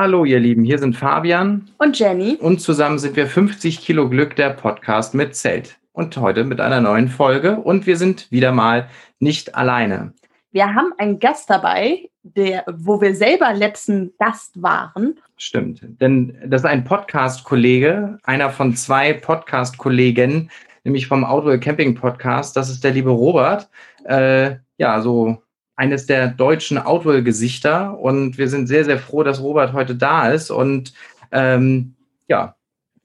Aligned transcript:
Hallo 0.00 0.24
ihr 0.24 0.40
Lieben, 0.40 0.64
hier 0.64 0.78
sind 0.78 0.96
Fabian 0.96 1.68
und 1.76 1.98
Jenny 1.98 2.38
und 2.40 2.62
zusammen 2.62 2.98
sind 2.98 3.16
wir 3.16 3.26
50 3.26 3.82
Kilo 3.82 4.08
Glück 4.08 4.34
der 4.34 4.48
Podcast 4.48 5.12
mit 5.12 5.36
Zelt 5.36 5.78
und 5.92 6.16
heute 6.16 6.44
mit 6.44 6.58
einer 6.58 6.80
neuen 6.80 7.08
Folge 7.08 7.56
und 7.56 7.86
wir 7.86 7.98
sind 7.98 8.32
wieder 8.32 8.50
mal 8.50 8.88
nicht 9.18 9.56
alleine. 9.56 10.14
Wir 10.52 10.74
haben 10.74 10.94
einen 10.96 11.18
Gast 11.18 11.50
dabei, 11.50 12.08
der, 12.22 12.64
wo 12.66 13.02
wir 13.02 13.14
selber 13.14 13.52
letzten 13.52 14.14
Gast 14.18 14.62
waren. 14.62 15.18
Stimmt, 15.36 15.82
denn 16.00 16.34
das 16.46 16.62
ist 16.62 16.66
ein 16.66 16.84
Podcast-Kollege, 16.84 18.16
einer 18.22 18.48
von 18.48 18.74
zwei 18.76 19.12
Podcast-Kollegen, 19.12 20.50
nämlich 20.82 21.08
vom 21.08 21.26
Outdoor 21.26 21.58
Camping 21.58 21.94
Podcast. 21.94 22.56
Das 22.56 22.70
ist 22.70 22.82
der 22.82 22.92
liebe 22.92 23.10
Robert. 23.10 23.68
Äh, 24.04 24.56
ja, 24.78 25.02
so 25.02 25.42
eines 25.80 26.04
der 26.04 26.28
deutschen 26.28 26.76
Outdoor-Gesichter. 26.76 27.98
Und 27.98 28.36
wir 28.36 28.48
sind 28.48 28.66
sehr, 28.66 28.84
sehr 28.84 28.98
froh, 28.98 29.22
dass 29.22 29.40
Robert 29.40 29.72
heute 29.72 29.94
da 29.94 30.30
ist. 30.30 30.50
Und 30.50 30.92
ähm, 31.32 31.94
ja, 32.28 32.54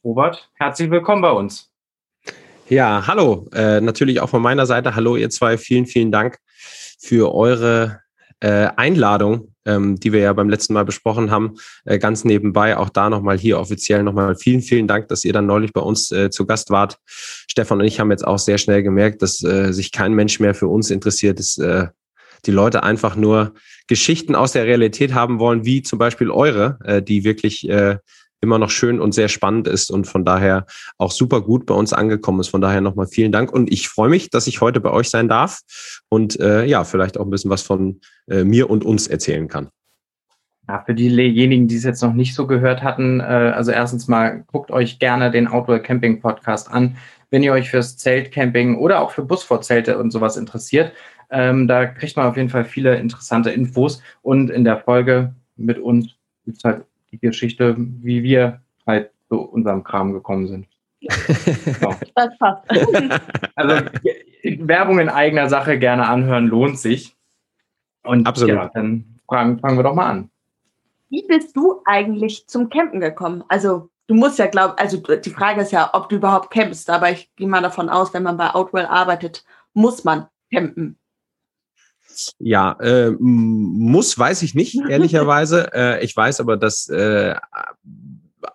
Robert, 0.03 0.49
herzlich 0.55 0.91
willkommen 0.91 1.21
bei 1.21 1.31
uns. 1.31 1.71
Ja, 2.67 3.07
hallo. 3.07 3.47
Äh, 3.53 3.79
natürlich 3.79 4.19
auch 4.19 4.27
von 4.27 4.41
meiner 4.41 4.65
Seite. 4.65 4.93
Hallo, 4.93 5.15
ihr 5.15 5.29
zwei. 5.29 5.57
Vielen, 5.57 5.85
vielen 5.85 6.11
Dank 6.11 6.37
für 6.99 7.33
eure 7.33 8.01
äh, 8.41 8.67
Einladung, 8.75 9.53
ähm, 9.65 9.97
die 9.97 10.11
wir 10.11 10.19
ja 10.19 10.33
beim 10.33 10.49
letzten 10.49 10.73
Mal 10.73 10.83
besprochen 10.83 11.31
haben. 11.31 11.55
Äh, 11.85 11.97
ganz 11.97 12.25
nebenbei 12.25 12.75
auch 12.75 12.89
da 12.89 13.09
nochmal 13.09 13.37
hier 13.37 13.57
offiziell 13.57 14.03
nochmal 14.03 14.35
vielen, 14.35 14.61
vielen 14.61 14.89
Dank, 14.89 15.07
dass 15.07 15.23
ihr 15.23 15.31
dann 15.31 15.45
neulich 15.45 15.71
bei 15.71 15.81
uns 15.81 16.11
äh, 16.11 16.29
zu 16.29 16.45
Gast 16.45 16.71
wart. 16.71 16.97
Stefan 17.05 17.79
und 17.79 17.85
ich 17.85 18.01
haben 18.01 18.11
jetzt 18.11 18.27
auch 18.27 18.39
sehr 18.39 18.57
schnell 18.57 18.83
gemerkt, 18.83 19.21
dass 19.21 19.41
äh, 19.45 19.71
sich 19.71 19.93
kein 19.93 20.11
Mensch 20.11 20.41
mehr 20.41 20.53
für 20.53 20.67
uns 20.67 20.91
interessiert. 20.91 21.39
Das 21.39 21.57
äh, 21.57 21.87
die 22.45 22.51
Leute 22.51 22.83
einfach 22.83 23.15
nur 23.15 23.53
Geschichten 23.87 24.35
aus 24.35 24.51
der 24.51 24.65
Realität 24.65 25.13
haben 25.13 25.39
wollen, 25.39 25.65
wie 25.65 25.81
zum 25.81 25.99
Beispiel 25.99 26.31
eure, 26.31 26.79
äh, 26.83 27.01
die 27.01 27.23
wirklich 27.23 27.67
äh, 27.69 27.97
immer 28.41 28.59
noch 28.59 28.69
schön 28.69 28.99
und 28.99 29.13
sehr 29.13 29.27
spannend 29.27 29.67
ist 29.67 29.91
und 29.91 30.05
von 30.05 30.23
daher 30.23 30.65
auch 30.97 31.11
super 31.11 31.41
gut 31.41 31.65
bei 31.65 31.73
uns 31.73 31.93
angekommen 31.93 32.39
ist. 32.39 32.49
Von 32.49 32.61
daher 32.61 32.81
nochmal 32.81 33.07
vielen 33.07 33.31
Dank 33.31 33.51
und 33.51 33.71
ich 33.71 33.89
freue 33.89 34.09
mich, 34.09 34.29
dass 34.29 34.47
ich 34.47 34.61
heute 34.61 34.79
bei 34.79 34.91
euch 34.91 35.09
sein 35.09 35.27
darf 35.27 35.61
und 36.09 36.39
äh, 36.39 36.65
ja, 36.65 36.83
vielleicht 36.83 37.17
auch 37.17 37.25
ein 37.25 37.31
bisschen 37.31 37.51
was 37.51 37.63
von 37.63 37.99
äh, 38.29 38.43
mir 38.43 38.69
und 38.69 38.85
uns 38.85 39.07
erzählen 39.07 39.47
kann. 39.47 39.69
Ja, 40.67 40.83
für 40.83 40.95
diejenigen, 40.95 41.67
die 41.67 41.75
es 41.75 41.83
jetzt 41.83 42.01
noch 42.01 42.13
nicht 42.13 42.33
so 42.33 42.47
gehört 42.47 42.81
hatten, 42.81 43.19
äh, 43.19 43.23
also 43.23 43.71
erstens 43.71 44.07
mal 44.07 44.43
guckt 44.47 44.71
euch 44.71 44.99
gerne 44.99 45.29
den 45.29 45.47
Outdoor 45.47 45.79
Camping 45.79 46.21
Podcast 46.21 46.71
an, 46.71 46.97
wenn 47.29 47.43
ihr 47.43 47.53
euch 47.53 47.69
fürs 47.69 47.97
Zeltcamping 47.97 48.77
oder 48.77 49.01
auch 49.01 49.11
für 49.11 49.23
Busvorzelte 49.23 49.97
und 49.97 50.11
sowas 50.11 50.37
interessiert. 50.37 50.93
Ähm, 51.29 51.67
da 51.67 51.85
kriegt 51.85 52.15
man 52.15 52.27
auf 52.27 52.37
jeden 52.37 52.49
Fall 52.49 52.65
viele 52.65 52.97
interessante 52.97 53.51
Infos 53.51 54.01
und 54.21 54.49
in 54.49 54.63
der 54.63 54.77
Folge 54.77 55.33
mit 55.55 55.79
uns 55.79 56.15
gibt 56.45 56.57
es 56.57 56.63
halt 56.63 56.85
die 57.11 57.19
Geschichte, 57.19 57.75
wie 57.77 58.23
wir 58.23 58.61
halt 58.85 59.11
zu 59.29 59.41
unserem 59.41 59.83
Kram 59.83 60.13
gekommen 60.13 60.47
sind. 60.47 60.67
So. 61.01 61.95
Das 62.15 62.37
passt. 62.37 62.63
Also 63.55 63.85
Werbung 64.43 64.99
in 64.99 65.09
eigener 65.09 65.49
Sache 65.49 65.79
gerne 65.79 66.07
anhören, 66.07 66.47
lohnt 66.47 66.77
sich. 66.77 67.15
Und 68.03 68.27
Absolut. 68.27 68.55
ja, 68.55 68.71
dann 68.73 69.19
fangen, 69.27 69.59
fangen 69.59 69.77
wir 69.77 69.83
doch 69.83 69.95
mal 69.95 70.09
an. 70.09 70.29
Wie 71.09 71.25
bist 71.27 71.55
du 71.55 71.81
eigentlich 71.85 72.47
zum 72.47 72.69
Campen 72.69 72.99
gekommen? 72.99 73.43
Also 73.47 73.89
du 74.07 74.15
musst 74.15 74.39
ja 74.39 74.47
glauben, 74.47 74.73
also 74.77 74.97
die 74.97 75.29
Frage 75.29 75.61
ist 75.61 75.71
ja, 75.71 75.89
ob 75.93 76.09
du 76.09 76.17
überhaupt 76.17 76.51
campst, 76.51 76.89
aber 76.89 77.11
ich 77.11 77.33
gehe 77.35 77.47
mal 77.47 77.61
davon 77.61 77.89
aus, 77.89 78.13
wenn 78.13 78.23
man 78.23 78.37
bei 78.37 78.53
Outwell 78.53 78.85
arbeitet, 78.85 79.45
muss 79.73 80.03
man 80.03 80.27
campen. 80.51 80.97
Ja, 82.39 82.73
äh, 82.79 83.11
muss, 83.19 84.17
weiß 84.17 84.41
ich 84.43 84.55
nicht, 84.55 84.77
ehrlicherweise. 84.89 85.73
äh, 85.73 86.03
ich 86.03 86.15
weiß 86.15 86.39
aber, 86.39 86.57
dass 86.57 86.89
äh, 86.89 87.35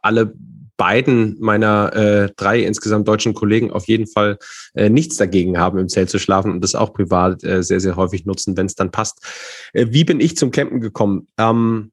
alle 0.02 0.34
beiden 0.80 1.36
meiner 1.40 1.94
äh, 1.94 2.32
drei 2.36 2.60
insgesamt 2.60 3.06
deutschen 3.06 3.34
Kollegen 3.34 3.70
auf 3.70 3.86
jeden 3.86 4.06
Fall 4.06 4.38
äh, 4.72 4.88
nichts 4.88 5.16
dagegen 5.16 5.58
haben, 5.58 5.78
im 5.78 5.90
Zelt 5.90 6.08
zu 6.08 6.18
schlafen 6.18 6.50
und 6.50 6.64
das 6.64 6.74
auch 6.74 6.94
privat 6.94 7.44
äh, 7.44 7.62
sehr, 7.62 7.80
sehr 7.80 7.96
häufig 7.96 8.24
nutzen, 8.24 8.56
wenn 8.56 8.64
es 8.64 8.76
dann 8.76 8.90
passt. 8.90 9.22
Äh, 9.74 9.88
wie 9.90 10.04
bin 10.04 10.20
ich 10.20 10.38
zum 10.38 10.50
Campen 10.50 10.80
gekommen? 10.80 11.26
Ähm, 11.36 11.92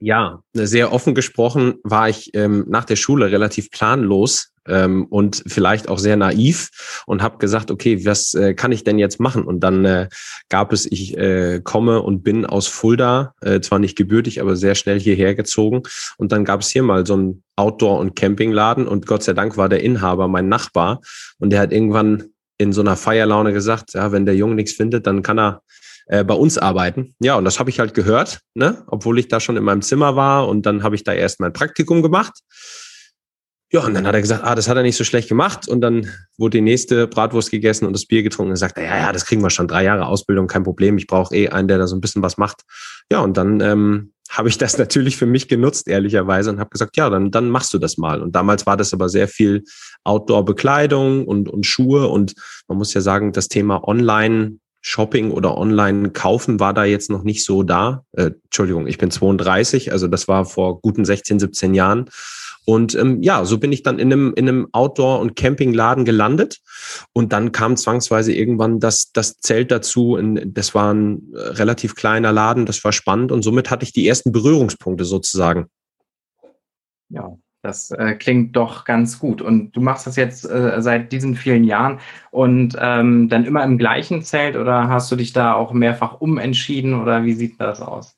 ja, 0.00 0.42
sehr 0.54 0.92
offen 0.92 1.14
gesprochen 1.14 1.74
war 1.84 2.08
ich 2.08 2.30
ähm, 2.34 2.64
nach 2.68 2.86
der 2.86 2.96
Schule 2.96 3.30
relativ 3.30 3.70
planlos 3.70 4.52
ähm, 4.66 5.06
und 5.10 5.42
vielleicht 5.46 5.88
auch 5.88 5.98
sehr 5.98 6.16
naiv 6.16 7.02
und 7.06 7.22
habe 7.22 7.36
gesagt, 7.36 7.70
okay, 7.70 8.04
was 8.06 8.32
äh, 8.32 8.54
kann 8.54 8.72
ich 8.72 8.82
denn 8.82 8.98
jetzt 8.98 9.20
machen? 9.20 9.44
Und 9.44 9.60
dann 9.60 9.84
äh, 9.84 10.08
gab 10.48 10.72
es, 10.72 10.90
ich 10.90 11.18
äh, 11.18 11.60
komme 11.62 12.00
und 12.00 12.22
bin 12.22 12.46
aus 12.46 12.66
Fulda, 12.66 13.34
äh, 13.42 13.60
zwar 13.60 13.78
nicht 13.78 13.96
gebürtig, 13.96 14.40
aber 14.40 14.56
sehr 14.56 14.74
schnell 14.74 14.98
hierher 14.98 15.34
gezogen. 15.34 15.82
Und 16.16 16.32
dann 16.32 16.46
gab 16.46 16.60
es 16.62 16.70
hier 16.70 16.82
mal 16.82 17.06
so 17.06 17.14
einen 17.14 17.42
Outdoor- 17.56 17.98
und 17.98 18.16
Campingladen 18.16 18.88
und 18.88 19.06
Gott 19.06 19.22
sei 19.22 19.34
Dank 19.34 19.58
war 19.58 19.68
der 19.68 19.82
Inhaber 19.82 20.28
mein 20.28 20.48
Nachbar 20.48 21.02
und 21.38 21.50
der 21.50 21.60
hat 21.60 21.72
irgendwann 21.72 22.30
in 22.56 22.72
so 22.72 22.80
einer 22.80 22.96
Feierlaune 22.96 23.52
gesagt, 23.52 23.92
ja, 23.92 24.12
wenn 24.12 24.24
der 24.24 24.36
Junge 24.36 24.54
nichts 24.54 24.72
findet, 24.72 25.06
dann 25.06 25.22
kann 25.22 25.38
er 25.38 25.62
äh, 26.06 26.24
bei 26.24 26.34
uns 26.34 26.58
arbeiten. 26.58 27.14
Ja, 27.20 27.36
und 27.36 27.44
das 27.44 27.58
habe 27.58 27.70
ich 27.70 27.80
halt 27.80 27.94
gehört, 27.94 28.40
ne? 28.54 28.84
obwohl 28.86 29.18
ich 29.18 29.28
da 29.28 29.40
schon 29.40 29.56
in 29.56 29.64
meinem 29.64 29.82
Zimmer 29.82 30.16
war 30.16 30.48
und 30.48 30.66
dann 30.66 30.82
habe 30.82 30.94
ich 30.94 31.04
da 31.04 31.12
erst 31.12 31.40
mein 31.40 31.52
Praktikum 31.52 32.02
gemacht. 32.02 32.40
Ja, 33.72 33.84
und 33.84 33.94
dann 33.94 34.04
hat 34.04 34.14
er 34.14 34.20
gesagt, 34.20 34.42
ah, 34.42 34.56
das 34.56 34.68
hat 34.68 34.76
er 34.76 34.82
nicht 34.82 34.96
so 34.96 35.04
schlecht 35.04 35.28
gemacht. 35.28 35.68
Und 35.68 35.80
dann 35.80 36.10
wurde 36.36 36.58
die 36.58 36.62
nächste 36.62 37.06
Bratwurst 37.06 37.52
gegessen 37.52 37.86
und 37.86 37.92
das 37.92 38.04
Bier 38.04 38.24
getrunken 38.24 38.50
und 38.50 38.56
sagt, 38.56 38.76
ja, 38.78 38.84
ja, 38.84 39.12
das 39.12 39.26
kriegen 39.26 39.42
wir 39.42 39.50
schon. 39.50 39.68
Drei 39.68 39.84
Jahre 39.84 40.06
Ausbildung, 40.06 40.48
kein 40.48 40.64
Problem. 40.64 40.98
Ich 40.98 41.06
brauche 41.06 41.34
eh 41.36 41.48
einen, 41.50 41.68
der 41.68 41.78
da 41.78 41.86
so 41.86 41.94
ein 41.94 42.00
bisschen 42.00 42.20
was 42.20 42.36
macht. 42.36 42.62
Ja, 43.12 43.20
und 43.20 43.36
dann 43.36 43.60
ähm, 43.60 44.12
habe 44.28 44.48
ich 44.48 44.58
das 44.58 44.76
natürlich 44.78 45.16
für 45.16 45.26
mich 45.26 45.46
genutzt, 45.46 45.86
ehrlicherweise, 45.86 46.50
und 46.50 46.58
habe 46.58 46.70
gesagt, 46.70 46.96
ja, 46.96 47.08
dann, 47.10 47.30
dann 47.30 47.48
machst 47.48 47.72
du 47.72 47.78
das 47.78 47.96
mal. 47.96 48.22
Und 48.22 48.34
damals 48.34 48.66
war 48.66 48.76
das 48.76 48.92
aber 48.92 49.08
sehr 49.08 49.28
viel 49.28 49.62
Outdoor-Bekleidung 50.02 51.24
und, 51.24 51.48
und 51.48 51.64
Schuhe. 51.64 52.08
Und 52.08 52.34
man 52.66 52.76
muss 52.76 52.92
ja 52.92 53.00
sagen, 53.00 53.32
das 53.32 53.46
Thema 53.46 53.86
Online 53.86 54.58
Shopping 54.82 55.30
oder 55.30 55.58
Online-Kaufen 55.58 56.58
war 56.60 56.72
da 56.72 56.84
jetzt 56.84 57.10
noch 57.10 57.22
nicht 57.22 57.44
so 57.44 57.62
da. 57.62 58.04
Äh, 58.12 58.30
Entschuldigung, 58.44 58.86
ich 58.86 58.98
bin 58.98 59.10
32, 59.10 59.92
also 59.92 60.08
das 60.08 60.28
war 60.28 60.44
vor 60.44 60.80
guten 60.80 61.04
16, 61.04 61.38
17 61.38 61.74
Jahren. 61.74 62.10
Und 62.66 62.94
ähm, 62.94 63.22
ja, 63.22 63.44
so 63.44 63.58
bin 63.58 63.72
ich 63.72 63.82
dann 63.82 63.98
in 63.98 64.12
einem, 64.12 64.34
in 64.34 64.48
einem 64.48 64.68
Outdoor- 64.72 65.20
und 65.20 65.34
Campingladen 65.34 66.04
gelandet. 66.04 66.60
Und 67.12 67.32
dann 67.32 67.52
kam 67.52 67.76
zwangsweise 67.76 68.32
irgendwann 68.32 68.80
das, 68.80 69.12
das 69.12 69.38
Zelt 69.38 69.70
dazu. 69.70 70.18
Das 70.46 70.74
war 70.74 70.92
ein 70.92 71.32
äh, 71.34 71.38
relativ 71.38 71.94
kleiner 71.94 72.32
Laden, 72.32 72.66
das 72.66 72.84
war 72.84 72.92
spannend. 72.92 73.32
Und 73.32 73.42
somit 73.42 73.70
hatte 73.70 73.84
ich 73.84 73.92
die 73.92 74.06
ersten 74.06 74.32
Berührungspunkte 74.32 75.04
sozusagen. 75.04 75.66
Ja, 77.08 77.36
das 77.62 77.90
äh, 77.90 78.14
klingt 78.14 78.56
doch 78.56 78.84
ganz 78.84 79.18
gut. 79.18 79.42
Und 79.42 79.72
du 79.72 79.80
machst 79.80 80.06
das 80.06 80.16
jetzt 80.16 80.44
äh, 80.48 80.80
seit 80.80 81.12
diesen 81.12 81.34
vielen 81.34 81.64
Jahren 81.64 82.00
und 82.30 82.76
ähm, 82.80 83.28
dann 83.28 83.44
immer 83.44 83.64
im 83.64 83.78
gleichen 83.78 84.22
Zelt 84.22 84.56
oder 84.56 84.88
hast 84.88 85.10
du 85.12 85.16
dich 85.16 85.32
da 85.32 85.54
auch 85.54 85.72
mehrfach 85.72 86.20
umentschieden 86.20 86.94
oder 86.94 87.24
wie 87.24 87.34
sieht 87.34 87.60
das 87.60 87.80
aus? 87.80 88.16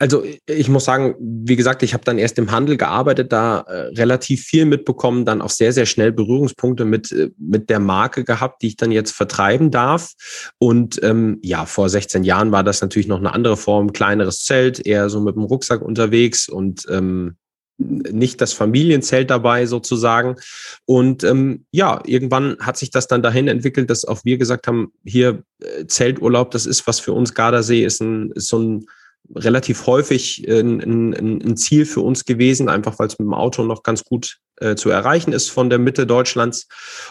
Also 0.00 0.24
ich 0.46 0.70
muss 0.70 0.86
sagen, 0.86 1.14
wie 1.20 1.56
gesagt, 1.56 1.82
ich 1.82 1.92
habe 1.92 2.04
dann 2.04 2.16
erst 2.16 2.38
im 2.38 2.50
Handel 2.50 2.78
gearbeitet, 2.78 3.32
da 3.32 3.60
äh, 3.60 3.88
relativ 3.98 4.44
viel 4.44 4.64
mitbekommen, 4.64 5.26
dann 5.26 5.42
auch 5.42 5.50
sehr, 5.50 5.74
sehr 5.74 5.84
schnell 5.84 6.10
Berührungspunkte 6.10 6.86
mit, 6.86 7.12
äh, 7.12 7.28
mit 7.36 7.68
der 7.68 7.80
Marke 7.80 8.24
gehabt, 8.24 8.62
die 8.62 8.68
ich 8.68 8.76
dann 8.76 8.92
jetzt 8.92 9.10
vertreiben 9.10 9.70
darf. 9.70 10.14
Und 10.58 10.98
ähm, 11.02 11.38
ja, 11.42 11.66
vor 11.66 11.90
16 11.90 12.24
Jahren 12.24 12.50
war 12.50 12.64
das 12.64 12.80
natürlich 12.80 13.08
noch 13.08 13.18
eine 13.18 13.34
andere 13.34 13.58
Form, 13.58 13.92
kleineres 13.92 14.42
Zelt, 14.42 14.86
eher 14.86 15.10
so 15.10 15.20
mit 15.20 15.36
dem 15.36 15.44
Rucksack 15.44 15.82
unterwegs 15.82 16.48
und 16.48 16.86
ähm, 16.88 17.36
nicht 17.80 18.40
das 18.40 18.52
Familienzelt 18.52 19.30
dabei 19.30 19.66
sozusagen. 19.66 20.36
Und 20.84 21.24
ähm, 21.24 21.64
ja, 21.70 22.00
irgendwann 22.04 22.58
hat 22.60 22.76
sich 22.76 22.90
das 22.90 23.08
dann 23.08 23.22
dahin 23.22 23.48
entwickelt, 23.48 23.90
dass 23.90 24.04
auch 24.04 24.24
wir 24.24 24.38
gesagt 24.38 24.66
haben, 24.66 24.92
hier 25.04 25.42
äh, 25.60 25.86
Zelturlaub, 25.86 26.50
das 26.50 26.66
ist 26.66 26.86
was 26.86 27.00
für 27.00 27.12
uns. 27.12 27.34
Gardasee 27.34 27.84
ist, 27.84 28.00
ein, 28.00 28.32
ist 28.32 28.48
so 28.48 28.58
ein 28.58 28.86
relativ 29.34 29.86
häufig 29.86 30.46
ein, 30.48 30.80
ein, 30.80 31.42
ein 31.42 31.56
Ziel 31.56 31.86
für 31.86 32.00
uns 32.00 32.24
gewesen, 32.24 32.68
einfach 32.68 32.98
weil 32.98 33.08
es 33.08 33.18
mit 33.18 33.26
dem 33.26 33.34
Auto 33.34 33.62
noch 33.62 33.82
ganz 33.82 34.04
gut 34.04 34.38
äh, 34.60 34.76
zu 34.76 34.90
erreichen 34.90 35.32
ist 35.32 35.48
von 35.48 35.70
der 35.70 35.78
Mitte 35.78 36.06
Deutschlands. 36.06 36.68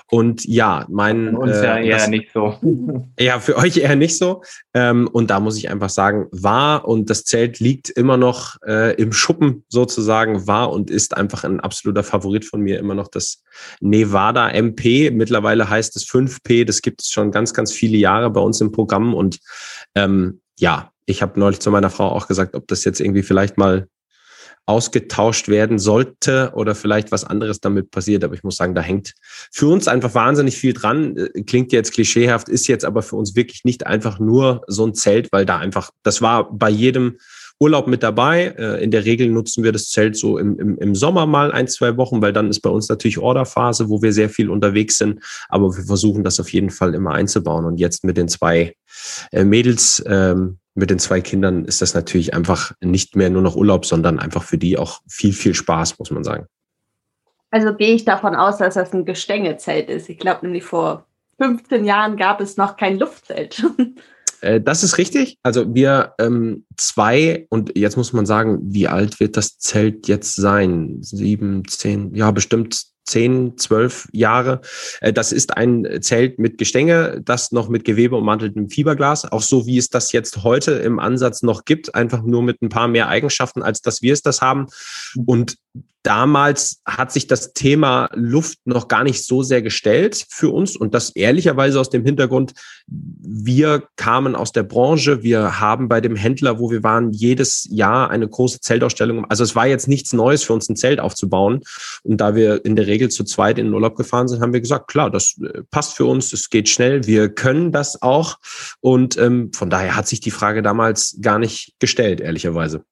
Und 0.07 0.45
ja, 0.45 0.86
mein. 0.89 1.31
Für 1.31 1.38
uns 1.39 1.56
ja 1.57 1.77
äh, 1.77 1.88
eher 1.88 1.98
das, 1.98 2.07
nicht 2.07 2.31
so. 2.31 2.57
Ja, 3.19 3.39
für 3.39 3.57
euch 3.57 3.77
eher 3.77 3.95
nicht 3.95 4.18
so. 4.18 4.44
Ähm, 4.74 5.07
und 5.12 5.30
da 5.30 5.39
muss 5.39 5.57
ich 5.57 5.69
einfach 5.69 5.89
sagen, 5.89 6.27
war 6.31 6.88
und 6.88 7.10
das 7.10 7.24
Zelt 7.24 7.60
liegt 7.60 7.89
immer 7.89 8.18
noch 8.18 8.57
äh, 8.66 8.94
im 9.01 9.12
Schuppen 9.12 9.66
sozusagen, 9.68 10.48
war 10.48 10.71
und 10.71 10.89
ist 10.92 11.18
einfach 11.18 11.44
ein 11.44 11.60
absoluter 11.60 12.04
Favorit 12.04 12.45
von 12.45 12.62
mir, 12.62 12.77
immer 12.80 12.94
noch 12.94 13.07
das 13.07 13.42
Nevada 13.80 14.50
MP. 14.50 15.12
Mittlerweile 15.12 15.69
heißt 15.69 15.95
es 15.95 16.06
5P. 16.07 16.66
Das 16.66 16.81
gibt 16.81 17.01
es 17.01 17.10
schon 17.10 17.31
ganz, 17.31 17.54
ganz 17.54 17.74
viele 17.74 17.98
Jahre 17.98 18.30
bei 18.30 18.42
uns 18.42 18.62
im 18.62 18.71
Programm. 18.71 19.13
Und 19.13 19.39
ähm, 19.95 20.42
ja, 20.60 20.92
ich 21.10 21.24
habe 21.24 21.40
neulich 21.40 21.60
zu 21.60 21.72
meiner 21.72 21.90
Frau 21.90 22.10
auch 22.10 22.28
gesagt, 22.28 22.56
ob 22.56 22.68
das 22.68 22.84
jetzt 22.86 23.02
irgendwie 23.02 23.24
vielleicht 23.24 23.58
mal 23.58 23.88
ausgetauscht 24.68 25.48
werden 25.48 25.80
sollte 25.80 26.52
oder 26.54 26.76
vielleicht 26.76 27.12
was 27.12 27.24
anderes 27.24 27.60
damit 27.60 27.90
passiert. 27.90 28.24
Aber 28.24 28.36
ich 28.36 28.44
muss 28.44 28.58
sagen, 28.58 28.76
da 28.76 28.82
hängt 28.82 29.16
für 29.52 29.66
uns 29.66 29.88
einfach 29.88 30.14
wahnsinnig 30.14 30.56
viel 30.56 30.74
dran. 30.74 31.18
Äh, 31.18 31.42
klingt 31.42 31.72
jetzt 31.72 31.94
klischeehaft, 31.94 32.48
ist 32.48 32.68
jetzt 32.68 32.86
aber 32.86 33.02
für 33.02 33.16
uns 33.16 33.36
wirklich 33.36 33.64
nicht 33.64 33.88
einfach 33.88 34.20
nur 34.20 34.62
so 34.68 34.86
ein 34.86 34.94
Zelt, 34.94 35.32
weil 35.32 35.48
da 35.48 35.58
einfach, 35.58 35.90
das 36.04 36.22
war 36.22 36.56
bei 36.56 36.70
jedem 36.70 37.18
Urlaub 37.60 37.88
mit 37.88 38.04
dabei. 38.04 38.54
Äh, 38.60 38.84
in 38.84 38.92
der 38.92 39.06
Regel 39.06 39.30
nutzen 39.30 39.64
wir 39.64 39.72
das 39.72 39.90
Zelt 39.90 40.16
so 40.16 40.38
im, 40.38 40.60
im, 40.60 40.78
im 40.78 40.94
Sommer 40.94 41.26
mal 41.26 41.52
ein, 41.52 41.68
zwei 41.68 41.98
Wochen, 41.98 42.22
weil 42.22 42.34
dann 42.34 42.52
ist 42.52 42.62
bei 42.62 42.70
uns 42.70 42.88
natürlich 42.88 43.18
Orderphase, 43.18 43.90
wo 43.90 44.04
wir 44.04 44.14
sehr 44.14 44.30
viel 44.30 44.52
unterwegs 44.52 45.00
sind. 45.00 45.24
Aber 45.50 45.76
wir 45.76 45.84
versuchen 45.84 46.24
das 46.24 46.40
auf 46.40 46.54
jeden 46.54 46.70
Fall 46.70 46.94
immer 46.94 47.14
einzubauen. 47.14 47.66
Und 47.66 47.80
jetzt 47.80 48.04
mit 48.04 48.18
den 48.18 48.28
zwei 48.28 48.76
äh, 49.32 49.44
Mädels, 49.44 50.04
ähm, 50.06 50.60
mit 50.80 50.90
den 50.90 51.00
zwei 51.00 51.22
Kindern 51.22 51.66
ist 51.66 51.81
das 51.81 51.94
natürlich 51.94 52.34
einfach 52.34 52.72
nicht 52.81 53.16
mehr 53.16 53.30
nur 53.30 53.42
noch 53.42 53.56
Urlaub, 53.56 53.86
sondern 53.86 54.20
einfach 54.20 54.44
für 54.44 54.58
die 54.58 54.78
auch 54.78 55.02
viel, 55.08 55.34
viel 55.34 55.54
Spaß, 55.54 56.00
muss 56.00 56.12
man 56.12 56.24
sagen. 56.24 56.48
Also 57.52 57.74
gehe 57.74 57.94
ich 57.94 58.06
davon 58.06 58.36
aus, 58.36 58.58
dass 58.58 58.76
das 58.76 58.94
ein 58.94 59.06
Gestängezelt 59.06 59.90
ist. 59.90 60.10
Ich 60.10 60.18
glaube 60.18 60.46
nämlich 60.46 60.64
vor 60.64 61.06
15 61.40 61.86
Jahren 61.86 62.18
gab 62.18 62.42
es 62.42 62.58
noch 62.58 62.78
kein 62.78 62.98
Luftzelt. 62.98 63.64
Äh, 64.42 64.62
das 64.62 64.84
ist 64.84 64.98
richtig. 64.98 65.38
Also 65.44 65.76
wir 65.76 66.14
ähm, 66.18 66.66
zwei, 66.78 67.46
und 67.50 67.78
jetzt 67.78 67.98
muss 67.98 68.14
man 68.14 68.26
sagen, 68.26 68.60
wie 68.62 68.88
alt 68.88 69.20
wird 69.20 69.36
das 69.36 69.58
Zelt 69.58 70.08
jetzt 70.08 70.36
sein? 70.36 71.00
Sieben, 71.02 71.68
zehn, 71.68 72.16
ja, 72.16 72.31
bestimmt 72.31 72.86
zehn, 73.10 73.58
zwölf 73.58 74.08
Jahre. 74.12 74.62
Äh, 75.02 75.12
das 75.12 75.32
ist 75.32 75.58
ein 75.58 75.88
Zelt 76.02 76.40
mit 76.40 76.58
Gestänge, 76.58 77.22
das 77.24 77.52
noch 77.52 77.70
mit 77.70 77.84
Gewebe 77.84 78.16
ummanteltem 78.16 78.70
Fiberglas, 78.70 79.30
auch 79.30 79.42
so 79.42 79.66
wie 79.66 79.78
es 79.78 79.90
das 79.90 80.12
jetzt 80.12 80.44
heute 80.44 80.72
im 80.72 81.00
Ansatz 81.00 81.42
noch 81.42 81.66
gibt, 81.66 81.96
einfach 81.96 82.24
nur 82.24 82.44
mit 82.44 82.62
ein 82.62 82.70
paar 82.70 82.88
mehr 82.88 83.10
Eigenschaften, 83.10 83.64
als 83.64 83.82
dass 83.82 84.02
wir 84.02 84.14
es 84.14 84.22
das 84.22 84.42
haben. 84.42 84.68
Und 85.26 85.58
damals 86.04 86.81
hat 86.86 87.12
sich 87.12 87.28
das 87.28 87.54
Thema 87.54 88.10
Luft 88.13 88.60
noch 88.66 88.88
gar 88.88 89.04
nicht 89.04 89.25
so 89.25 89.44
sehr 89.44 89.62
gestellt 89.62 90.25
für 90.30 90.50
uns 90.50 90.75
und 90.75 90.94
das 90.94 91.10
ehrlicherweise 91.12 91.80
aus 91.80 91.90
dem 91.90 92.06
Hintergrund, 92.06 92.54
wir 92.88 93.84
kamen 93.98 94.36
aus 94.36 94.51
der 94.51 94.63
Branche, 94.63 95.24
wir 95.24 95.60
haben 95.60 95.88
bei 95.88 96.01
dem 96.01 96.16
Händler, 96.16 96.60
wo 96.60 96.72
wir 96.72 96.84
waren, 96.84 97.12
jedes 97.12 97.68
Jahr 97.69 98.10
eine 98.10 98.28
große 98.28 98.62
Zeltausstellung. 98.62 99.25
Also 99.25 99.44
es 99.44 99.56
war 99.56 99.68
jetzt 99.68 99.88
nichts 99.88 100.13
Neues 100.13 100.44
für 100.44 100.54
uns, 100.54 100.69
ein 100.69 100.75
Zelt 100.75 101.00
aufzubauen. 101.00 101.62
Und 102.04 102.18
da 102.18 102.36
wir 102.36 102.63
in 102.66 102.75
der 102.75 102.88
Regel 102.88 103.10
zu 103.10 103.24
zweit 103.24 103.60
in 103.60 103.66
den 103.66 103.74
Urlaub 103.74 103.95
gefahren 103.95 104.28
sind, 104.28 104.42
haben 104.42 104.54
wir 104.54 104.62
gesagt, 104.62 104.88
klar, 104.88 105.12
das 105.12 105.38
äh, 105.42 105.63
passt 105.69 105.95
für 105.95 106.06
uns, 106.06 106.31
es 106.34 106.50
geht 106.50 106.69
schnell, 106.69 107.06
wir 107.06 107.30
können 107.30 107.72
das 107.72 108.02
auch. 108.02 108.38
Und 108.80 109.18
ähm, 109.18 109.52
von 109.54 109.69
daher 109.69 109.95
hat 109.95 110.07
sich 110.07 110.22
die 110.22 110.31
Frage 110.31 110.62
damals 110.62 111.18
gar 111.22 111.40
nicht 111.40 111.74
gestellt, 111.80 112.22
ehrlicherweise. 112.22 112.84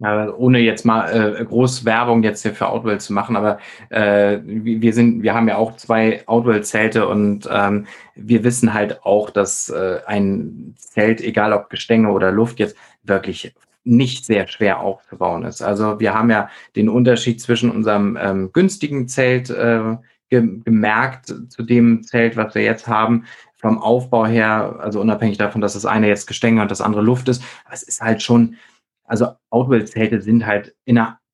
Ja, 0.00 0.32
ohne 0.32 0.60
jetzt 0.60 0.84
mal 0.84 1.08
äh, 1.10 1.44
groß 1.44 1.84
Werbung 1.84 2.22
jetzt 2.22 2.42
hier 2.42 2.54
für 2.54 2.68
Outwell 2.68 3.00
zu 3.00 3.12
machen, 3.12 3.34
aber 3.34 3.58
äh, 3.90 4.38
wir 4.44 4.92
sind, 4.92 5.24
wir 5.24 5.34
haben 5.34 5.48
ja 5.48 5.56
auch 5.56 5.74
zwei 5.74 6.22
Outwell-Zelte 6.26 7.08
und 7.08 7.48
ähm, 7.50 7.86
wir 8.14 8.44
wissen 8.44 8.74
halt 8.74 9.02
auch, 9.04 9.30
dass 9.30 9.70
äh, 9.70 9.98
ein 10.06 10.76
Zelt, 10.76 11.20
egal 11.20 11.52
ob 11.52 11.68
Gestänge 11.68 12.12
oder 12.12 12.30
Luft, 12.30 12.60
jetzt 12.60 12.76
wirklich 13.02 13.52
nicht 13.82 14.24
sehr 14.24 14.46
schwer 14.46 14.80
aufzubauen 14.80 15.44
ist. 15.44 15.62
Also 15.62 15.98
wir 15.98 16.14
haben 16.14 16.30
ja 16.30 16.48
den 16.76 16.88
Unterschied 16.88 17.40
zwischen 17.40 17.70
unserem 17.70 18.16
ähm, 18.20 18.50
günstigen 18.52 19.08
Zelt 19.08 19.50
äh, 19.50 19.96
ge 20.28 20.60
gemerkt 20.64 21.34
zu 21.48 21.62
dem 21.64 22.04
Zelt, 22.04 22.36
was 22.36 22.54
wir 22.54 22.62
jetzt 22.62 22.86
haben. 22.86 23.24
Vom 23.56 23.82
Aufbau 23.82 24.26
her, 24.26 24.76
also 24.78 25.00
unabhängig 25.00 25.38
davon, 25.38 25.60
dass 25.60 25.72
das 25.72 25.86
eine 25.86 26.06
jetzt 26.06 26.28
Gestänge 26.28 26.62
und 26.62 26.70
das 26.70 26.80
andere 26.80 27.02
Luft 27.02 27.28
ist, 27.28 27.42
aber 27.64 27.74
es 27.74 27.82
ist 27.82 28.00
halt 28.00 28.22
schon 28.22 28.54
also 29.08 29.28
Outwell-Zelte 29.50 30.20
sind 30.20 30.46
halt 30.46 30.74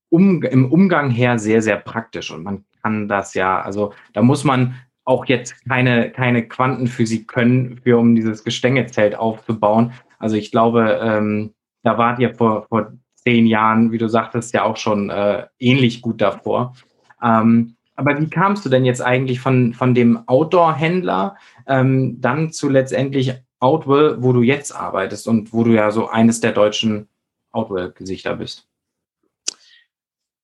um, 0.08 0.42
im 0.42 0.70
Umgang 0.70 1.10
her 1.10 1.38
sehr, 1.38 1.60
sehr 1.60 1.76
praktisch 1.76 2.30
und 2.30 2.44
man 2.44 2.64
kann 2.82 3.08
das 3.08 3.34
ja, 3.34 3.60
also 3.60 3.92
da 4.12 4.22
muss 4.22 4.44
man 4.44 4.76
auch 5.04 5.26
jetzt 5.26 5.64
keine, 5.68 6.10
keine 6.10 6.46
Quantenphysik 6.46 7.28
können, 7.28 7.80
für 7.82 7.98
um 7.98 8.14
dieses 8.14 8.44
Gestängezelt 8.44 9.16
aufzubauen. 9.16 9.92
Also 10.18 10.36
ich 10.36 10.50
glaube, 10.50 10.98
ähm, 11.02 11.52
da 11.82 11.98
wart 11.98 12.18
ihr 12.20 12.34
vor, 12.34 12.66
vor 12.68 12.92
zehn 13.16 13.46
Jahren, 13.46 13.92
wie 13.92 13.98
du 13.98 14.08
sagtest, 14.08 14.54
ja 14.54 14.64
auch 14.64 14.76
schon 14.76 15.10
äh, 15.10 15.46
ähnlich 15.58 16.00
gut 16.00 16.20
davor. 16.20 16.74
Ähm, 17.22 17.76
aber 17.96 18.20
wie 18.20 18.28
kamst 18.28 18.64
du 18.64 18.68
denn 18.68 18.84
jetzt 18.84 19.02
eigentlich 19.02 19.40
von, 19.40 19.72
von 19.72 19.94
dem 19.94 20.26
Outdoor-Händler 20.26 21.36
ähm, 21.66 22.20
dann 22.20 22.52
zu 22.52 22.68
letztendlich 22.68 23.34
Outwell, 23.60 24.22
wo 24.22 24.32
du 24.32 24.42
jetzt 24.42 24.72
arbeitest 24.72 25.26
und 25.26 25.52
wo 25.52 25.64
du 25.64 25.70
ja 25.70 25.90
so 25.90 26.08
eines 26.08 26.40
der 26.40 26.52
deutschen 26.52 27.08
Outwear-Gesichter 27.54 28.36
bist? 28.36 28.66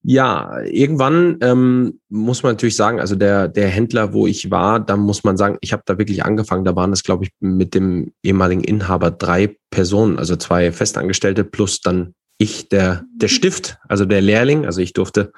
Ja, 0.03 0.62
irgendwann 0.62 1.37
ähm, 1.43 2.01
muss 2.09 2.43
man 2.43 2.53
natürlich 2.53 2.77
sagen, 2.77 3.01
also 3.01 3.17
der, 3.17 3.49
der 3.49 3.69
Händler, 3.69 4.15
wo 4.15 4.27
ich 4.27 4.51
war, 4.51 4.81
da 4.81 4.97
muss 4.97 5.25
man 5.25 5.37
sagen, 5.37 5.59
ich 5.61 5.75
habe 5.75 5.83
da 5.85 5.99
wirklich 5.99 6.25
angefangen. 6.25 6.65
Da 6.65 6.75
waren 6.75 6.93
es, 6.93 7.03
glaube 7.03 7.25
ich, 7.25 7.33
mit 7.39 7.75
dem 7.75 8.15
ehemaligen 8.23 8.65
Inhaber 8.65 9.11
drei 9.11 9.59
Personen, 9.69 10.19
also 10.19 10.37
zwei 10.37 10.73
Festangestellte 10.73 11.45
plus 11.45 11.83
dann 11.83 12.15
ich, 12.39 12.71
der, 12.71 13.05
der 13.15 13.29
Stift, 13.29 13.77
also 13.87 14.07
der 14.07 14.23
Lehrling. 14.23 14.65
Also 14.65 14.81
ich 14.81 14.95
durfte 14.95 15.33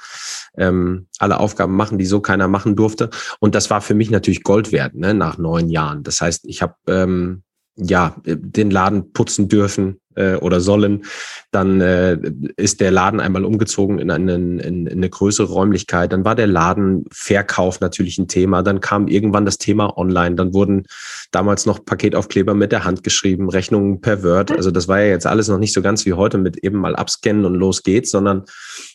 ähm, 0.57 1.09
alle 1.19 1.41
Aufgaben 1.41 1.75
machen, 1.75 1.99
die 1.99 2.07
so 2.07 2.21
keiner 2.21 2.47
machen 2.47 2.77
durfte. 2.77 3.11
Und 3.41 3.57
das 3.57 3.71
war 3.71 3.81
für 3.81 3.95
mich 3.95 4.11
natürlich 4.11 4.45
Gold 4.45 4.71
wert, 4.71 4.95
ne, 4.95 5.13
nach 5.13 5.37
neun 5.37 5.69
Jahren. 5.69 6.05
Das 6.05 6.21
heißt, 6.21 6.45
ich 6.47 6.63
habe 6.63 6.77
ähm, 6.87 7.43
ja 7.77 8.17
den 8.25 8.71
Laden 8.71 9.13
putzen 9.13 9.49
dürfen, 9.49 10.01
äh, 10.15 10.37
oder 10.37 10.61
sollen, 10.61 11.05
dann 11.51 11.81
äh, 11.81 12.19
ist 12.57 12.81
der 12.81 12.91
Laden 12.91 13.21
einmal 13.21 13.45
umgezogen 13.45 13.99
in, 13.99 14.11
einen, 14.11 14.59
in, 14.59 14.87
in 14.87 14.99
eine 14.99 15.11
größere 15.11 15.53
Räumlichkeit. 15.53 16.13
Dann 16.13 16.25
war 16.25 16.35
der 16.35 16.47
Ladenverkauf 16.47 17.81
natürlich 17.81 18.19
ein 18.19 18.29
Thema. 18.29 18.63
Dann 18.63 18.81
kam 18.81 19.09
irgendwann 19.09 19.45
das 19.45 19.59
Thema 19.59 19.97
online. 19.97 20.37
Dann 20.37 20.55
wurden 20.55 20.85
damals 21.31 21.67
noch 21.67 21.85
Paketaufkleber 21.85 22.55
mit 22.55 22.73
der 22.73 22.85
Hand 22.85 23.03
geschrieben, 23.03 23.49
Rechnungen 23.49 24.01
per 24.01 24.23
Word. 24.23 24.53
Also 24.53 24.71
das 24.71 24.89
war 24.89 25.01
ja 25.01 25.09
jetzt 25.09 25.27
alles 25.27 25.49
noch 25.49 25.59
nicht 25.59 25.73
so 25.73 25.83
ganz 25.83 26.05
wie 26.07 26.13
heute 26.13 26.39
mit 26.39 26.59
eben 26.59 26.79
mal 26.79 26.97
abscannen 26.97 27.45
und 27.45 27.55
los 27.55 27.83
geht's, 27.83 28.11
sondern 28.11 28.45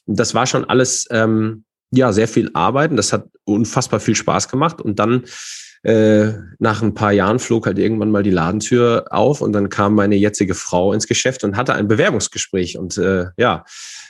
das 0.06 0.34
war 0.34 0.46
schon 0.46 0.66
alles 0.66 1.08
ähm, 1.12 1.64
ja 1.92 2.12
sehr 2.12 2.28
viel 2.28 2.52
Arbeit. 2.54 2.92
Und 2.92 2.98
das 2.98 3.14
hat 3.14 3.28
unfassbar 3.46 4.00
viel 4.00 4.16
Spaß 4.16 4.50
gemacht. 4.50 4.82
Und 4.82 5.00
dann 5.00 5.24
äh, 5.88 6.34
nach 6.60 6.81
ein 6.81 6.94
paar 6.94 7.13
Jahren 7.13 7.39
flog 7.39 7.66
halt 7.66 7.80
irgendwann 7.80 8.12
mal 8.12 8.22
die 8.22 8.30
Ladentür 8.30 9.06
auf 9.10 9.39
und 9.39 9.54
dann 9.54 9.69
kam 9.69 9.95
meine 9.95 10.16
jetzige 10.16 10.54
Frau 10.54 10.92
ins 10.92 11.07
Geschäft 11.07 11.45
und 11.45 11.56
hatte 11.56 11.75
ein 11.75 11.88
Bewerbungsgespräch. 11.88 12.78
Und 12.78 12.98
äh, 12.98 13.28
ja, 13.38 13.63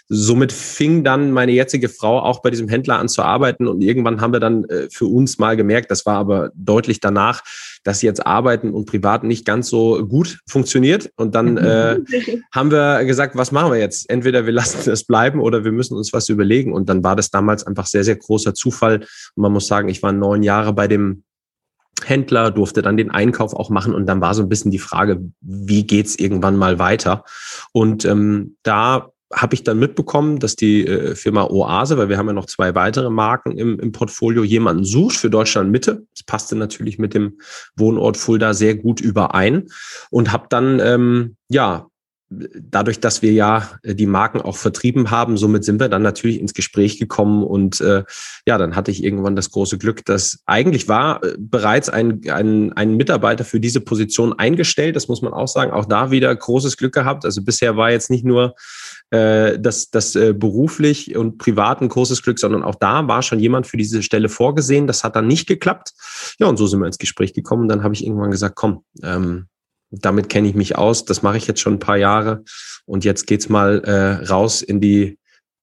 somit 0.10 0.52
fing 0.52 1.04
dann 1.04 1.30
meine 1.30 1.52
jetzige 1.52 1.88
Frau 1.88 2.20
auch 2.20 2.42
bei 2.42 2.50
diesem 2.50 2.68
Händler 2.68 2.98
an 2.98 3.10
zu 3.10 3.22
arbeiten. 3.22 3.68
Und 3.68 3.82
irgendwann 3.82 4.22
haben 4.22 4.34
wir 4.34 4.40
dann 4.40 4.64
äh, 4.66 4.88
für 4.92 5.06
uns 5.06 5.38
mal 5.38 5.56
gemerkt, 5.56 5.92
das 5.92 6.08
war 6.08 6.16
aber 6.16 6.50
deutlich 6.56 7.00
danach, 7.00 7.44
dass 7.84 8.02
jetzt 8.02 8.26
Arbeiten 8.26 8.72
und 8.72 8.86
Privat 8.86 9.24
nicht 9.24 9.46
ganz 9.46 9.70
so 9.70 10.04
gut 10.04 10.40
funktioniert. 10.50 11.12
Und 11.16 11.36
dann 11.36 11.58
äh, 11.58 12.00
haben 12.52 12.72
wir 12.72 13.06
gesagt, 13.06 13.36
was 13.36 13.52
machen 13.52 13.72
wir 13.72 13.80
jetzt? 13.80 14.10
Entweder 14.10 14.48
wir 14.48 14.54
lassen 14.54 14.90
es 14.90 15.04
bleiben 15.04 15.40
oder 15.40 15.64
wir 15.64 15.72
müssen 15.72 15.96
uns 15.96 16.12
was 16.12 16.28
überlegen. 16.28 16.74
Und 16.74 16.90
dann 16.90 17.04
war 17.04 17.16
das 17.16 17.30
damals 17.30 17.68
einfach 17.68 17.86
sehr, 17.86 18.04
sehr 18.04 18.16
großer 18.16 18.56
Zufall. 18.56 19.02
Und 19.36 19.42
man 19.44 19.52
muss 19.52 19.68
sagen, 19.68 19.90
ich 19.90 20.02
war 20.02 20.12
neun 20.12 20.42
Jahre 20.42 20.74
bei 20.74 20.88
dem 20.88 21.22
Händler, 22.06 22.52
durfte 22.52 22.82
dann 22.82 22.98
den 22.98 23.12
Einkauf 23.12 23.54
auch 23.54 23.70
machen 23.70 23.94
und 23.94 24.06
dann 24.06 24.22
war 24.22 24.34
so 24.34 24.44
ein 24.44 24.50
bisschen 24.50 24.72
die 24.72 24.80
Frage, 24.80 25.22
wie 25.42 25.86
geht's 25.86 26.16
irgendwann 26.16 26.58
mal 26.58 26.80
weiter? 26.80 27.24
Und 27.72 28.06
ähm, 28.06 28.58
da 28.64 29.10
habe 29.34 29.56
ich 29.56 29.64
dann 29.64 29.80
mitbekommen, 29.80 30.40
dass 30.40 30.56
die 30.56 30.88
äh, 30.88 31.16
Firma 31.16 31.44
Oase, 31.44 31.98
weil 31.98 32.08
wir 32.08 32.18
haben 32.18 32.28
ja 32.28 32.34
noch 32.34 32.46
zwei 32.46 32.76
weitere 32.76 33.10
Marken 33.10 33.58
im, 33.58 33.80
im 33.80 33.92
Portfolio, 33.92 34.44
jemanden 34.44 34.86
sucht 34.86 35.18
für 35.18 35.30
Deutschland 35.30 35.72
Mitte. 35.72 36.06
Das 36.16 36.24
passte 36.24 36.56
natürlich 36.56 36.98
mit 36.98 37.14
dem 37.14 37.40
Wohnort 37.76 38.16
Fulda 38.16 38.54
sehr 38.54 38.76
gut 38.76 39.02
überein 39.02 39.68
und 40.10 40.32
habe 40.32 40.46
dann 40.50 40.80
ähm, 40.80 41.36
ja 41.50 41.88
dadurch, 42.30 43.00
dass 43.00 43.22
wir 43.22 43.32
ja 43.32 43.70
äh, 43.84 43.96
die 43.96 44.06
Marken 44.06 44.42
auch 44.42 44.58
vertrieben 44.58 45.12
haben, 45.12 45.38
somit 45.38 45.64
sind 45.64 45.80
wir 45.80 45.90
dann 45.90 46.02
natürlich 46.02 46.40
ins 46.40 46.54
Gespräch 46.54 47.00
gekommen 47.00 47.44
und 47.44 47.80
äh, 47.82 48.04
ja, 48.46 48.58
dann 48.58 48.76
hatte 48.76 48.92
ich 48.92 49.04
irgendwann 49.04 49.36
das 49.36 49.52
große 49.52 49.78
Glück, 49.78 50.04
dass 50.06 50.40
eigentlich 50.46 50.88
war 50.88 51.24
äh, 51.24 51.36
bereits 51.40 51.90
ein, 51.90 52.22
ein, 52.30 52.74
ein 52.74 52.98
Mitarbeiter 52.98 53.46
für 53.46 53.60
diese 53.60 53.82
Position 53.82 54.34
eingestellt. 54.34 54.96
Das 54.96 55.08
muss 55.08 55.22
man 55.22 55.34
auch 55.34 55.48
sagen. 55.48 55.72
Auch 55.72 55.86
da 55.86 56.12
wieder 56.12 56.36
großes 56.36 56.78
Glück 56.78 56.94
gehabt. 56.94 57.24
Also 57.24 57.44
bisher 57.44 57.78
war 57.78 57.92
jetzt 57.92 58.10
nicht 58.10 58.26
nur 58.26 58.56
äh, 59.12 59.58
das, 59.58 59.90
das 59.90 60.16
äh, 60.16 60.34
beruflich 60.34 61.16
und 61.16 61.38
privat 61.38 61.82
ein 61.82 61.90
großes 61.90 62.24
Glück, 62.24 62.40
sondern 62.40 62.64
auch 62.64 62.76
da 62.76 63.08
war 63.08 63.22
schon 63.22 63.40
jemand 63.40 63.68
für 63.68 63.78
diese 63.78 64.04
Stelle 64.04 64.28
vorgesehen. 64.28 64.88
Das 64.88 65.04
hat 65.04 65.16
dann 65.16 65.28
nicht 65.28 65.48
geklappt. 65.48 65.94
Ja, 66.40 66.48
und 66.48 66.58
so 66.58 66.68
sind 66.68 66.80
wir 66.80 66.88
ins 66.88 66.98
Gespräch 66.98 67.34
gekommen. 67.34 67.64
Und 67.64 67.70
dann 67.70 67.84
habe 67.84 67.94
ich 67.94 68.06
irgendwann 68.06 68.32
gesagt, 68.32 68.56
komm, 68.56 68.84
ähm, 69.02 69.48
damit 69.92 70.30
kenne 70.30 70.48
ich 70.48 70.56
mich 70.56 70.78
aus. 70.78 71.06
Das 71.06 71.22
mache 71.22 71.38
ich 71.38 71.48
jetzt 71.48 71.60
schon 71.60 71.74
ein 71.74 71.80
paar 71.80 71.98
Jahre. 71.98 72.44
Und 72.86 73.06
jetzt 73.06 73.28
geht's 73.28 73.50
mal 73.50 73.84
äh, 73.84 74.26
raus 74.26 74.62
in 74.62 74.82
die 74.82 75.18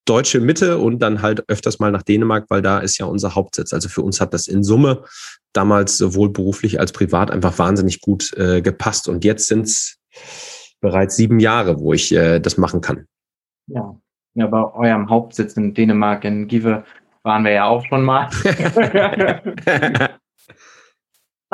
deutsche 0.07 0.41
Mitte 0.41 0.79
und 0.79 0.99
dann 0.99 1.23
halt 1.23 1.49
öfters 1.49 1.79
mal 1.79 1.91
nach 1.91 2.03
Dänemark, 2.03 2.47
weil 2.51 2.61
da 2.61 2.79
ist 2.79 2.99
ja 2.99 3.07
unser 3.07 3.35
Hauptsitz. 3.35 3.73
Also 3.73 3.89
für 3.89 4.03
uns 4.03 4.21
hat 4.21 4.35
das 4.35 4.47
in 4.47 4.63
Summe 4.63 5.05
damals 5.53 5.97
sowohl 5.97 6.31
beruflich 6.31 6.79
als 6.79 6.93
privat 6.93 7.31
einfach 7.31 7.59
wahnsinnig 7.59 8.01
gut 8.01 8.33
äh, 8.37 8.61
gepasst. 8.61 9.09
Und 9.09 9.25
jetzt 9.25 9.47
sind's 9.47 9.97
bereits 10.81 11.17
sieben 11.17 11.41
Jahre, 11.41 11.81
wo 11.81 11.95
ich 11.95 12.15
äh, 12.15 12.41
das 12.41 12.59
machen 12.59 12.83
kann. 12.83 13.07
Ja. 13.67 13.99
ja, 14.35 14.47
bei 14.47 14.63
eurem 14.75 15.09
Hauptsitz 15.09 15.55
in 15.57 15.73
Dänemark, 15.73 16.25
in 16.25 16.49
Give, 16.49 16.85
waren 17.23 17.45
wir 17.45 17.53
ja 17.53 17.65
auch 17.65 17.85
schon 17.87 18.05
mal. 18.05 18.29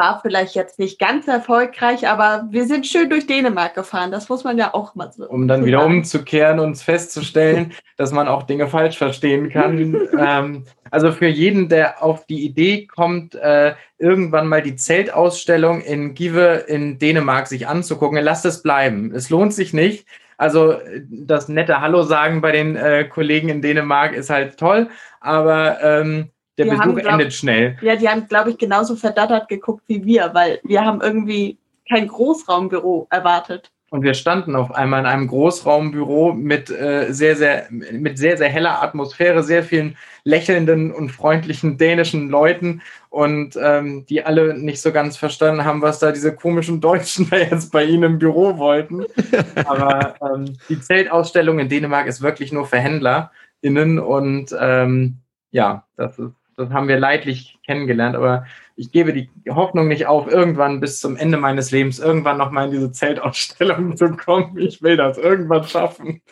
war 0.00 0.18
vielleicht 0.22 0.54
jetzt 0.54 0.78
nicht 0.78 0.98
ganz 0.98 1.28
erfolgreich, 1.28 2.08
aber 2.08 2.46
wir 2.50 2.64
sind 2.64 2.86
schön 2.86 3.10
durch 3.10 3.26
Dänemark 3.26 3.74
gefahren. 3.74 4.10
Das 4.10 4.30
muss 4.30 4.44
man 4.44 4.56
ja 4.56 4.72
auch 4.72 4.94
mal 4.94 5.12
so. 5.12 5.28
Um 5.28 5.46
dann 5.46 5.66
wieder 5.66 5.84
umzukehren 5.84 6.58
und 6.58 6.78
festzustellen, 6.78 7.72
dass 7.98 8.10
man 8.10 8.26
auch 8.26 8.44
Dinge 8.44 8.66
falsch 8.66 8.96
verstehen 8.96 9.50
kann. 9.50 10.08
ähm, 10.18 10.64
also 10.90 11.12
für 11.12 11.26
jeden, 11.26 11.68
der 11.68 12.02
auf 12.02 12.26
die 12.26 12.42
Idee 12.46 12.86
kommt, 12.86 13.34
äh, 13.34 13.74
irgendwann 13.98 14.48
mal 14.48 14.62
die 14.62 14.74
Zeltausstellung 14.74 15.82
in 15.82 16.14
Give 16.14 16.64
in 16.66 16.98
Dänemark 16.98 17.46
sich 17.46 17.68
anzugucken, 17.68 18.18
lasst 18.22 18.46
es 18.46 18.62
bleiben. 18.62 19.12
Es 19.14 19.28
lohnt 19.28 19.52
sich 19.52 19.74
nicht. 19.74 20.06
Also 20.38 20.76
das 21.10 21.50
nette 21.50 21.82
Hallo 21.82 22.02
sagen 22.04 22.40
bei 22.40 22.52
den 22.52 22.74
äh, 22.74 23.04
Kollegen 23.04 23.50
in 23.50 23.60
Dänemark 23.60 24.14
ist 24.14 24.30
halt 24.30 24.56
toll, 24.56 24.88
aber 25.20 25.82
ähm, 25.82 26.30
der 26.64 26.66
die 26.66 26.70
Besuch 26.78 26.84
haben, 26.84 26.94
glaub, 26.96 27.12
endet 27.12 27.32
schnell. 27.32 27.76
Ja, 27.82 27.96
die 27.96 28.08
haben, 28.08 28.26
glaube 28.28 28.50
ich, 28.50 28.58
genauso 28.58 28.96
verdattert 28.96 29.48
geguckt 29.48 29.82
wie 29.86 30.04
wir, 30.04 30.30
weil 30.34 30.60
wir 30.64 30.84
haben 30.84 31.00
irgendwie 31.00 31.58
kein 31.88 32.06
Großraumbüro 32.06 33.08
erwartet. 33.10 33.70
Und 33.90 34.02
wir 34.02 34.14
standen 34.14 34.54
auf 34.54 34.70
einmal 34.72 35.00
in 35.00 35.06
einem 35.06 35.26
Großraumbüro 35.26 36.32
mit 36.32 36.70
äh, 36.70 37.08
sehr, 37.10 37.34
sehr, 37.34 37.66
mit 37.70 38.18
sehr, 38.18 38.36
sehr 38.38 38.48
heller 38.48 38.80
Atmosphäre, 38.84 39.42
sehr 39.42 39.64
vielen 39.64 39.96
lächelnden 40.22 40.92
und 40.92 41.10
freundlichen 41.10 41.76
dänischen 41.76 42.28
Leuten 42.28 42.82
und 43.08 43.58
ähm, 43.60 44.06
die 44.06 44.24
alle 44.24 44.56
nicht 44.56 44.80
so 44.80 44.92
ganz 44.92 45.16
verstanden 45.16 45.64
haben, 45.64 45.82
was 45.82 45.98
da 45.98 46.12
diese 46.12 46.36
komischen 46.36 46.80
Deutschen 46.80 47.28
da 47.30 47.38
jetzt 47.38 47.72
bei 47.72 47.84
ihnen 47.84 48.04
im 48.04 48.18
Büro 48.20 48.58
wollten. 48.58 49.06
Aber 49.64 50.14
ähm, 50.22 50.56
die 50.68 50.80
Zeltausstellung 50.80 51.58
in 51.58 51.68
Dänemark 51.68 52.06
ist 52.06 52.22
wirklich 52.22 52.52
nur 52.52 52.66
für 52.66 52.78
HändlerInnen 52.78 53.98
und 53.98 54.54
ähm, 54.56 55.16
ja, 55.50 55.84
das 55.96 56.16
ist 56.16 56.39
das 56.60 56.70
haben 56.70 56.88
wir 56.88 56.98
leidlich 56.98 57.58
kennengelernt, 57.64 58.16
aber 58.16 58.46
ich 58.76 58.92
gebe 58.92 59.12
die 59.12 59.28
Hoffnung 59.48 59.88
nicht 59.88 60.06
auf, 60.06 60.30
irgendwann 60.30 60.80
bis 60.80 61.00
zum 61.00 61.16
Ende 61.16 61.38
meines 61.38 61.70
Lebens 61.70 61.98
irgendwann 61.98 62.38
nochmal 62.38 62.66
in 62.66 62.72
diese 62.72 62.92
Zeltausstellung 62.92 63.96
zu 63.96 64.10
kommen. 64.16 64.58
Ich 64.58 64.82
will 64.82 64.96
das 64.96 65.18
irgendwann 65.18 65.64
schaffen. 65.64 66.22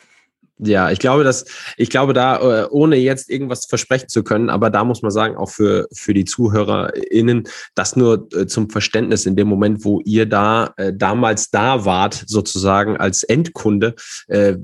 Ja, 0.61 0.91
ich 0.91 0.99
glaube, 0.99 1.23
dass 1.23 1.45
ich 1.77 1.89
glaube, 1.89 2.13
da, 2.13 2.65
äh, 2.65 2.67
ohne 2.71 2.97
jetzt 2.97 3.31
irgendwas 3.31 3.67
versprechen 3.67 4.09
zu 4.09 4.25
können, 4.25 4.51
aber 4.51 4.71
da 4.71 4.83
muss 4.83 5.03
man 5.03 5.13
sagen, 5.13 5.37
auch 5.37 5.51
für, 5.51 5.87
für 5.93 6.15
die 6.15 6.25
ZuhörerInnen, 6.25 7.45
das 7.77 7.95
nur 7.95 8.29
äh, 8.35 8.47
zum 8.47 8.69
Verständnis 8.69 9.25
in 9.27 9.37
dem 9.37 9.47
Moment, 9.47 9.85
wo 9.85 10.01
ihr 10.05 10.27
da 10.27 10.75
äh, 10.77 10.93
damals 10.93 11.51
da 11.51 11.85
wart, 11.85 12.25
sozusagen 12.27 12.97
als 12.97 13.23
Endkunde. 13.23 13.95
Äh, 14.27 14.57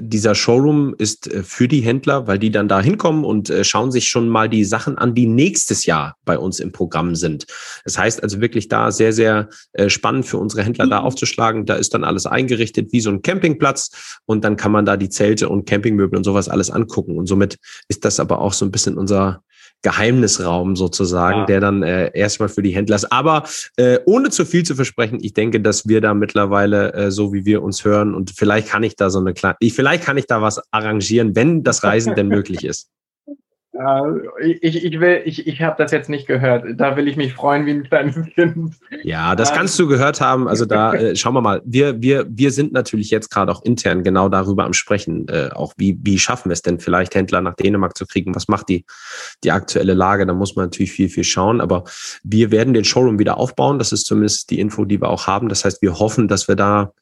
dieser 0.00 0.34
Showroom 0.34 0.94
ist 0.96 1.30
äh, 1.30 1.42
für 1.42 1.68
die 1.68 1.80
Händler, 1.80 2.26
weil 2.26 2.38
die 2.38 2.50
dann 2.50 2.68
da 2.68 2.80
hinkommen 2.80 3.24
und 3.24 3.52
schauen 3.62 3.92
sich 3.92 4.08
schon 4.08 4.28
mal 4.28 4.48
die 4.48 4.64
Sachen 4.64 4.96
an, 4.96 5.14
die 5.14 5.26
nächstes 5.26 5.84
Jahr 5.84 6.16
bei 6.24 6.38
uns 6.38 6.60
im 6.60 6.72
Programm 6.72 7.14
sind. 7.14 7.46
Das 7.84 7.98
heißt 7.98 8.22
also 8.22 8.40
wirklich 8.40 8.68
da 8.68 8.90
sehr, 8.90 9.12
sehr 9.12 9.48
spannend 9.88 10.26
für 10.26 10.38
unsere 10.38 10.62
Händler 10.62 10.86
da 10.86 11.00
mhm. 11.00 11.06
aufzuschlagen. 11.06 11.66
Da 11.66 11.74
ist 11.74 11.94
dann 11.94 12.04
alles 12.04 12.26
eingerichtet 12.26 12.92
wie 12.92 13.00
so 13.00 13.10
ein 13.10 13.22
Campingplatz 13.22 14.20
und 14.24 14.44
dann 14.44 14.56
kann 14.56 14.72
man 14.72 14.84
da 14.84 14.96
die 14.96 15.08
Zelte 15.08 15.41
Zelte 15.42 15.48
und 15.48 15.68
Campingmöbel 15.68 16.16
und 16.16 16.24
sowas 16.24 16.48
alles 16.48 16.70
angucken. 16.70 17.18
Und 17.18 17.26
somit 17.26 17.58
ist 17.88 18.04
das 18.04 18.20
aber 18.20 18.40
auch 18.40 18.52
so 18.52 18.64
ein 18.64 18.70
bisschen 18.70 18.96
unser 18.96 19.42
Geheimnisraum 19.82 20.76
sozusagen, 20.76 21.40
ja. 21.40 21.46
der 21.46 21.60
dann 21.60 21.82
äh, 21.82 22.10
erstmal 22.14 22.48
für 22.48 22.62
die 22.62 22.70
Händler 22.70 22.96
ist. 22.96 23.10
Aber 23.10 23.44
äh, 23.76 23.98
ohne 24.06 24.30
zu 24.30 24.44
viel 24.44 24.62
zu 24.64 24.76
versprechen, 24.76 25.18
ich 25.20 25.34
denke, 25.34 25.60
dass 25.60 25.88
wir 25.88 26.00
da 26.00 26.14
mittlerweile, 26.14 26.92
äh, 26.94 27.10
so 27.10 27.32
wie 27.32 27.44
wir 27.44 27.62
uns 27.62 27.84
hören, 27.84 28.14
und 28.14 28.30
vielleicht 28.30 28.68
kann 28.68 28.84
ich 28.84 28.94
da 28.94 29.10
so 29.10 29.18
eine 29.18 29.34
kleine, 29.34 29.56
vielleicht 29.70 30.04
kann 30.04 30.16
ich 30.16 30.26
da 30.26 30.40
was 30.40 30.60
arrangieren, 30.72 31.34
wenn 31.34 31.64
das 31.64 31.82
Reisen 31.82 32.14
denn 32.14 32.28
möglich 32.36 32.64
ist. 32.64 32.90
Äh, 33.82 34.52
ich, 34.60 34.84
ich 34.84 35.00
will, 35.00 35.22
ich, 35.24 35.46
ich 35.46 35.60
habe 35.62 35.76
das 35.78 35.90
jetzt 35.92 36.08
nicht 36.08 36.26
gehört. 36.26 36.64
Da 36.76 36.96
will 36.96 37.08
ich 37.08 37.16
mich 37.16 37.34
freuen 37.34 37.66
wie 37.66 37.72
ein 37.72 37.84
kleines 37.84 38.16
Kind. 38.34 38.74
Ja, 39.02 39.34
das 39.34 39.52
kannst 39.52 39.78
du 39.78 39.86
gehört 39.86 40.20
haben. 40.20 40.48
Also 40.48 40.64
da 40.64 40.94
äh, 40.94 41.16
schauen 41.16 41.34
wir 41.34 41.40
mal. 41.40 41.62
Wir, 41.64 42.00
wir, 42.00 42.26
wir 42.28 42.50
sind 42.50 42.72
natürlich 42.72 43.10
jetzt 43.10 43.30
gerade 43.30 43.50
auch 43.52 43.62
intern 43.64 44.02
genau 44.02 44.28
darüber 44.28 44.64
am 44.64 44.72
Sprechen. 44.72 45.28
Äh, 45.28 45.50
auch 45.52 45.74
wie, 45.76 45.98
wie 46.02 46.18
schaffen 46.18 46.50
wir 46.50 46.54
es 46.54 46.62
denn 46.62 46.78
vielleicht 46.78 47.14
Händler 47.14 47.40
nach 47.40 47.54
Dänemark 47.54 47.96
zu 47.96 48.06
kriegen? 48.06 48.34
Was 48.34 48.48
macht 48.48 48.68
die, 48.68 48.84
die 49.44 49.50
aktuelle 49.50 49.94
Lage? 49.94 50.26
Da 50.26 50.34
muss 50.34 50.56
man 50.56 50.66
natürlich 50.66 50.92
viel, 50.92 51.08
viel 51.08 51.24
schauen. 51.24 51.60
Aber 51.60 51.84
wir 52.22 52.50
werden 52.50 52.74
den 52.74 52.84
Showroom 52.84 53.18
wieder 53.18 53.38
aufbauen. 53.38 53.78
Das 53.78 53.92
ist 53.92 54.06
zumindest 54.06 54.50
die 54.50 54.60
Info, 54.60 54.84
die 54.84 55.00
wir 55.00 55.08
auch 55.08 55.26
haben. 55.26 55.48
Das 55.48 55.64
heißt, 55.64 55.82
wir 55.82 55.98
hoffen, 55.98 56.28
dass 56.28 56.48
wir 56.48 56.56
da 56.56 56.92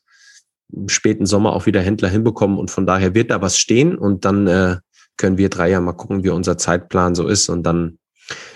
im 0.72 0.88
späten 0.88 1.26
Sommer 1.26 1.52
auch 1.52 1.66
wieder 1.66 1.80
Händler 1.80 2.08
hinbekommen 2.08 2.58
und 2.58 2.70
von 2.70 2.86
daher 2.86 3.14
wird 3.14 3.30
da 3.30 3.40
was 3.42 3.58
stehen 3.58 3.96
und 3.96 4.24
dann 4.24 4.46
äh, 4.46 4.76
können 5.20 5.38
wir 5.38 5.50
drei 5.50 5.70
ja 5.70 5.80
mal 5.80 5.92
gucken, 5.92 6.24
wie 6.24 6.30
unser 6.30 6.56
Zeitplan 6.56 7.14
so 7.14 7.28
ist 7.28 7.48
und 7.48 7.62
dann 7.62 7.98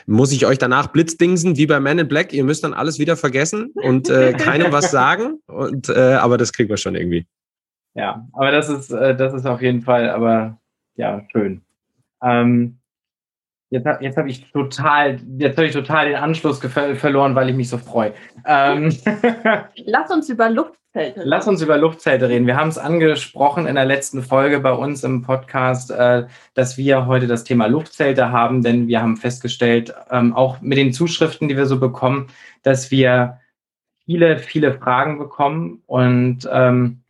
muss 0.06 0.32
ich 0.32 0.46
euch 0.46 0.58
danach 0.58 0.86
blitzdingsen, 0.88 1.56
wie 1.56 1.66
bei 1.66 1.78
Man 1.78 1.98
in 1.98 2.08
Black. 2.08 2.32
Ihr 2.32 2.44
müsst 2.44 2.64
dann 2.64 2.74
alles 2.74 2.98
wieder 2.98 3.16
vergessen 3.16 3.72
und 3.74 4.08
äh, 4.08 4.32
keinem 4.38 4.72
was 4.72 4.90
sagen. 4.90 5.40
Und, 5.46 5.88
äh, 5.88 6.14
aber 6.14 6.38
das 6.38 6.52
kriegen 6.52 6.68
wir 6.68 6.76
schon 6.76 6.94
irgendwie. 6.94 7.26
Ja, 7.94 8.26
aber 8.32 8.50
das 8.50 8.68
ist, 8.68 8.90
äh, 8.90 9.14
das 9.16 9.34
ist 9.34 9.46
auf 9.46 9.60
jeden 9.60 9.82
Fall, 9.82 10.08
aber 10.08 10.58
ja, 10.96 11.22
schön. 11.32 11.62
Ähm, 12.22 12.78
jetzt 13.70 13.86
jetzt 14.00 14.16
habe 14.16 14.30
ich 14.30 14.50
total, 14.52 15.20
jetzt 15.38 15.56
habe 15.56 15.66
ich 15.66 15.72
total 15.72 16.06
den 16.06 16.16
Anschluss 16.16 16.60
verloren, 16.60 17.34
weil 17.34 17.50
ich 17.50 17.56
mich 17.56 17.68
so 17.68 17.78
freue. 17.78 18.14
Ähm, 18.46 18.90
Lass 19.84 20.10
uns 20.10 20.28
über 20.28 20.48
Luft 20.48 20.78
Luftzelte. 20.94 21.22
Lass 21.24 21.48
uns 21.48 21.60
über 21.60 21.76
Luftzelte 21.76 22.28
reden. 22.28 22.46
Wir 22.46 22.56
haben 22.56 22.68
es 22.68 22.78
angesprochen 22.78 23.66
in 23.66 23.74
der 23.74 23.84
letzten 23.84 24.22
Folge 24.22 24.60
bei 24.60 24.72
uns 24.72 25.02
im 25.02 25.22
Podcast, 25.22 25.90
äh, 25.90 26.26
dass 26.54 26.78
wir 26.78 27.06
heute 27.06 27.26
das 27.26 27.42
Thema 27.42 27.66
Luftzelte 27.66 28.30
haben, 28.30 28.62
denn 28.62 28.86
wir 28.86 29.02
haben 29.02 29.16
festgestellt, 29.16 29.92
ähm, 30.12 30.34
auch 30.34 30.60
mit 30.60 30.78
den 30.78 30.92
Zuschriften, 30.92 31.48
die 31.48 31.56
wir 31.56 31.66
so 31.66 31.80
bekommen, 31.80 32.28
dass 32.62 32.92
wir 32.92 33.40
viele, 34.04 34.38
viele 34.38 34.74
Fragen 34.74 35.18
bekommen. 35.18 35.82
Und 35.86 36.48
ähm, 36.52 37.02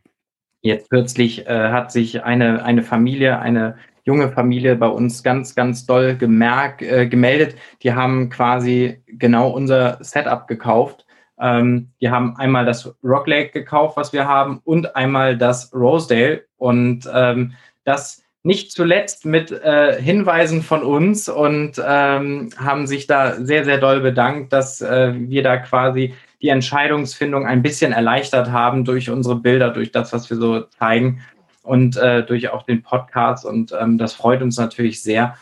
jetzt 0.61 0.89
kürzlich 0.89 1.45
äh, 1.45 1.69
hat 1.69 1.91
sich 1.91 2.23
eine, 2.23 2.65
eine 2.65 2.81
Familie, 2.81 3.37
eine 3.37 3.77
junge 4.03 4.31
Familie 4.31 4.75
bei 4.77 4.87
uns 4.87 5.21
ganz, 5.21 5.53
ganz 5.53 5.85
doll 5.85 6.15
gemerkt, 6.15 6.81
äh, 6.81 7.05
gemeldet. 7.07 7.55
Die 7.83 7.93
haben 7.93 8.31
quasi 8.31 9.03
genau 9.05 9.51
unser 9.51 10.03
Setup 10.03 10.47
gekauft 10.47 11.04
ähm, 11.39 11.89
die 12.01 12.09
haben 12.09 12.35
einmal 12.37 12.65
das 12.65 12.95
Rock 13.03 13.27
Lake 13.27 13.51
gekauft, 13.51 13.97
was 13.97 14.13
wir 14.13 14.27
haben, 14.27 14.61
und 14.63 14.95
einmal 14.95 15.37
das 15.37 15.73
Rosedale. 15.73 16.45
Und 16.57 17.09
ähm, 17.13 17.53
das 17.83 18.23
nicht 18.43 18.71
zuletzt 18.71 19.25
mit 19.25 19.51
äh, 19.51 19.99
Hinweisen 19.99 20.61
von 20.61 20.83
uns 20.83 21.27
und 21.27 21.81
ähm, 21.83 22.51
haben 22.57 22.85
sich 22.85 23.07
da 23.07 23.33
sehr, 23.43 23.65
sehr 23.65 23.79
doll 23.79 24.01
bedankt, 24.01 24.53
dass 24.53 24.81
äh, 24.81 25.13
wir 25.15 25.41
da 25.41 25.57
quasi 25.57 26.13
die 26.43 26.49
Entscheidungsfindung 26.49 27.47
ein 27.47 27.63
bisschen 27.63 27.91
erleichtert 27.91 28.51
haben 28.51 28.85
durch 28.85 29.09
unsere 29.09 29.35
Bilder, 29.35 29.71
durch 29.71 29.91
das, 29.91 30.13
was 30.13 30.29
wir 30.29 30.37
so 30.37 30.61
zeigen 30.61 31.21
und 31.63 31.97
äh, 31.97 32.23
durch 32.23 32.49
auch 32.49 32.61
den 32.63 32.83
Podcast. 32.83 33.45
Und 33.45 33.73
ähm, 33.79 33.97
das 33.97 34.13
freut 34.13 34.43
uns 34.43 34.57
natürlich 34.57 35.01
sehr. 35.01 35.35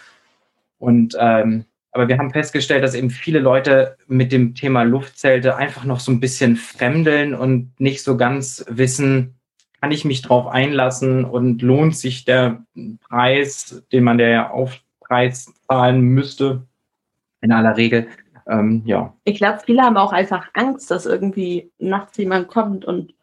Und 0.79 1.17
ähm, 1.19 1.65
aber 1.93 2.07
wir 2.07 2.17
haben 2.17 2.31
festgestellt, 2.31 2.83
dass 2.83 2.95
eben 2.95 3.11
viele 3.11 3.39
Leute 3.39 3.97
mit 4.07 4.31
dem 4.31 4.55
Thema 4.55 4.83
Luftzelte 4.83 5.55
einfach 5.55 5.85
noch 5.85 5.99
so 5.99 6.11
ein 6.11 6.19
bisschen 6.19 6.55
fremdeln 6.55 7.35
und 7.35 7.79
nicht 7.79 8.03
so 8.03 8.17
ganz 8.17 8.65
wissen, 8.67 9.35
kann 9.79 9.91
ich 9.91 10.03
mich 10.03 10.23
drauf 10.23 10.47
einlassen 10.47 11.23
und 11.23 11.61
lohnt 11.61 11.95
sich 11.95 12.25
der 12.25 12.63
Preis, 13.07 13.83
den 13.91 14.03
man 14.03 14.17
der 14.17 14.53
Aufpreis 14.53 15.53
zahlen 15.67 16.01
müsste, 16.01 16.65
in 17.41 17.51
aller 17.51 17.77
Regel. 17.77 18.07
Ähm, 18.47 18.81
ja. 18.85 19.13
Ich 19.23 19.37
glaube, 19.37 19.59
viele 19.63 19.83
haben 19.83 19.97
auch 19.97 20.13
einfach 20.13 20.47
Angst, 20.53 20.89
dass 20.89 21.05
irgendwie 21.05 21.71
nachts 21.77 22.17
jemand 22.17 22.47
kommt 22.47 22.85
und 22.85 23.13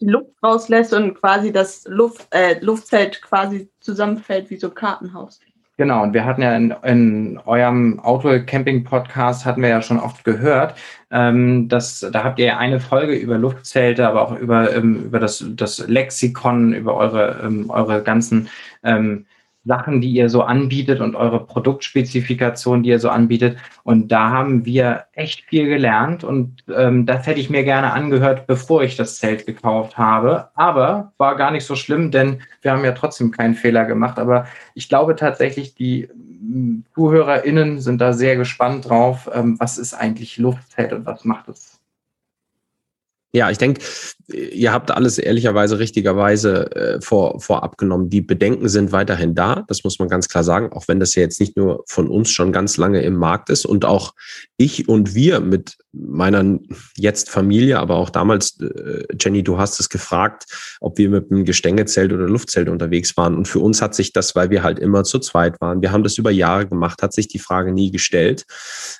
die 0.00 0.06
Luft 0.06 0.32
rauslässt 0.42 0.92
und 0.92 1.14
quasi 1.14 1.52
das 1.52 1.84
Luft, 1.86 2.26
äh, 2.30 2.58
Luftzelt 2.60 3.22
quasi 3.22 3.68
zusammenfällt 3.80 4.50
wie 4.50 4.56
so 4.56 4.68
ein 4.68 4.74
Kartenhaus. 4.74 5.40
Genau, 5.80 6.02
und 6.02 6.12
wir 6.12 6.24
hatten 6.24 6.42
ja 6.42 6.56
in, 6.56 6.74
in 6.82 7.38
eurem 7.46 8.00
Outdoor-Camping-Podcast, 8.00 9.46
hatten 9.46 9.62
wir 9.62 9.68
ja 9.68 9.80
schon 9.80 10.00
oft 10.00 10.24
gehört, 10.24 10.74
ähm, 11.12 11.68
dass, 11.68 12.00
da 12.12 12.24
habt 12.24 12.40
ihr 12.40 12.58
eine 12.58 12.80
Folge 12.80 13.14
über 13.14 13.38
Luftzelte, 13.38 14.08
aber 14.08 14.22
auch 14.22 14.36
über, 14.36 14.74
ähm, 14.74 15.04
über 15.04 15.20
das, 15.20 15.44
das 15.50 15.86
Lexikon, 15.86 16.72
über 16.72 16.96
eure, 16.96 17.40
ähm, 17.44 17.70
eure 17.70 18.02
ganzen 18.02 18.48
ähm, 18.82 19.26
Sachen, 19.68 20.00
die 20.00 20.10
ihr 20.10 20.28
so 20.28 20.42
anbietet 20.42 21.00
und 21.00 21.14
eure 21.14 21.46
Produktspezifikation, 21.46 22.82
die 22.82 22.88
ihr 22.88 22.98
so 22.98 23.10
anbietet. 23.10 23.58
Und 23.84 24.08
da 24.08 24.30
haben 24.30 24.64
wir 24.64 25.04
echt 25.12 25.44
viel 25.44 25.68
gelernt 25.68 26.24
und 26.24 26.64
ähm, 26.74 27.06
das 27.06 27.26
hätte 27.26 27.38
ich 27.38 27.50
mir 27.50 27.62
gerne 27.62 27.92
angehört, 27.92 28.48
bevor 28.48 28.82
ich 28.82 28.96
das 28.96 29.18
Zelt 29.18 29.46
gekauft 29.46 29.96
habe. 29.96 30.48
Aber 30.54 31.12
war 31.18 31.36
gar 31.36 31.52
nicht 31.52 31.64
so 31.64 31.76
schlimm, 31.76 32.10
denn 32.10 32.40
wir 32.62 32.72
haben 32.72 32.84
ja 32.84 32.92
trotzdem 32.92 33.30
keinen 33.30 33.54
Fehler 33.54 33.84
gemacht. 33.84 34.18
Aber 34.18 34.46
ich 34.74 34.88
glaube 34.88 35.14
tatsächlich, 35.14 35.74
die 35.76 36.08
mm, 36.40 36.84
ZuhörerInnen 36.94 37.80
sind 37.80 38.00
da 38.00 38.12
sehr 38.12 38.36
gespannt 38.36 38.88
drauf, 38.88 39.30
ähm, 39.32 39.56
was 39.60 39.78
ist 39.78 39.94
eigentlich 39.94 40.38
Luftzelt 40.38 40.92
und 40.92 41.06
was 41.06 41.24
macht 41.24 41.48
es 41.48 41.77
Ja, 43.32 43.50
ich 43.50 43.58
denke, 43.58 43.82
ihr 44.32 44.72
habt 44.72 44.90
alles 44.90 45.18
ehrlicherweise 45.18 45.78
richtigerweise 45.78 46.74
äh, 46.74 47.00
vor, 47.02 47.40
vorab 47.40 47.76
genommen. 47.76 48.08
Die 48.08 48.22
Bedenken 48.22 48.70
sind 48.70 48.90
weiterhin 48.90 49.34
da, 49.34 49.64
das 49.68 49.84
muss 49.84 49.98
man 49.98 50.08
ganz 50.08 50.28
klar 50.28 50.44
sagen, 50.44 50.72
auch 50.72 50.88
wenn 50.88 50.98
das 50.98 51.14
ja 51.14 51.22
jetzt 51.22 51.38
nicht 51.38 51.54
nur 51.54 51.84
von 51.86 52.08
uns 52.08 52.30
schon 52.30 52.52
ganz 52.52 52.78
lange 52.78 53.02
im 53.02 53.16
Markt 53.16 53.50
ist 53.50 53.66
und 53.66 53.84
auch 53.84 54.14
ich 54.56 54.88
und 54.88 55.14
wir 55.14 55.40
mit 55.40 55.76
meiner 55.92 56.58
jetzt 56.96 57.30
Familie, 57.30 57.78
aber 57.78 57.96
auch 57.96 58.10
damals, 58.10 58.58
äh, 58.60 59.04
Jenny, 59.18 59.42
du 59.42 59.58
hast 59.58 59.80
es 59.80 59.88
gefragt, 59.88 60.44
ob 60.80 60.98
wir 60.98 61.08
mit 61.08 61.30
einem 61.30 61.44
Gestängezelt 61.44 62.12
oder 62.12 62.26
Luftzelt 62.26 62.68
unterwegs 62.68 63.16
waren. 63.16 63.36
Und 63.36 63.48
für 63.48 63.60
uns 63.60 63.80
hat 63.80 63.94
sich 63.94 64.12
das, 64.12 64.34
weil 64.34 64.50
wir 64.50 64.62
halt 64.62 64.78
immer 64.78 65.04
zu 65.04 65.18
zweit 65.18 65.60
waren, 65.60 65.80
wir 65.80 65.92
haben 65.92 66.02
das 66.02 66.18
über 66.18 66.30
Jahre 66.30 66.66
gemacht, 66.66 67.02
hat 67.02 67.14
sich 67.14 67.28
die 67.28 67.38
Frage 67.38 67.72
nie 67.72 67.90
gestellt. 67.90 68.44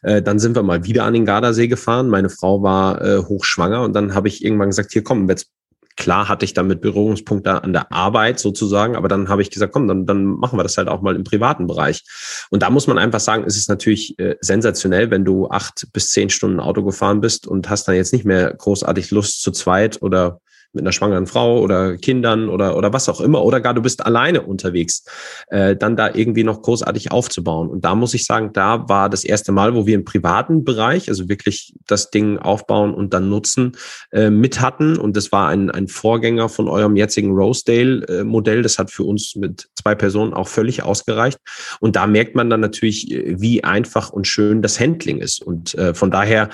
Äh, 0.03 0.23
dann 0.23 0.39
sind 0.39 0.57
wir 0.57 0.63
mal 0.63 0.85
wieder 0.85 1.05
an 1.05 1.13
den 1.13 1.27
Gardasee 1.27 1.69
gefahren. 1.69 2.09
Meine 2.09 2.31
Frau 2.31 2.63
war 2.63 3.03
äh, 3.03 3.19
hochschwanger 3.19 3.83
und 3.83 3.93
dann 3.95 4.15
habe 4.19 4.29
ich 4.29 4.45
irgendwann 4.45 4.69
gesagt, 4.69 4.93
hier 4.93 5.03
komm, 5.03 5.29
jetzt 5.29 5.51
Klar 5.99 6.29
hatte 6.29 6.45
ich 6.45 6.55
damit 6.55 6.81
Berührungspunkte 6.81 7.65
an 7.65 7.73
der 7.73 7.91
Arbeit 7.91 8.39
sozusagen, 8.39 8.95
aber 8.95 9.09
dann 9.09 9.29
habe 9.29 9.43
ich 9.43 9.51
gesagt, 9.51 9.73
komm, 9.73 9.89
dann, 9.89 10.07
dann 10.07 10.27
machen 10.27 10.57
wir 10.57 10.63
das 10.63 10.79
halt 10.79 10.87
auch 10.87 11.03
mal 11.03 11.17
im 11.17 11.25
privaten 11.25 11.67
Bereich. 11.67 12.05
Und 12.51 12.63
da 12.63 12.71
muss 12.71 12.87
man 12.87 12.99
einfach 12.99 13.19
sagen, 13.19 13.43
es 13.45 13.57
ist 13.57 13.69
natürlich 13.69 14.17
äh, 14.21 14.37
sensationell, 14.41 15.11
wenn 15.11 15.25
du 15.25 15.49
acht 15.49 15.89
bis 15.93 16.11
zehn 16.11 16.31
Stunden 16.31 16.61
Auto 16.61 16.85
gefahren 16.85 17.21
bist 17.21 17.49
und 17.49 17.69
hast 17.69 17.89
dann 17.89 17.97
jetzt 17.97 18.13
nicht 18.13 18.25
mehr 18.25 18.55
großartig 18.55 19.11
Lust 19.11 19.43
zu 19.43 19.51
zweit 19.51 20.01
oder 20.01 20.41
mit 20.79 20.85
einer 20.85 20.93
schwangeren 20.93 21.27
Frau 21.27 21.61
oder 21.61 21.97
Kindern 21.97 22.49
oder, 22.49 22.77
oder 22.77 22.93
was 22.93 23.09
auch 23.09 23.21
immer, 23.21 23.45
oder 23.45 23.61
gar 23.61 23.75
du 23.75 23.83
bist 23.83 24.07
alleine 24.07 24.43
unterwegs, 24.43 25.05
äh, 25.49 25.75
dann 25.75 25.97
da 25.97 26.15
irgendwie 26.15 26.45
noch 26.45 26.63
großartig 26.63 27.11
aufzubauen. 27.11 27.69
Und 27.69 27.85
da 27.85 27.97
muss 27.97 28.15
ich 28.15 28.25
sagen, 28.25 28.53
da 28.53 28.89
war 28.89 29.11
das 29.11 29.25
erste 29.25 29.51
Mal, 29.51 29.75
wo 29.75 29.87
wir 29.87 29.97
im 29.97 30.05
privaten 30.05 30.65
Bereich, 30.65 31.09
also 31.09 31.29
wirklich 31.29 31.75
das 31.87 32.11
Ding 32.11 32.39
aufbauen 32.39 32.95
und 32.95 33.13
dann 33.13 33.29
nutzen, 33.29 33.73
äh, 34.13 34.31
mit 34.31 34.61
hatten. 34.61 34.97
Und 34.97 35.17
das 35.17 35.33
war 35.33 35.49
ein, 35.49 35.71
ein 35.71 35.89
Vorgänger 35.89 36.49
von 36.49 36.69
eurem 36.69 36.95
jetzigen 36.97 37.33
Rosedale-Modell. 37.33 38.63
Das 38.63 38.79
hat 38.79 38.93
für 38.93 39.05
uns 39.05 39.35
mit 39.35 39.69
zwei 39.75 39.97
Personen 39.97 40.33
auch 40.33 40.49
völlig 40.49 40.85
ausgereicht. 40.85 41.39
Und 41.81 41.97
da 41.97 42.07
merkt 42.07 42.37
man 42.37 42.51
dann 42.51 42.61
natürlich, 42.61 43.11
äh, 43.11 43.41
wie 43.41 43.65
einfach 43.65 44.11
und 44.11 44.29
schön 44.29 44.63
das 44.63 44.79
Handling 44.79 45.19
ist. 45.19 45.43
Und 45.43 45.75
äh, 45.75 45.93
von 45.95 46.13
daher 46.13 46.51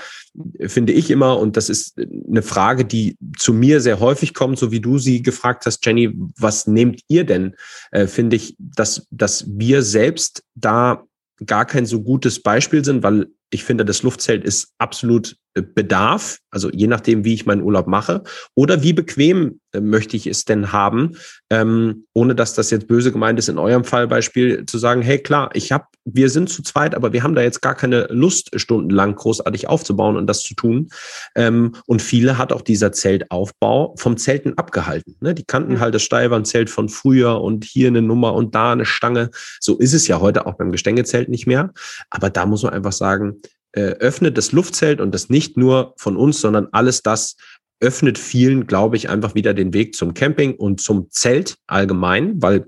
finde 0.66 0.92
ich 0.92 1.10
immer, 1.10 1.38
und 1.38 1.56
das 1.56 1.68
ist 1.68 1.96
eine 2.28 2.42
Frage, 2.42 2.84
die 2.84 3.16
zu 3.38 3.52
mir 3.52 3.80
sehr 3.80 4.00
häufig 4.00 4.13
kommt, 4.34 4.58
so 4.58 4.70
wie 4.70 4.80
du 4.80 4.98
sie 4.98 5.22
gefragt 5.22 5.66
hast, 5.66 5.84
Jenny, 5.84 6.10
was 6.38 6.66
nehmt 6.66 7.02
ihr 7.08 7.24
denn? 7.24 7.54
Äh, 7.90 8.06
finde 8.06 8.36
ich, 8.36 8.56
dass, 8.58 9.06
dass 9.10 9.46
wir 9.48 9.82
selbst 9.82 10.44
da 10.54 11.04
gar 11.44 11.64
kein 11.64 11.86
so 11.86 12.02
gutes 12.02 12.42
Beispiel 12.42 12.84
sind, 12.84 13.02
weil 13.02 13.26
ich 13.50 13.64
finde, 13.64 13.84
das 13.84 14.02
Luftzelt 14.02 14.44
ist 14.44 14.72
absolut 14.78 15.36
Bedarf, 15.54 16.38
also 16.50 16.68
je 16.70 16.88
nachdem, 16.88 17.24
wie 17.24 17.34
ich 17.34 17.46
meinen 17.46 17.62
Urlaub 17.62 17.86
mache, 17.86 18.24
oder 18.54 18.82
wie 18.82 18.92
bequem 18.92 19.60
äh, 19.72 19.80
möchte 19.80 20.16
ich 20.16 20.26
es 20.26 20.44
denn 20.44 20.72
haben, 20.72 21.16
ähm, 21.48 22.06
ohne 22.12 22.34
dass 22.34 22.54
das 22.54 22.70
jetzt 22.70 22.88
böse 22.88 23.12
gemeint 23.12 23.38
ist, 23.38 23.48
in 23.48 23.58
eurem 23.58 23.84
Fallbeispiel 23.84 24.66
zu 24.66 24.78
sagen, 24.78 25.02
hey 25.02 25.18
klar, 25.18 25.50
ich 25.54 25.70
habe, 25.70 25.84
wir 26.04 26.28
sind 26.28 26.48
zu 26.48 26.62
zweit, 26.62 26.94
aber 26.94 27.12
wir 27.12 27.22
haben 27.22 27.36
da 27.36 27.42
jetzt 27.42 27.62
gar 27.62 27.76
keine 27.76 28.08
Lust, 28.10 28.50
stundenlang 28.58 29.14
großartig 29.14 29.68
aufzubauen 29.68 30.16
und 30.16 30.26
das 30.26 30.42
zu 30.42 30.54
tun. 30.54 30.88
Ähm, 31.36 31.76
und 31.86 32.02
viele 32.02 32.36
hat 32.36 32.52
auch 32.52 32.62
dieser 32.62 32.90
Zeltaufbau 32.90 33.94
vom 33.96 34.16
Zelten 34.16 34.58
abgehalten. 34.58 35.16
Ne? 35.20 35.34
Die 35.34 35.44
kannten 35.44 35.78
halt 35.78 35.94
das 35.94 36.02
Steilwandzelt 36.02 36.68
von 36.68 36.88
früher 36.88 37.40
und 37.40 37.64
hier 37.64 37.88
eine 37.88 38.02
Nummer 38.02 38.34
und 38.34 38.56
da 38.56 38.72
eine 38.72 38.84
Stange. 38.84 39.30
So 39.60 39.78
ist 39.78 39.94
es 39.94 40.08
ja 40.08 40.20
heute 40.20 40.46
auch 40.46 40.54
beim 40.54 40.72
Gestängezelt 40.72 41.28
nicht 41.28 41.46
mehr. 41.46 41.72
Aber 42.10 42.28
da 42.28 42.44
muss 42.44 42.64
man 42.64 42.72
einfach 42.72 42.92
sagen, 42.92 43.40
äh, 43.74 43.80
öffnet 43.80 44.38
das 44.38 44.52
Luftzelt 44.52 45.00
und 45.00 45.12
das 45.12 45.28
nicht 45.28 45.56
nur 45.56 45.94
von 45.96 46.16
uns, 46.16 46.40
sondern 46.40 46.68
alles 46.72 47.02
das 47.02 47.36
öffnet 47.80 48.18
vielen, 48.18 48.66
glaube 48.66 48.96
ich, 48.96 49.10
einfach 49.10 49.34
wieder 49.34 49.52
den 49.52 49.74
Weg 49.74 49.94
zum 49.94 50.14
Camping 50.14 50.54
und 50.54 50.80
zum 50.80 51.10
Zelt 51.10 51.56
allgemein, 51.66 52.40
weil 52.40 52.66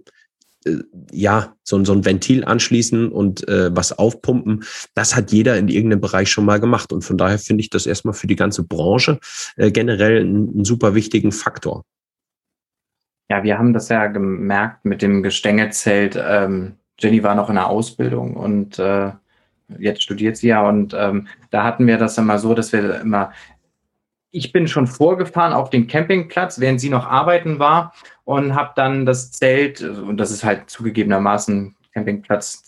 äh, 0.66 0.78
ja, 1.12 1.54
so, 1.62 1.82
so 1.84 1.92
ein 1.92 2.04
Ventil 2.04 2.44
anschließen 2.44 3.10
und 3.10 3.48
äh, 3.48 3.74
was 3.74 3.98
aufpumpen, 3.98 4.64
das 4.94 5.14
hat 5.14 5.32
jeder 5.32 5.56
in 5.56 5.68
irgendeinem 5.68 6.00
Bereich 6.00 6.28
schon 6.28 6.44
mal 6.44 6.60
gemacht. 6.60 6.92
Und 6.92 7.02
von 7.02 7.16
daher 7.16 7.38
finde 7.38 7.62
ich 7.62 7.70
das 7.70 7.86
erstmal 7.86 8.14
für 8.14 8.26
die 8.26 8.36
ganze 8.36 8.64
Branche 8.64 9.18
äh, 9.56 9.70
generell 9.70 10.20
einen, 10.20 10.48
einen 10.48 10.64
super 10.64 10.94
wichtigen 10.94 11.32
Faktor. 11.32 11.84
Ja, 13.28 13.42
wir 13.42 13.58
haben 13.58 13.72
das 13.72 13.88
ja 13.88 14.06
gemerkt 14.06 14.84
mit 14.84 15.02
dem 15.02 15.22
Gestängezelt. 15.22 16.18
Ähm, 16.20 16.76
Jenny 16.98 17.22
war 17.22 17.34
noch 17.34 17.48
in 17.48 17.56
der 17.56 17.68
Ausbildung 17.68 18.36
und 18.36 18.78
äh, 18.78 19.12
jetzt 19.78 20.02
studiert 20.02 20.36
sie 20.36 20.48
ja 20.48 20.66
und 20.68 20.94
ähm, 20.94 21.28
da 21.50 21.64
hatten 21.64 21.86
wir 21.86 21.98
das 21.98 22.18
immer 22.18 22.38
so, 22.38 22.54
dass 22.54 22.72
wir 22.72 23.00
immer, 23.00 23.32
ich 24.30 24.52
bin 24.52 24.68
schon 24.68 24.86
vorgefahren 24.86 25.52
auf 25.52 25.70
den 25.70 25.86
Campingplatz, 25.86 26.60
während 26.60 26.80
sie 26.80 26.90
noch 26.90 27.06
arbeiten 27.06 27.58
war 27.58 27.94
und 28.24 28.54
habe 28.54 28.72
dann 28.76 29.06
das 29.06 29.32
Zelt, 29.32 29.82
und 29.82 30.18
das 30.18 30.30
ist 30.30 30.44
halt 30.44 30.68
zugegebenermaßen 30.70 31.74
Campingplatz 31.92 32.62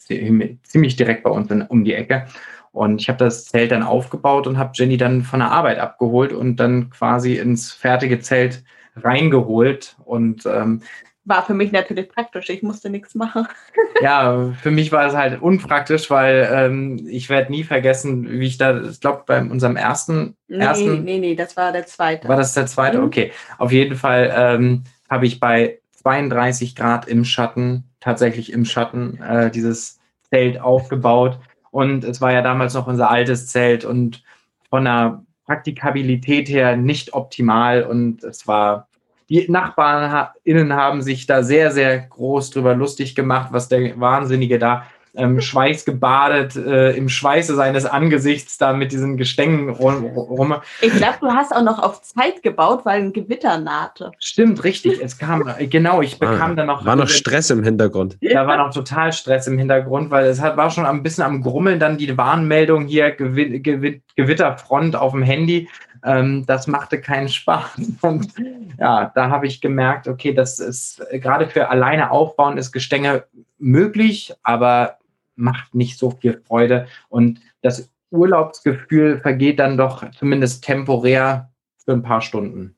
ziemlich 0.63 0.97
direkt 0.97 1.23
bei 1.23 1.31
uns 1.31 1.51
um 1.69 1.85
die 1.85 1.95
Ecke. 1.95 2.27
Und 2.73 3.01
ich 3.01 3.09
habe 3.09 3.19
das 3.19 3.47
Zelt 3.47 3.73
dann 3.73 3.83
aufgebaut 3.83 4.47
und 4.47 4.57
habe 4.57 4.73
Jenny 4.75 4.97
dann 4.97 5.23
von 5.23 5.41
der 5.41 5.51
Arbeit 5.51 5.79
abgeholt 5.79 6.33
und 6.33 6.57
dann 6.57 6.91
quasi 6.91 7.37
ins 7.37 7.73
fertige 7.73 8.21
Zelt 8.21 8.65
reingeholt. 8.97 9.97
Und 10.05 10.47
ähm, 10.47 10.83
war 11.29 11.45
für 11.45 11.55
mich 11.55 11.73
natürlich 11.73 12.09
praktisch. 12.09 12.49
Ich 12.49 12.63
musste 12.63 12.91
nichts 12.91 13.15
machen. 13.15 13.47
ja, 14.03 14.53
für 14.63 14.71
mich 14.71 14.91
war 14.93 15.07
es 15.07 15.15
halt 15.15 15.41
unpraktisch, 15.41 16.11
weil 16.11 16.49
ähm, 16.53 17.07
ich 17.09 17.29
werde 17.29 17.51
nie 17.53 17.65
vergessen, 17.65 18.29
wie 18.29 18.47
ich 18.47 18.59
da, 18.59 18.81
ich 18.81 19.01
glaube, 19.01 19.25
bei 19.27 19.41
unserem 19.41 19.77
ersten, 19.77 20.37
nee, 20.49 20.59
ersten. 20.59 21.05
Nee, 21.05 21.19
nee, 21.19 21.35
das 21.35 21.57
war 21.57 21.73
der 21.73 21.87
zweite. 21.87 22.29
War 22.29 22.37
das 22.37 22.55
der 22.55 22.67
zweite? 22.67 22.99
Mhm. 22.99 23.05
Okay. 23.05 23.33
Auf 23.59 23.73
jeden 23.73 23.97
Fall 23.97 24.33
ähm, 24.35 24.85
habe 25.09 25.27
ich 25.27 25.41
bei 25.41 25.81
32 26.03 26.75
Grad 26.75 27.07
im 27.07 27.25
Schatten, 27.25 27.85
tatsächlich 28.01 28.53
im 28.53 28.65
Schatten, 28.65 29.21
äh, 29.23 29.51
dieses 29.51 29.99
Zelt 30.31 30.61
aufgebaut. 30.61 31.39
Und 31.71 32.05
es 32.05 32.21
war 32.21 32.33
ja 32.33 32.43
damals 32.43 32.75
noch 32.75 32.87
unser 32.87 33.11
altes 33.11 33.47
Zelt 33.49 33.85
und 33.85 34.23
von 34.71 34.85
der 34.85 35.23
Praktikabilität 35.47 36.49
her 36.49 36.77
nicht 36.77 37.15
optimal 37.15 37.83
und 37.83 38.23
es 38.23 38.47
war 38.47 38.88
die 39.29 39.51
NachbarInnen 39.51 40.73
haben 40.73 41.03
sich 41.03 41.27
da 41.27 41.43
sehr, 41.43 41.71
sehr 41.71 41.99
groß 41.99 42.51
drüber 42.51 42.75
lustig 42.75 43.15
gemacht, 43.15 43.49
was 43.53 43.69
der 43.69 43.99
Wahnsinnige 44.01 44.59
da 44.59 44.85
ähm, 45.19 45.41
schweißgebadet 45.41 46.57
äh, 46.57 46.93
im 46.93 47.09
Schweiße 47.09 47.55
seines 47.55 47.85
Angesichts 47.85 48.57
da 48.59 48.73
mit 48.73 48.93
diesen 48.93 49.17
Gestängen 49.17 49.69
rum. 49.69 50.05
rum. 50.05 50.55
Ich 50.81 50.95
glaube, 50.95 51.19
du 51.21 51.29
hast 51.29 51.55
auch 51.55 51.63
noch 51.63 51.79
auf 51.79 52.03
Zeit 52.03 52.43
gebaut, 52.43 52.81
weil 52.85 53.01
ein 53.01 53.13
Gewitter 53.13 53.59
nahte. 53.59 54.13
Stimmt, 54.19 54.65
richtig. 54.65 55.01
Es 55.03 55.19
kam, 55.19 55.51
genau, 55.59 56.01
ich 56.01 56.19
bekam 56.19 56.53
ah, 56.53 56.55
da 56.55 56.65
noch. 56.65 56.85
War 56.85 56.97
noch 56.97 57.09
Stress 57.09 57.51
im 57.51 57.63
Hintergrund. 57.63 58.17
Da 58.21 58.47
war 58.47 58.57
noch 58.57 58.73
total 58.73 59.13
Stress 59.13 59.47
im 59.47 59.59
Hintergrund, 59.59 60.11
weil 60.11 60.27
es 60.27 60.41
hat, 60.41 60.57
war 60.57 60.71
schon 60.71 60.87
ein 60.87 61.03
bisschen 61.03 61.25
am 61.25 61.43
Grummeln, 61.43 61.81
dann 61.81 61.99
die 61.99 62.17
Warnmeldung 62.17 62.87
hier, 62.87 63.11
Gew 63.11 63.61
Gew 63.61 64.01
Gewitterfront 64.17 64.97
auf 64.97 65.13
dem 65.13 65.23
Handy. 65.23 65.69
Ähm, 66.05 66.45
das 66.47 66.67
machte 66.67 67.01
keinen 67.01 67.29
Spaß. 67.29 67.81
Und 68.03 68.33
ja, 68.79 69.11
da 69.15 69.31
habe 69.31 69.47
ich 69.47 69.61
gemerkt, 69.61 70.09
okay, 70.09 70.33
das 70.33 70.59
ist 70.59 71.03
gerade 71.13 71.49
für 71.49 71.69
alleine 71.71 72.11
aufbauen 72.11 72.59
ist 72.59 72.73
Gestänge 72.73 73.25
möglich, 73.59 74.35
aber 74.43 74.99
macht 75.37 75.75
nicht 75.75 75.99
so 75.99 76.11
viel 76.11 76.43
Freude. 76.47 76.87
Und 77.09 77.41
das 77.63 77.91
Urlaubsgefühl 78.11 79.21
vergeht 79.21 79.59
dann 79.59 79.77
doch 79.77 80.11
zumindest 80.13 80.65
temporär 80.65 81.51
für 81.85 81.93
ein 81.93 82.03
paar 82.03 82.21
Stunden. 82.21 82.75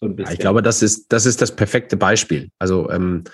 So 0.00 0.06
ein 0.06 0.14
bisschen. 0.14 0.30
Ja, 0.30 0.32
ich 0.34 0.38
glaube, 0.38 0.62
das 0.62 0.82
ist, 0.82 1.12
das 1.12 1.26
ist 1.26 1.42
das 1.42 1.54
perfekte 1.54 1.96
Beispiel. 1.96 2.50
Also 2.58 2.90
ähm, 2.90 3.24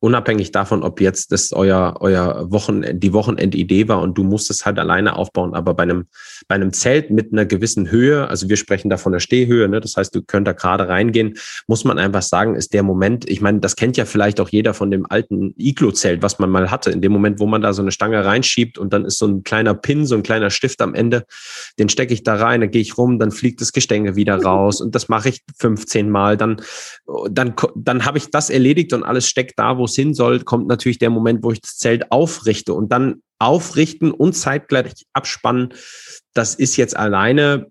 unabhängig 0.00 0.52
davon, 0.52 0.82
ob 0.82 1.00
jetzt 1.00 1.32
das 1.32 1.52
euer, 1.52 1.96
euer 2.00 2.50
Wochen, 2.50 2.82
die 3.00 3.12
Wochenendidee 3.12 3.88
war 3.88 4.00
und 4.00 4.16
du 4.16 4.22
musstest 4.22 4.64
halt 4.64 4.78
alleine 4.78 5.16
aufbauen, 5.16 5.54
aber 5.54 5.74
bei 5.74 5.82
einem, 5.82 6.06
bei 6.46 6.54
einem 6.54 6.72
Zelt 6.72 7.10
mit 7.10 7.32
einer 7.32 7.46
gewissen 7.46 7.90
Höhe, 7.90 8.28
also 8.28 8.48
wir 8.48 8.56
sprechen 8.56 8.90
da 8.90 8.96
von 8.96 9.12
der 9.12 9.18
Stehhöhe, 9.18 9.68
ne, 9.68 9.80
das 9.80 9.96
heißt, 9.96 10.14
du 10.14 10.22
könnt 10.22 10.46
da 10.46 10.52
gerade 10.52 10.88
reingehen, 10.88 11.34
muss 11.66 11.84
man 11.84 11.98
einfach 11.98 12.22
sagen, 12.22 12.54
ist 12.54 12.74
der 12.74 12.84
Moment, 12.84 13.28
ich 13.28 13.40
meine, 13.40 13.58
das 13.58 13.74
kennt 13.74 13.96
ja 13.96 14.04
vielleicht 14.04 14.40
auch 14.40 14.48
jeder 14.48 14.72
von 14.72 14.90
dem 14.92 15.04
alten 15.08 15.52
Iglo-Zelt, 15.56 16.22
was 16.22 16.38
man 16.38 16.50
mal 16.50 16.70
hatte, 16.70 16.90
in 16.90 17.02
dem 17.02 17.10
Moment, 17.10 17.40
wo 17.40 17.46
man 17.46 17.60
da 17.60 17.72
so 17.72 17.82
eine 17.82 17.90
Stange 17.90 18.24
reinschiebt 18.24 18.78
und 18.78 18.92
dann 18.92 19.04
ist 19.04 19.18
so 19.18 19.26
ein 19.26 19.42
kleiner 19.42 19.74
Pin, 19.74 20.06
so 20.06 20.14
ein 20.14 20.22
kleiner 20.22 20.50
Stift 20.50 20.80
am 20.80 20.94
Ende, 20.94 21.24
den 21.78 21.88
stecke 21.88 22.14
ich 22.14 22.22
da 22.22 22.36
rein, 22.36 22.60
dann 22.60 22.70
gehe 22.70 22.82
ich 22.82 22.96
rum, 22.96 23.18
dann 23.18 23.32
fliegt 23.32 23.60
das 23.60 23.72
Gestänge 23.72 24.14
wieder 24.14 24.36
raus 24.44 24.80
und 24.80 24.94
das 24.94 25.08
mache 25.08 25.30
ich 25.30 25.42
15 25.58 26.08
Mal, 26.08 26.36
dann, 26.36 26.62
dann, 27.28 27.54
dann 27.74 28.04
habe 28.04 28.18
ich 28.18 28.30
das 28.30 28.48
erledigt 28.48 28.92
und 28.92 29.02
alles 29.02 29.26
steckt 29.26 29.58
da, 29.58 29.76
wo 29.76 29.87
es 29.88 29.96
hin 29.96 30.14
soll, 30.14 30.40
kommt 30.40 30.68
natürlich 30.68 30.98
der 30.98 31.10
Moment, 31.10 31.42
wo 31.42 31.50
ich 31.50 31.60
das 31.60 31.76
Zelt 31.76 32.12
aufrichte 32.12 32.74
und 32.74 32.92
dann 32.92 33.22
aufrichten 33.38 34.10
und 34.10 34.34
zeitgleich 34.34 35.06
abspannen. 35.12 35.74
Das 36.34 36.54
ist 36.54 36.76
jetzt 36.76 36.96
alleine, 36.96 37.66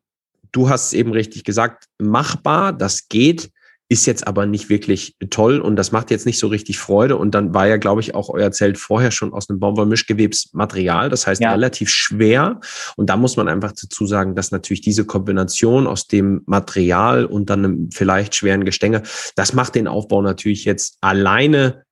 du 0.51 0.69
hast 0.69 0.87
es 0.87 0.93
eben 0.93 1.11
richtig 1.11 1.43
gesagt, 1.43 1.85
machbar, 1.99 2.73
das 2.73 3.07
geht. 3.09 3.51
ist 3.89 4.05
jetzt 4.05 4.27
aber 4.27 4.45
nicht 4.45 4.69
wirklich 4.69 5.15
toll 5.29 5.59
und 5.61 5.77
das 5.77 5.93
macht 5.93 6.11
jetzt 6.11 6.25
nicht 6.25 6.39
so 6.39 6.47
richtig 6.47 6.77
Freude. 6.77 7.15
Und 7.15 7.33
dann 7.33 7.53
war 7.53 7.67
ja, 7.67 7.77
glaube 7.77 8.01
ich, 8.01 8.15
auch 8.15 8.27
euer 8.29 8.51
Zelt 8.51 8.77
vorher 8.77 9.11
schon 9.11 9.31
aus 9.31 9.49
einem 9.49 9.59
Baumwollmischgewebsmaterial, 9.61 11.09
das 11.09 11.25
heißt 11.25 11.41
ja. 11.41 11.51
relativ 11.51 11.89
schwer. 11.89 12.59
Und 12.97 13.09
da 13.09 13.15
muss 13.15 13.37
man 13.37 13.47
einfach 13.47 13.71
dazu 13.71 14.05
sagen, 14.05 14.35
dass 14.35 14.51
natürlich 14.51 14.81
diese 14.81 15.05
Kombination 15.05 15.87
aus 15.87 16.07
dem 16.07 16.41
Material 16.47 17.25
und 17.25 17.49
dann 17.49 17.63
einem 17.63 17.89
vielleicht 17.91 18.35
schweren 18.35 18.65
Gestänge, 18.65 19.03
das 19.35 19.53
macht 19.53 19.75
den 19.75 19.87
Aufbau 19.87 20.21
natürlich 20.21 20.65
jetzt 20.65 20.97
alleine 20.99 21.86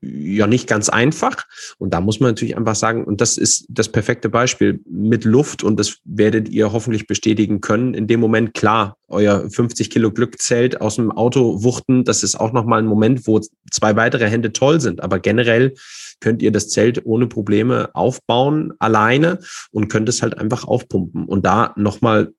ja 0.00 0.46
nicht 0.46 0.68
ganz 0.68 0.88
einfach. 0.88 1.44
Und 1.78 1.94
da 1.94 2.00
muss 2.00 2.20
man 2.20 2.30
natürlich 2.30 2.56
einfach 2.56 2.74
sagen, 2.74 3.04
und 3.04 3.20
das 3.20 3.38
ist 3.38 3.66
das 3.68 3.90
perfekte 3.90 4.28
Beispiel 4.28 4.80
mit 4.88 5.24
Luft, 5.24 5.62
und 5.64 5.78
das 5.78 5.98
werdet 6.04 6.48
ihr 6.48 6.72
hoffentlich 6.72 7.06
bestätigen 7.06 7.60
können. 7.60 7.94
In 7.94 8.06
dem 8.06 8.20
Moment, 8.20 8.54
klar, 8.54 8.96
euer 9.08 9.48
50 9.50 9.90
Kilo 9.90 10.10
Glückzelt 10.10 10.80
aus 10.80 10.96
dem 10.96 11.10
Auto 11.10 11.62
wuchten, 11.62 12.04
das 12.04 12.22
ist 12.22 12.38
auch 12.38 12.52
nochmal 12.52 12.80
ein 12.80 12.86
Moment, 12.86 13.26
wo 13.26 13.40
zwei 13.70 13.96
weitere 13.96 14.28
Hände 14.28 14.52
toll 14.52 14.80
sind. 14.80 15.02
Aber 15.02 15.18
generell 15.18 15.74
könnt 16.20 16.42
ihr 16.42 16.52
das 16.52 16.68
Zelt 16.68 17.04
ohne 17.04 17.26
Probleme 17.26 17.90
aufbauen, 17.94 18.72
alleine, 18.78 19.38
und 19.70 19.88
könnt 19.88 20.08
es 20.08 20.22
halt 20.22 20.38
einfach 20.38 20.64
aufpumpen. 20.64 21.24
Und 21.26 21.44
da 21.46 21.72
nochmal, 21.76 22.32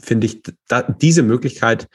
finde 0.00 0.26
ich, 0.26 0.42
da, 0.68 0.82
diese 0.82 1.22
Möglichkeit, 1.22 1.88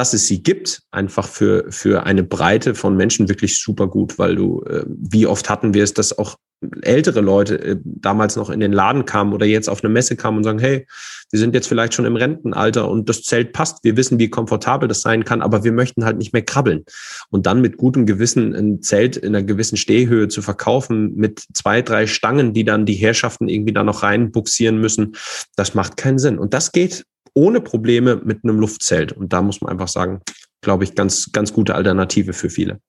dass 0.00 0.14
es 0.14 0.26
sie 0.26 0.42
gibt, 0.42 0.80
einfach 0.92 1.28
für, 1.28 1.66
für 1.68 2.04
eine 2.04 2.22
Breite 2.22 2.74
von 2.74 2.96
Menschen 2.96 3.28
wirklich 3.28 3.60
super 3.60 3.86
gut, 3.86 4.18
weil 4.18 4.34
du, 4.34 4.62
äh, 4.62 4.82
wie 4.86 5.26
oft 5.26 5.50
hatten 5.50 5.74
wir 5.74 5.84
es, 5.84 5.92
dass 5.92 6.16
auch 6.16 6.36
ältere 6.80 7.20
Leute 7.20 7.62
äh, 7.62 7.76
damals 7.84 8.36
noch 8.36 8.48
in 8.48 8.60
den 8.60 8.72
Laden 8.72 9.04
kamen 9.04 9.34
oder 9.34 9.44
jetzt 9.44 9.68
auf 9.68 9.84
eine 9.84 9.92
Messe 9.92 10.16
kamen 10.16 10.38
und 10.38 10.44
sagen, 10.44 10.58
hey, 10.58 10.86
wir 11.30 11.38
sind 11.38 11.54
jetzt 11.54 11.66
vielleicht 11.66 11.92
schon 11.92 12.06
im 12.06 12.16
Rentenalter 12.16 12.88
und 12.88 13.10
das 13.10 13.24
Zelt 13.24 13.52
passt, 13.52 13.84
wir 13.84 13.98
wissen, 13.98 14.18
wie 14.18 14.30
komfortabel 14.30 14.88
das 14.88 15.02
sein 15.02 15.26
kann, 15.26 15.42
aber 15.42 15.64
wir 15.64 15.72
möchten 15.72 16.06
halt 16.06 16.16
nicht 16.16 16.32
mehr 16.32 16.46
krabbeln. 16.46 16.86
Und 17.28 17.44
dann 17.44 17.60
mit 17.60 17.76
gutem 17.76 18.06
Gewissen 18.06 18.54
ein 18.54 18.80
Zelt 18.80 19.18
in 19.18 19.36
einer 19.36 19.44
gewissen 19.44 19.76
Stehhöhe 19.76 20.28
zu 20.28 20.40
verkaufen 20.40 21.14
mit 21.14 21.44
zwei, 21.52 21.82
drei 21.82 22.06
Stangen, 22.06 22.54
die 22.54 22.64
dann 22.64 22.86
die 22.86 22.94
Herrschaften 22.94 23.50
irgendwie 23.50 23.74
da 23.74 23.84
noch 23.84 24.02
reinbuxieren 24.02 24.80
müssen, 24.80 25.14
das 25.56 25.74
macht 25.74 25.98
keinen 25.98 26.18
Sinn. 26.18 26.38
Und 26.38 26.54
das 26.54 26.72
geht 26.72 27.04
ohne 27.34 27.60
Probleme 27.60 28.16
mit 28.16 28.44
einem 28.44 28.58
Luftzelt. 28.58 29.12
Und 29.12 29.32
da 29.32 29.42
muss 29.42 29.60
man 29.60 29.70
einfach 29.72 29.88
sagen, 29.88 30.20
glaube 30.60 30.84
ich, 30.84 30.94
ganz, 30.94 31.32
ganz 31.32 31.52
gute 31.52 31.74
Alternative 31.74 32.32
für 32.32 32.50
viele. 32.50 32.80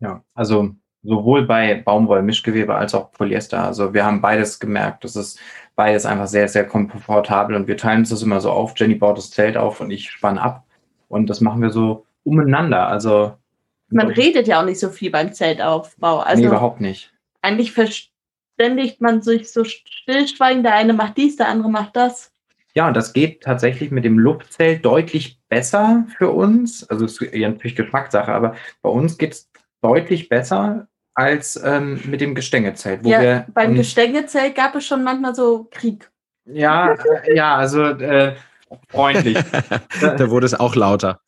Ja, 0.00 0.22
also 0.34 0.70
sowohl 1.02 1.46
bei 1.46 1.74
Baumwoll-Mischgewebe 1.74 2.74
als 2.74 2.94
auch 2.94 3.12
Polyester. 3.12 3.64
Also 3.64 3.94
wir 3.94 4.04
haben 4.04 4.20
beides 4.20 4.58
gemerkt. 4.60 5.04
Das 5.04 5.16
ist 5.16 5.38
beides 5.74 6.06
einfach 6.06 6.26
sehr, 6.26 6.48
sehr 6.48 6.66
komfortabel 6.66 7.56
und 7.56 7.66
wir 7.66 7.76
teilen 7.76 8.00
uns 8.00 8.10
das 8.10 8.22
immer 8.22 8.40
so 8.40 8.50
auf. 8.50 8.74
Jenny 8.76 8.94
baut 8.94 9.18
das 9.18 9.30
Zelt 9.30 9.56
auf 9.56 9.80
und 9.80 9.90
ich 9.90 10.10
spanne 10.10 10.40
ab. 10.40 10.64
Und 11.08 11.28
das 11.28 11.40
machen 11.40 11.62
wir 11.62 11.70
so 11.70 12.06
umeinander. 12.24 12.86
Also 12.88 13.34
man 13.90 14.08
redet 14.08 14.46
ja 14.46 14.60
auch 14.60 14.64
nicht 14.64 14.80
so 14.80 14.88
viel 14.88 15.10
beim 15.10 15.32
Zeltaufbau. 15.32 16.20
Also 16.20 16.40
nee, 16.40 16.48
überhaupt 16.48 16.80
nicht. 16.80 17.12
Eigentlich 17.42 17.72
verständigt 17.72 19.00
man 19.00 19.22
sich 19.22 19.52
so 19.52 19.64
stillschweigend. 19.64 20.64
Der 20.64 20.74
eine 20.74 20.94
macht 20.94 21.16
dies, 21.16 21.36
der 21.36 21.48
andere 21.48 21.70
macht 21.70 21.96
das. 21.96 22.31
Ja, 22.74 22.88
und 22.88 22.94
das 22.96 23.12
geht 23.12 23.42
tatsächlich 23.42 23.90
mit 23.90 24.04
dem 24.04 24.18
Luftzelt 24.18 24.84
deutlich 24.84 25.38
besser 25.48 26.06
für 26.16 26.30
uns. 26.30 26.88
Also 26.88 27.04
es 27.04 27.20
ist 27.20 27.34
ja 27.34 27.48
natürlich 27.48 27.76
Geschmackssache, 27.76 28.32
aber 28.32 28.54
bei 28.80 28.88
uns 28.88 29.18
geht 29.18 29.32
es 29.32 29.50
deutlich 29.82 30.28
besser 30.28 30.88
als 31.14 31.60
ähm, 31.62 32.00
mit 32.06 32.20
dem 32.22 32.34
Gestengezelt. 32.34 33.04
ja, 33.04 33.20
wir, 33.20 33.46
beim 33.52 33.74
Gestengezelt 33.74 34.54
gab 34.54 34.74
es 34.74 34.86
schon 34.86 35.04
manchmal 35.04 35.34
so 35.34 35.68
Krieg. 35.70 36.10
Ja, 36.46 36.94
äh, 36.94 37.36
ja, 37.36 37.56
also 37.56 37.84
äh, 37.84 38.34
freundlich. 38.88 39.38
da 40.00 40.30
wurde 40.30 40.46
es 40.46 40.58
auch 40.58 40.74
lauter. 40.74 41.20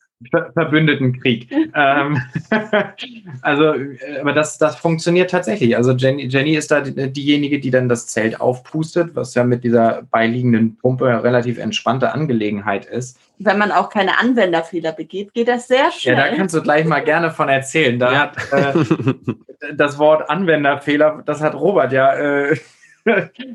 Verbündetenkrieg. 0.53 1.51
ähm, 1.75 2.21
also, 3.41 3.73
äh, 3.73 4.19
aber 4.21 4.33
das, 4.33 4.57
das 4.57 4.77
funktioniert 4.77 5.29
tatsächlich. 5.29 5.75
Also 5.75 5.91
Jenny, 5.91 6.27
Jenny 6.27 6.55
ist 6.55 6.71
da 6.71 6.81
diejenige, 6.81 7.59
die 7.59 7.69
dann 7.69 7.89
das 7.89 8.07
Zelt 8.07 8.39
aufpustet, 8.39 9.11
was 9.13 9.35
ja 9.35 9.43
mit 9.43 9.63
dieser 9.63 10.03
beiliegenden 10.11 10.77
Pumpe 10.77 11.23
relativ 11.23 11.57
entspannte 11.57 12.13
Angelegenheit 12.13 12.85
ist. 12.85 13.19
Wenn 13.39 13.57
man 13.57 13.71
auch 13.71 13.89
keine 13.89 14.17
Anwenderfehler 14.19 14.93
begeht, 14.93 15.33
geht 15.33 15.49
das 15.49 15.67
sehr 15.67 15.91
schnell. 15.91 16.15
Ja, 16.15 16.29
da 16.29 16.35
kannst 16.35 16.55
du 16.55 16.61
gleich 16.61 16.85
mal 16.85 17.03
gerne 17.03 17.31
von 17.31 17.49
erzählen. 17.49 17.99
Da 17.99 18.11
ja. 18.11 18.19
hat 18.19 18.37
äh, 18.53 19.73
das 19.75 19.97
Wort 19.99 20.29
Anwenderfehler, 20.29 21.23
das 21.25 21.41
hat 21.41 21.55
Robert 21.55 21.91
ja 21.91 22.15
äh, 22.15 22.57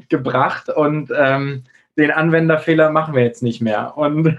gebracht 0.08 0.68
und 0.68 1.10
ähm, 1.16 1.64
den 1.96 2.10
Anwenderfehler 2.10 2.90
machen 2.90 3.14
wir 3.14 3.24
jetzt 3.24 3.42
nicht 3.42 3.60
mehr. 3.60 3.96
Und 3.96 4.38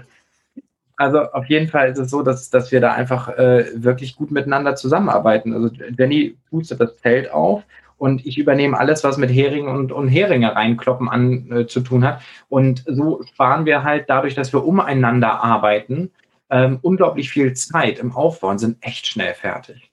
also 1.02 1.20
auf 1.32 1.46
jeden 1.46 1.68
Fall 1.68 1.90
ist 1.90 1.98
es 1.98 2.10
so, 2.10 2.22
dass, 2.22 2.50
dass 2.50 2.72
wir 2.72 2.80
da 2.80 2.92
einfach 2.92 3.28
äh, 3.28 3.66
wirklich 3.74 4.16
gut 4.16 4.30
miteinander 4.30 4.76
zusammenarbeiten. 4.76 5.52
Also 5.52 5.70
Jenny 5.98 6.36
pustet 6.50 6.80
das 6.80 6.96
Zelt 6.98 7.30
auf 7.30 7.64
und 7.98 8.26
ich 8.26 8.38
übernehme 8.38 8.78
alles, 8.78 9.04
was 9.04 9.16
mit 9.16 9.30
Hering 9.30 9.68
und, 9.68 9.92
und 9.92 10.08
Heringe 10.08 10.54
reinkloppen 10.54 11.08
an 11.08 11.52
äh, 11.52 11.66
zu 11.66 11.80
tun 11.80 12.04
hat. 12.04 12.20
Und 12.48 12.84
so 12.86 13.22
sparen 13.32 13.64
wir 13.64 13.84
halt 13.84 14.06
dadurch, 14.08 14.34
dass 14.34 14.52
wir 14.52 14.64
umeinander 14.64 15.42
arbeiten, 15.42 16.10
ähm, 16.50 16.78
unglaublich 16.82 17.30
viel 17.30 17.52
Zeit 17.54 17.98
im 17.98 18.12
Aufbau 18.12 18.48
und 18.48 18.58
sind 18.58 18.78
echt 18.80 19.06
schnell 19.06 19.34
fertig. 19.34 19.90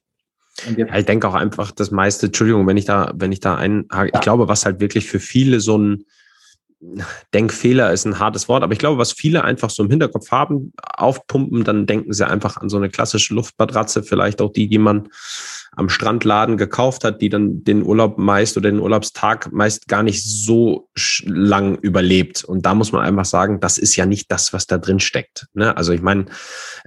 Ja, 0.75 0.97
ich 0.97 1.05
denke 1.05 1.27
auch 1.27 1.35
einfach 1.35 1.71
das 1.71 1.91
meiste, 1.91 2.25
Entschuldigung, 2.25 2.67
wenn 2.67 2.77
ich 2.77 2.85
da, 2.85 3.11
wenn 3.15 3.31
ich 3.31 3.39
da 3.39 3.55
ein, 3.55 3.87
ja. 3.93 4.05
ich 4.05 4.19
glaube, 4.19 4.47
was 4.47 4.65
halt 4.65 4.79
wirklich 4.79 5.07
für 5.07 5.19
viele 5.19 5.59
so 5.59 5.77
ein, 5.77 6.05
Denkfehler 7.33 7.91
ist 7.91 8.05
ein 8.05 8.19
hartes 8.19 8.47
Wort, 8.47 8.63
aber 8.63 8.71
ich 8.71 8.79
glaube, 8.79 8.97
was 8.97 9.11
viele 9.11 9.43
einfach 9.43 9.69
so 9.69 9.83
im 9.83 9.89
Hinterkopf 9.89 10.31
haben, 10.31 10.71
aufpumpen, 10.81 11.63
dann 11.65 11.85
denken 11.85 12.13
sie 12.13 12.25
einfach 12.25 12.57
an 12.57 12.69
so 12.69 12.77
eine 12.77 12.89
klassische 12.89 13.33
Luftmatratze, 13.33 14.01
vielleicht 14.01 14.41
auch 14.41 14.53
die, 14.53 14.69
die 14.69 14.77
man 14.77 15.09
am 15.75 15.89
Strandladen 15.89 16.57
gekauft 16.57 17.03
hat, 17.03 17.21
die 17.21 17.29
dann 17.29 17.63
den 17.63 17.83
Urlaub 17.83 18.17
meist 18.17 18.57
oder 18.57 18.69
den 18.69 18.79
Urlaubstag 18.79 19.51
meist 19.51 19.87
gar 19.87 20.03
nicht 20.03 20.23
so 20.23 20.89
lang 21.25 21.77
überlebt. 21.77 22.43
Und 22.43 22.65
da 22.65 22.73
muss 22.73 22.91
man 22.91 23.01
einfach 23.01 23.25
sagen, 23.25 23.59
das 23.59 23.77
ist 23.77 23.95
ja 23.95 24.05
nicht 24.05 24.31
das, 24.31 24.53
was 24.53 24.67
da 24.67 24.77
drin 24.77 24.99
steckt. 24.99 25.47
Ne? 25.53 25.75
Also 25.77 25.93
ich 25.93 26.01
meine, 26.01 26.25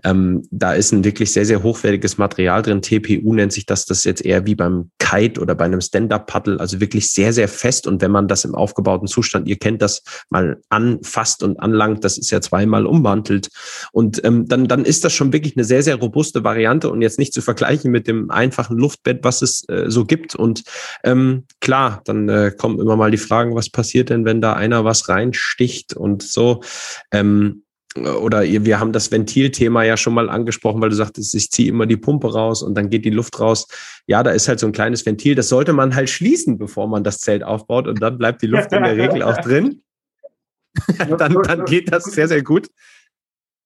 ähm, 0.04 0.42
da 0.50 0.74
ist 0.74 0.92
ein 0.92 1.04
wirklich 1.04 1.32
sehr, 1.32 1.46
sehr 1.46 1.62
hochwertiges 1.62 2.18
Material 2.18 2.62
drin. 2.62 2.82
TPU 2.82 3.34
nennt 3.34 3.52
sich 3.52 3.66
das, 3.66 3.86
das 3.86 3.98
ist 3.98 4.04
jetzt 4.04 4.24
eher 4.24 4.46
wie 4.46 4.54
beim 4.54 4.90
Kite 4.98 5.40
oder 5.40 5.54
bei 5.54 5.64
einem 5.64 5.80
Stand-Up-Paddle, 5.80 6.60
also 6.60 6.80
wirklich 6.80 7.10
sehr, 7.10 7.32
sehr 7.32 7.48
fest. 7.48 7.86
Und 7.86 8.02
wenn 8.02 8.10
man 8.10 8.28
das 8.28 8.44
im 8.44 8.54
aufgebauten 8.54 9.08
Zustand, 9.08 9.48
ihr 9.48 9.56
kennt 9.56 9.82
das, 9.82 10.02
mal 10.30 10.60
anfasst 10.68 11.42
und 11.42 11.60
anlangt, 11.60 12.04
das 12.04 12.18
ist 12.18 12.30
ja 12.30 12.40
zweimal 12.40 12.86
umwandelt. 12.86 13.48
Und 13.92 14.24
ähm, 14.24 14.46
dann, 14.48 14.68
dann 14.68 14.84
ist 14.84 15.04
das 15.04 15.12
schon 15.12 15.32
wirklich 15.32 15.56
eine 15.56 15.64
sehr, 15.64 15.82
sehr 15.82 15.96
robuste 15.96 16.44
Variante 16.44 16.90
und 16.90 17.02
jetzt 17.02 17.18
nicht 17.18 17.32
zu 17.32 17.42
vergleichen 17.42 17.90
mit 17.90 18.06
dem 18.06 18.30
einfachen 18.30 18.71
Luftbett, 18.78 19.20
was 19.22 19.42
es 19.42 19.68
äh, 19.68 19.84
so 19.88 20.04
gibt. 20.04 20.34
Und 20.34 20.64
ähm, 21.04 21.44
klar, 21.60 22.02
dann 22.04 22.28
äh, 22.28 22.52
kommen 22.56 22.80
immer 22.80 22.96
mal 22.96 23.10
die 23.10 23.18
Fragen, 23.18 23.54
was 23.54 23.70
passiert 23.70 24.10
denn, 24.10 24.24
wenn 24.24 24.40
da 24.40 24.54
einer 24.54 24.84
was 24.84 25.08
reinsticht 25.08 25.94
und 25.94 26.22
so. 26.22 26.62
Ähm, 27.10 27.62
oder 27.94 28.42
wir 28.42 28.80
haben 28.80 28.92
das 28.92 29.12
Ventilthema 29.12 29.82
ja 29.82 29.96
schon 29.96 30.14
mal 30.14 30.30
angesprochen, 30.30 30.80
weil 30.80 30.88
du 30.88 30.96
sagtest, 30.96 31.34
ich 31.34 31.50
ziehe 31.50 31.68
immer 31.68 31.86
die 31.86 31.98
Pumpe 31.98 32.32
raus 32.32 32.62
und 32.62 32.74
dann 32.74 32.88
geht 32.88 33.04
die 33.04 33.10
Luft 33.10 33.38
raus. 33.38 33.66
Ja, 34.06 34.22
da 34.22 34.30
ist 34.30 34.48
halt 34.48 34.60
so 34.60 34.66
ein 34.66 34.72
kleines 34.72 35.04
Ventil, 35.04 35.34
das 35.34 35.48
sollte 35.48 35.72
man 35.72 35.94
halt 35.94 36.08
schließen, 36.08 36.56
bevor 36.56 36.88
man 36.88 37.04
das 37.04 37.18
Zelt 37.18 37.42
aufbaut 37.42 37.86
und 37.86 38.00
dann 38.00 38.16
bleibt 38.16 38.42
die 38.42 38.46
Luft 38.46 38.72
in 38.72 38.82
der 38.82 38.96
Regel 38.96 39.22
auch 39.22 39.36
drin. 39.38 39.82
dann, 41.18 41.34
dann 41.34 41.64
geht 41.66 41.92
das 41.92 42.04
sehr, 42.04 42.28
sehr 42.28 42.42
gut. 42.42 42.68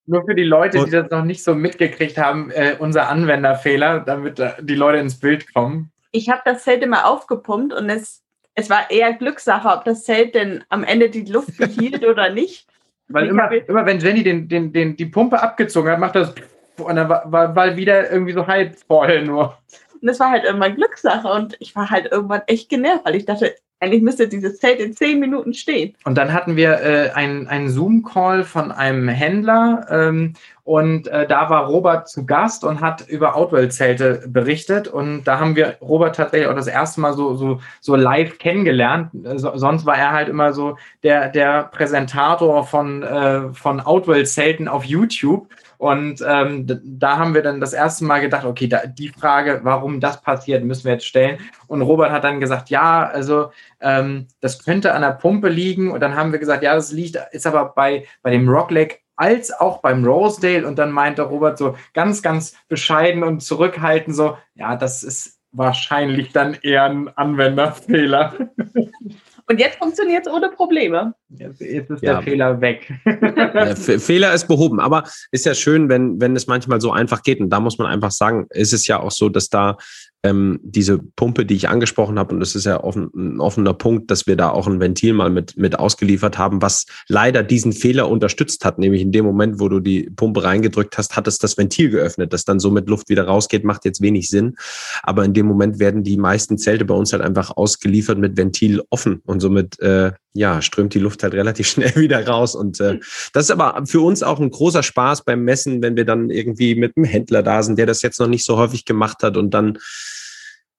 Nur 0.07 0.25
für 0.25 0.35
die 0.35 0.45
Leute, 0.45 0.85
die 0.85 0.91
das 0.91 1.11
noch 1.11 1.25
nicht 1.25 1.43
so 1.43 1.55
mitgekriegt 1.55 2.17
haben, 2.17 2.51
äh, 2.51 2.77
unser 2.79 3.09
Anwenderfehler, 3.09 4.01
damit 4.01 4.39
äh, 4.39 4.53
die 4.61 4.75
Leute 4.75 4.99
ins 4.99 5.19
Bild 5.19 5.53
kommen. 5.53 5.91
Ich 6.13 6.31
habe 6.31 6.43
das 6.45 6.63
Zelt 6.63 6.83
immer 6.83 7.07
aufgepumpt 7.07 7.75
und 7.75 7.91
es, 7.91 8.23
es 8.55 8.71
war 8.71 8.91
eher 8.91 9.13
Glückssache, 9.15 9.69
ob 9.69 9.85
das 9.85 10.05
Zelt 10.05 10.35
denn 10.35 10.65
am 10.69 10.85
Ende 10.85 11.11
die 11.11 11.25
Luft 11.25 11.57
behielt 11.59 12.05
oder 12.07 12.31
nicht. 12.31 12.69
Weil 13.09 13.29
immer, 13.29 13.51
immer 13.51 13.87
wenn 13.87 14.01
Jenny 14.01 14.23
den, 14.23 14.49
den, 14.49 14.73
den, 14.73 14.97
die 14.97 15.07
Pumpe 15.07 15.41
abgezogen 15.41 15.91
hat, 15.91 15.99
macht 15.99 16.17
das 16.17 16.35
und 16.79 16.97
dann 16.97 17.09
war, 17.09 17.31
war, 17.31 17.57
war 17.57 17.77
wieder 17.77 18.11
irgendwie 18.11 18.33
so 18.33 18.47
halb 18.47 18.77
voll 18.87 19.23
nur. 19.23 19.57
Und 20.01 20.09
es 20.09 20.21
war 20.21 20.31
halt 20.31 20.45
irgendwann 20.45 20.77
Glückssache 20.77 21.29
und 21.29 21.57
ich 21.59 21.75
war 21.75 21.91
halt 21.91 22.13
irgendwann 22.13 22.43
echt 22.47 22.69
genervt, 22.69 23.05
weil 23.05 23.17
ich 23.17 23.25
dachte, 23.25 23.55
eigentlich 23.81 24.03
müsste 24.03 24.29
dieses 24.29 24.59
Zelt 24.59 24.81
in 24.81 24.95
zehn 24.95 25.21
Minuten 25.21 25.53
stehen. 25.53 25.95
Und 26.05 26.17
dann 26.17 26.33
hatten 26.33 26.57
wir 26.57 26.81
äh, 26.81 27.11
einen, 27.11 27.69
Zoom-Call 27.69 28.45
von 28.45 28.73
einem 28.73 29.09
Händler 29.09 29.87
ähm, 29.91 30.33
und 30.65 31.07
äh, 31.09 31.29
da 31.29 31.49
war 31.49 31.67
Robert 31.67 32.09
zu 32.09 32.27
Gast 32.27 32.65
und 32.65 32.81
hat 32.81 33.07
über 33.07 33.37
Outwell-Zelte 33.37 34.25
berichtet. 34.27 34.89
Und 34.89 35.23
da 35.23 35.39
haben 35.39 35.55
wir 35.55 35.77
Robert 35.81 36.17
tatsächlich 36.17 36.49
auch 36.49 36.57
das 36.57 36.67
erste 36.67 37.01
Mal 37.01 37.13
so, 37.13 37.35
so, 37.35 37.61
so 37.81 37.95
live 37.95 38.39
kennengelernt. 38.39 39.11
So, 39.37 39.57
sonst 39.57 39.87
war 39.87 39.97
er 39.97 40.11
halt 40.11 40.29
immer 40.29 40.53
so 40.53 40.77
der, 41.05 41.29
der 41.29 41.65
Präsentator 41.65 42.65
von, 42.65 43.05
äh, 43.05 43.53
von 43.53 43.81
Outwell-Zelten 43.81 44.67
auf 44.67 44.85
YouTube. 44.85 45.49
Und 45.79 46.25
ähm, 46.27 46.67
da 46.85 47.19
haben 47.19 47.35
wir 47.35 47.43
dann 47.43 47.61
das 47.61 47.73
erste 47.73 48.05
Mal 48.05 48.21
gedacht, 48.21 48.45
okay, 48.45 48.67
da, 48.69 48.87
die 48.87 49.09
Frage, 49.09 49.61
warum 49.63 50.01
das 50.01 50.21
passiert, 50.23 50.65
müssen 50.65 50.85
wir 50.85 50.93
jetzt 50.93 51.07
stellen. 51.07 51.39
Und 51.67 51.83
Robert 51.83 52.11
hat 52.11 52.25
dann 52.25 52.41
gesagt, 52.41 52.71
ja, 52.71 53.07
also 53.07 53.51
ähm, 53.81 54.27
das 54.41 54.65
könnte 54.65 54.95
an 54.95 55.03
der 55.03 55.13
Pumpe 55.13 55.49
liegen. 55.49 55.91
Und 55.91 56.01
dann 56.01 56.17
haben 56.17 56.33
wir 56.33 56.39
gesagt, 56.39 56.63
ja, 56.63 56.75
das 56.75 56.93
liegt, 56.93 57.19
ist 57.33 57.47
aber 57.47 57.73
bei, 57.75 58.07
bei 58.23 58.31
dem 58.31 58.49
Rockleg 58.49 59.03
als 59.17 59.53
auch 59.53 59.81
beim 59.81 60.05
Rosedale. 60.05 60.67
Und 60.67 60.79
dann 60.79 60.93
meinte 60.93 61.23
Robert 61.23 61.59
so 61.59 61.77
ganz, 61.95 62.23
ganz 62.23 62.57
bescheiden 62.69 63.23
und 63.23 63.43
zurückhaltend 63.43 64.15
so, 64.15 64.37
ja, 64.55 64.77
das 64.77 65.03
ist 65.03 65.39
wahrscheinlich 65.53 66.33
dann 66.33 66.55
eher 66.55 66.85
ein 66.85 67.09
Anwenderfehler. 67.17 68.35
Und 69.49 69.61
jetzt 69.61 69.79
funktioniert 69.79 70.27
es 70.27 70.33
ohne 70.33 70.49
Probleme. 70.49 71.15
Jetzt, 71.29 71.61
jetzt 71.61 71.91
ist 71.91 72.03
ja. 72.03 72.15
der 72.15 72.23
Fehler 72.23 72.61
weg. 72.61 72.93
Ja, 73.05 73.77
Fehler 73.99 74.35
ist 74.35 74.49
behoben, 74.49 74.81
aber 74.81 75.05
ist 75.31 75.47
ja 75.47 75.55
schön, 75.55 75.89
wenn, 75.89 76.21
wenn 76.21 76.35
es 76.35 76.49
manchmal 76.49 76.81
so 76.81 76.91
einfach 76.91 77.23
geht. 77.23 77.41
Und 77.41 77.51
da 77.51 77.61
muss 77.61 77.79
man 77.79 77.87
einfach 77.87 78.11
sagen, 78.11 78.47
ist 78.51 78.73
es 78.73 78.89
ja 78.89 78.99
auch 78.99 79.13
so, 79.13 79.29
dass 79.29 79.49
da 79.49 79.77
ähm, 80.23 80.61
diese 80.63 80.99
Pumpe, 80.99 81.47
die 81.47 81.55
ich 81.55 81.69
angesprochen 81.69 82.19
habe, 82.19 82.35
und 82.35 82.41
das 82.41 82.55
ist 82.55 82.65
ja 82.65 82.83
offen, 82.83 83.11
ein 83.15 83.41
offener 83.41 83.75
Punkt, 83.75 84.11
dass 84.11 84.27
wir 84.27 84.37
da 84.37 84.51
auch 84.51 84.67
ein 84.67 84.81
Ventil 84.81 85.13
mal 85.13 85.31
mit, 85.31 85.57
mit 85.57 85.79
ausgeliefert 85.79 86.39
haben, 86.39 86.63
was 86.63 86.87
leider 87.09 87.43
diesen 87.43 87.73
Fehler 87.73 88.09
unterstützt 88.09 88.65
hat, 88.65 88.79
nämlich 88.79 89.03
in 89.03 89.13
dem 89.13 89.25
Moment, 89.25 89.61
wo 89.61 89.69
du 89.69 89.81
die 89.81 90.11
Pumpe 90.11 90.43
reingedrückt 90.43 90.99
hast, 90.99 91.17
hat 91.17 91.29
es 91.29 91.39
das 91.39 91.57
Ventil 91.57 91.91
geöffnet, 91.91 92.33
das 92.33 92.45
dann 92.45 92.61
so 92.61 92.71
mit 92.71 92.89
Luft 92.89 93.09
wieder 93.09 93.27
rausgeht, 93.27 93.65
macht 93.65 93.85
jetzt 93.85 94.01
wenig 94.01 94.29
Sinn. 94.29 94.57
Aber 95.03 95.25
in 95.25 95.35
dem 95.35 95.47
Moment 95.47 95.79
werden 95.79 96.03
die 96.03 96.17
meisten 96.17 96.59
Zelte 96.59 96.85
bei 96.85 96.95
uns 96.95 97.13
halt 97.13 97.23
einfach 97.23 97.57
ausgeliefert 97.57 98.19
mit 98.19 98.37
Ventil 98.37 98.83
offen 98.91 99.21
und 99.25 99.41
somit 99.41 99.79
äh, 99.81 100.13
ja, 100.37 100.63
strömt 100.63 100.95
die 100.95 100.99
Luft 100.99 101.23
halt 101.23 101.35
relativ 101.35 101.69
schnell 101.71 101.97
wieder 101.97 102.27
raus. 102.27 102.55
Und 102.55 102.81
äh, 102.81 102.99
das 103.33 103.45
ist 103.45 103.51
aber 103.51 103.83
für 103.87 104.01
uns 104.01 104.23
auch 104.23 104.39
ein 104.39 104.51
großer 104.51 104.83
Spaß 104.83 105.25
beim 105.25 105.43
Messen, 105.43 105.83
wenn 105.83 105.97
wir 105.97 106.05
dann 106.05 106.31
irgendwie 106.31 106.75
mit 106.75 106.97
einem 106.97 107.05
Händler 107.05 107.43
da 107.43 107.63
sind, 107.63 107.79
der 107.79 107.87
das 107.87 108.03
jetzt 108.03 108.21
noch 108.21 108.29
nicht 108.29 108.45
so 108.45 108.57
häufig 108.57 108.85
gemacht 108.85 109.23
hat 109.23 109.37
und 109.37 109.53
dann 109.53 109.79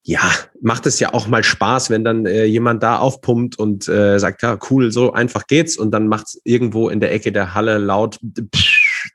ja, 0.10 0.22
macht 0.62 0.86
es 0.86 1.02
ja 1.02 1.14
auch 1.14 1.28
mal 1.28 1.44
Spaß, 1.44 1.90
wenn 1.90 2.06
dann 2.06 2.26
äh, 2.26 2.46
jemand 2.46 2.82
da 2.82 2.98
aufpumpt 2.98 3.60
und 3.60 3.90
äh, 3.90 4.18
sagt, 4.20 4.42
ja, 4.42 4.58
cool, 4.70 4.90
so 4.90 5.12
einfach 5.12 5.48
geht's 5.48 5.76
und 5.76 5.92
dann 5.92 6.08
macht's 6.08 6.40
irgendwo 6.46 6.88
in 6.88 7.02
der 7.02 7.12
Ecke 7.12 7.34
der 7.34 7.54
Halle 7.54 7.78
laut, 7.78 8.18
psch, 8.24 8.67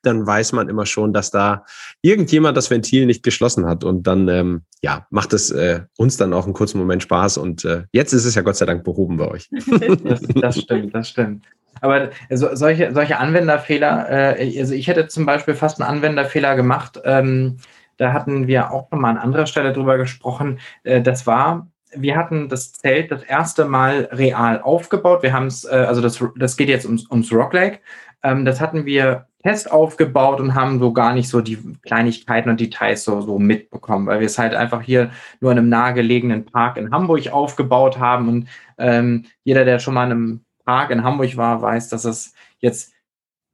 dann 0.03 0.27
weiß 0.27 0.53
man 0.53 0.69
immer 0.69 0.87
schon, 0.87 1.13
dass 1.13 1.31
da 1.31 1.65
irgendjemand 2.03 2.57
das 2.57 2.71
Ventil 2.71 3.07
nicht 3.07 3.23
geschlossen 3.23 3.67
hat 3.67 3.85
und 3.85 4.07
dann 4.07 4.29
ähm, 4.29 4.63
ja, 4.83 5.07
macht 5.11 5.33
es 5.33 5.51
äh, 5.51 5.83
uns 5.97 6.17
dann 6.17 6.33
auch 6.33 6.45
einen 6.45 6.55
kurzen 6.55 6.79
Moment 6.79 7.03
Spaß 7.03 7.39
und 7.39 7.65
äh, 7.65 7.85
jetzt 7.93 8.13
ist 8.13 8.25
es 8.25 8.35
ja 8.35 8.43
Gott 8.43 8.57
sei 8.57 8.67
Dank 8.67 8.85
behoben 8.85 9.17
bei 9.17 9.29
euch. 9.29 9.49
das, 10.05 10.21
das 10.35 10.59
stimmt, 10.61 10.95
das 10.95 11.09
stimmt. 11.09 11.45
Aber 11.81 12.11
so, 12.31 12.55
solche, 12.55 12.93
solche 12.93 13.19
Anwenderfehler, 13.19 14.37
äh, 14.39 14.61
also 14.61 14.75
ich 14.75 14.89
hätte 14.89 15.09
zum 15.09 15.27
Beispiel 15.27 15.55
fast 15.55 15.81
einen 15.81 15.91
Anwenderfehler 15.91 16.55
gemacht, 16.55 17.01
ähm, 17.05 17.59
da 17.97 18.13
hatten 18.13 18.47
wir 18.47 18.73
auch 18.73 18.91
nochmal 18.91 19.13
an 19.13 19.19
anderer 19.19 19.47
Stelle 19.47 19.73
drüber 19.73 19.99
gesprochen. 19.99 20.59
Äh, 20.85 21.03
das 21.03 21.27
war, 21.27 21.69
wir 21.95 22.17
hatten 22.17 22.49
das 22.49 22.73
Zelt 22.73 23.11
das 23.11 23.23
erste 23.23 23.65
Mal 23.65 24.09
real 24.13 24.61
aufgebaut. 24.61 25.23
Wir 25.23 25.33
haben 25.33 25.47
es, 25.47 25.65
äh, 25.65 25.71
also 25.71 26.01
das, 26.01 26.23
das 26.37 26.57
geht 26.57 26.69
jetzt 26.69 26.87
ums, 26.87 27.09
ums 27.11 27.33
Rock 27.33 27.53
Lake. 27.53 27.81
Ähm, 28.23 28.45
das 28.45 28.61
hatten 28.61 28.87
wir 28.87 29.27
Test 29.43 29.71
aufgebaut 29.71 30.41
und 30.41 30.55
haben 30.55 30.79
so 30.79 30.93
gar 30.93 31.15
nicht 31.15 31.29
so 31.29 31.41
die 31.41 31.59
Kleinigkeiten 31.83 32.49
und 32.49 32.61
Details 32.61 33.05
so, 33.05 33.21
so 33.21 33.39
mitbekommen, 33.39 34.07
weil 34.07 34.21
wir 34.21 34.27
es 34.27 34.39
halt 34.39 34.55
einfach 34.55 34.83
hier 34.83 35.11
nur 35.41 35.53
in 35.53 35.59
einem 35.59 35.69
nahegelegenen 35.69 36.45
Park 36.45 36.77
in 36.77 36.93
Hamburg 36.93 37.29
aufgebaut 37.33 37.99
haben. 37.99 38.29
Und 38.29 38.49
ähm, 38.79 39.25
jeder, 39.45 39.65
der 39.65 39.79
schon 39.79 39.95
mal 39.95 40.07
in 40.07 40.13
einem 40.13 40.45
Park 40.65 40.91
in 40.91 41.03
Hamburg 41.03 41.37
war, 41.37 41.61
weiß, 41.61 41.89
dass 41.89 42.05
es 42.05 42.35
jetzt, 42.61 42.93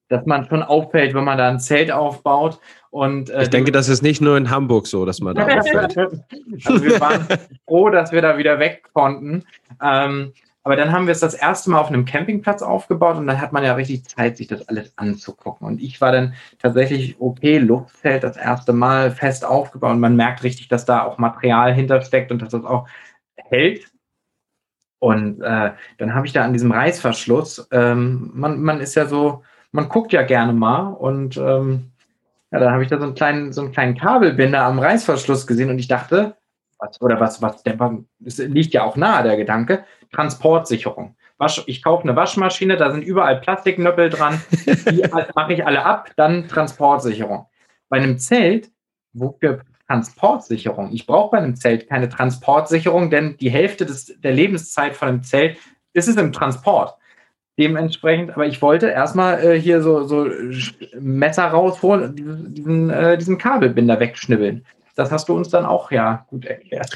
dass 0.08 0.26
man 0.26 0.46
schon 0.48 0.62
auffällt, 0.62 1.14
wenn 1.14 1.24
man 1.24 1.38
da 1.38 1.48
ein 1.48 1.60
Zelt 1.60 1.90
aufbaut. 1.90 2.60
Und, 2.90 3.30
äh, 3.30 3.42
ich 3.42 3.50
denke, 3.50 3.72
das 3.72 3.88
ist 3.88 4.02
nicht 4.02 4.20
nur 4.20 4.36
in 4.36 4.50
Hamburg 4.50 4.86
so, 4.86 5.06
dass 5.06 5.20
man 5.20 5.34
da 5.34 5.46
auffällt. 5.58 5.96
also 6.64 6.84
wir 6.84 7.00
waren 7.00 7.26
froh, 7.66 7.88
dass 7.88 8.12
wir 8.12 8.20
da 8.20 8.36
wieder 8.36 8.58
weg 8.58 8.82
konnten. 8.92 9.44
Ähm, 9.82 10.32
aber 10.68 10.76
dann 10.76 10.92
haben 10.92 11.06
wir 11.06 11.12
es 11.12 11.20
das 11.20 11.32
erste 11.32 11.70
Mal 11.70 11.80
auf 11.80 11.88
einem 11.88 12.04
Campingplatz 12.04 12.60
aufgebaut 12.60 13.16
und 13.16 13.26
dann 13.26 13.40
hat 13.40 13.54
man 13.54 13.64
ja 13.64 13.72
richtig 13.72 14.04
Zeit, 14.04 14.36
sich 14.36 14.48
das 14.48 14.68
alles 14.68 14.92
anzugucken. 14.96 15.66
Und 15.66 15.80
ich 15.80 15.98
war 16.02 16.12
dann 16.12 16.34
tatsächlich, 16.58 17.18
okay, 17.18 17.56
Luftzelt 17.56 18.22
das 18.22 18.36
erste 18.36 18.74
Mal 18.74 19.10
fest 19.10 19.46
aufgebaut 19.46 19.92
und 19.92 20.00
man 20.00 20.14
merkt 20.14 20.42
richtig, 20.42 20.68
dass 20.68 20.84
da 20.84 21.04
auch 21.04 21.16
Material 21.16 21.72
hintersteckt 21.72 22.30
und 22.30 22.42
dass 22.42 22.50
das 22.50 22.66
auch 22.66 22.86
hält. 23.36 23.90
Und 24.98 25.40
äh, 25.40 25.72
dann 25.96 26.14
habe 26.14 26.26
ich 26.26 26.34
da 26.34 26.44
an 26.44 26.52
diesem 26.52 26.70
Reißverschluss, 26.70 27.68
ähm, 27.70 28.30
man, 28.34 28.60
man 28.60 28.82
ist 28.82 28.94
ja 28.94 29.06
so, 29.06 29.44
man 29.72 29.88
guckt 29.88 30.12
ja 30.12 30.20
gerne 30.20 30.52
mal 30.52 30.88
und 30.88 31.38
ähm, 31.38 31.92
ja, 32.50 32.58
dann 32.58 32.74
habe 32.74 32.82
ich 32.82 32.90
da 32.90 32.98
so 32.98 33.04
einen 33.04 33.14
kleinen, 33.14 33.54
so 33.54 33.62
einen 33.62 33.72
kleinen 33.72 33.96
Kabelbinder 33.96 34.60
am 34.64 34.78
Reißverschluss 34.78 35.46
gesehen 35.46 35.70
und 35.70 35.78
ich 35.78 35.88
dachte, 35.88 36.36
was, 36.78 37.00
oder 37.00 37.20
was, 37.20 37.42
was, 37.42 37.62
der, 37.62 37.76
es 38.24 38.38
liegt 38.38 38.74
ja 38.74 38.84
auch 38.84 38.96
nahe, 38.96 39.22
der 39.22 39.36
Gedanke, 39.36 39.84
Transportsicherung. 40.12 41.16
Wasch, 41.38 41.62
ich 41.66 41.82
kaufe 41.82 42.02
eine 42.02 42.16
Waschmaschine, 42.16 42.76
da 42.76 42.90
sind 42.90 43.02
überall 43.02 43.40
Plastiknöppel 43.40 44.10
dran, 44.10 44.40
die 44.90 45.02
mache 45.34 45.52
ich 45.52 45.66
alle 45.66 45.84
ab, 45.84 46.10
dann 46.16 46.48
Transportsicherung. 46.48 47.46
Bei 47.88 47.98
einem 47.98 48.18
Zelt, 48.18 48.70
wofür 49.12 49.60
Transportsicherung? 49.86 50.90
Ich 50.92 51.06
brauche 51.06 51.30
bei 51.30 51.38
einem 51.38 51.56
Zelt 51.56 51.88
keine 51.88 52.08
Transportsicherung, 52.08 53.10
denn 53.10 53.36
die 53.38 53.50
Hälfte 53.50 53.86
des, 53.86 54.06
der 54.20 54.32
Lebenszeit 54.32 54.96
von 54.96 55.08
einem 55.08 55.22
Zelt 55.22 55.58
ist 55.92 56.08
es 56.08 56.16
im 56.16 56.32
Transport. 56.32 56.94
Dementsprechend, 57.58 58.30
aber 58.30 58.46
ich 58.46 58.62
wollte 58.62 58.88
erstmal 58.88 59.42
äh, 59.42 59.60
hier 59.60 59.82
so, 59.82 60.04
so 60.04 60.28
Messer 61.00 61.46
rausholen, 61.46 62.14
diesen, 62.14 62.54
diesen, 62.54 62.90
äh, 62.90 63.18
diesen 63.18 63.38
Kabelbinder 63.38 63.98
wegschnibbeln. 63.98 64.64
Das 64.98 65.12
hast 65.12 65.28
du 65.28 65.36
uns 65.36 65.48
dann 65.48 65.64
auch 65.64 65.92
ja 65.92 66.26
gut 66.28 66.44
erklärt. 66.44 66.90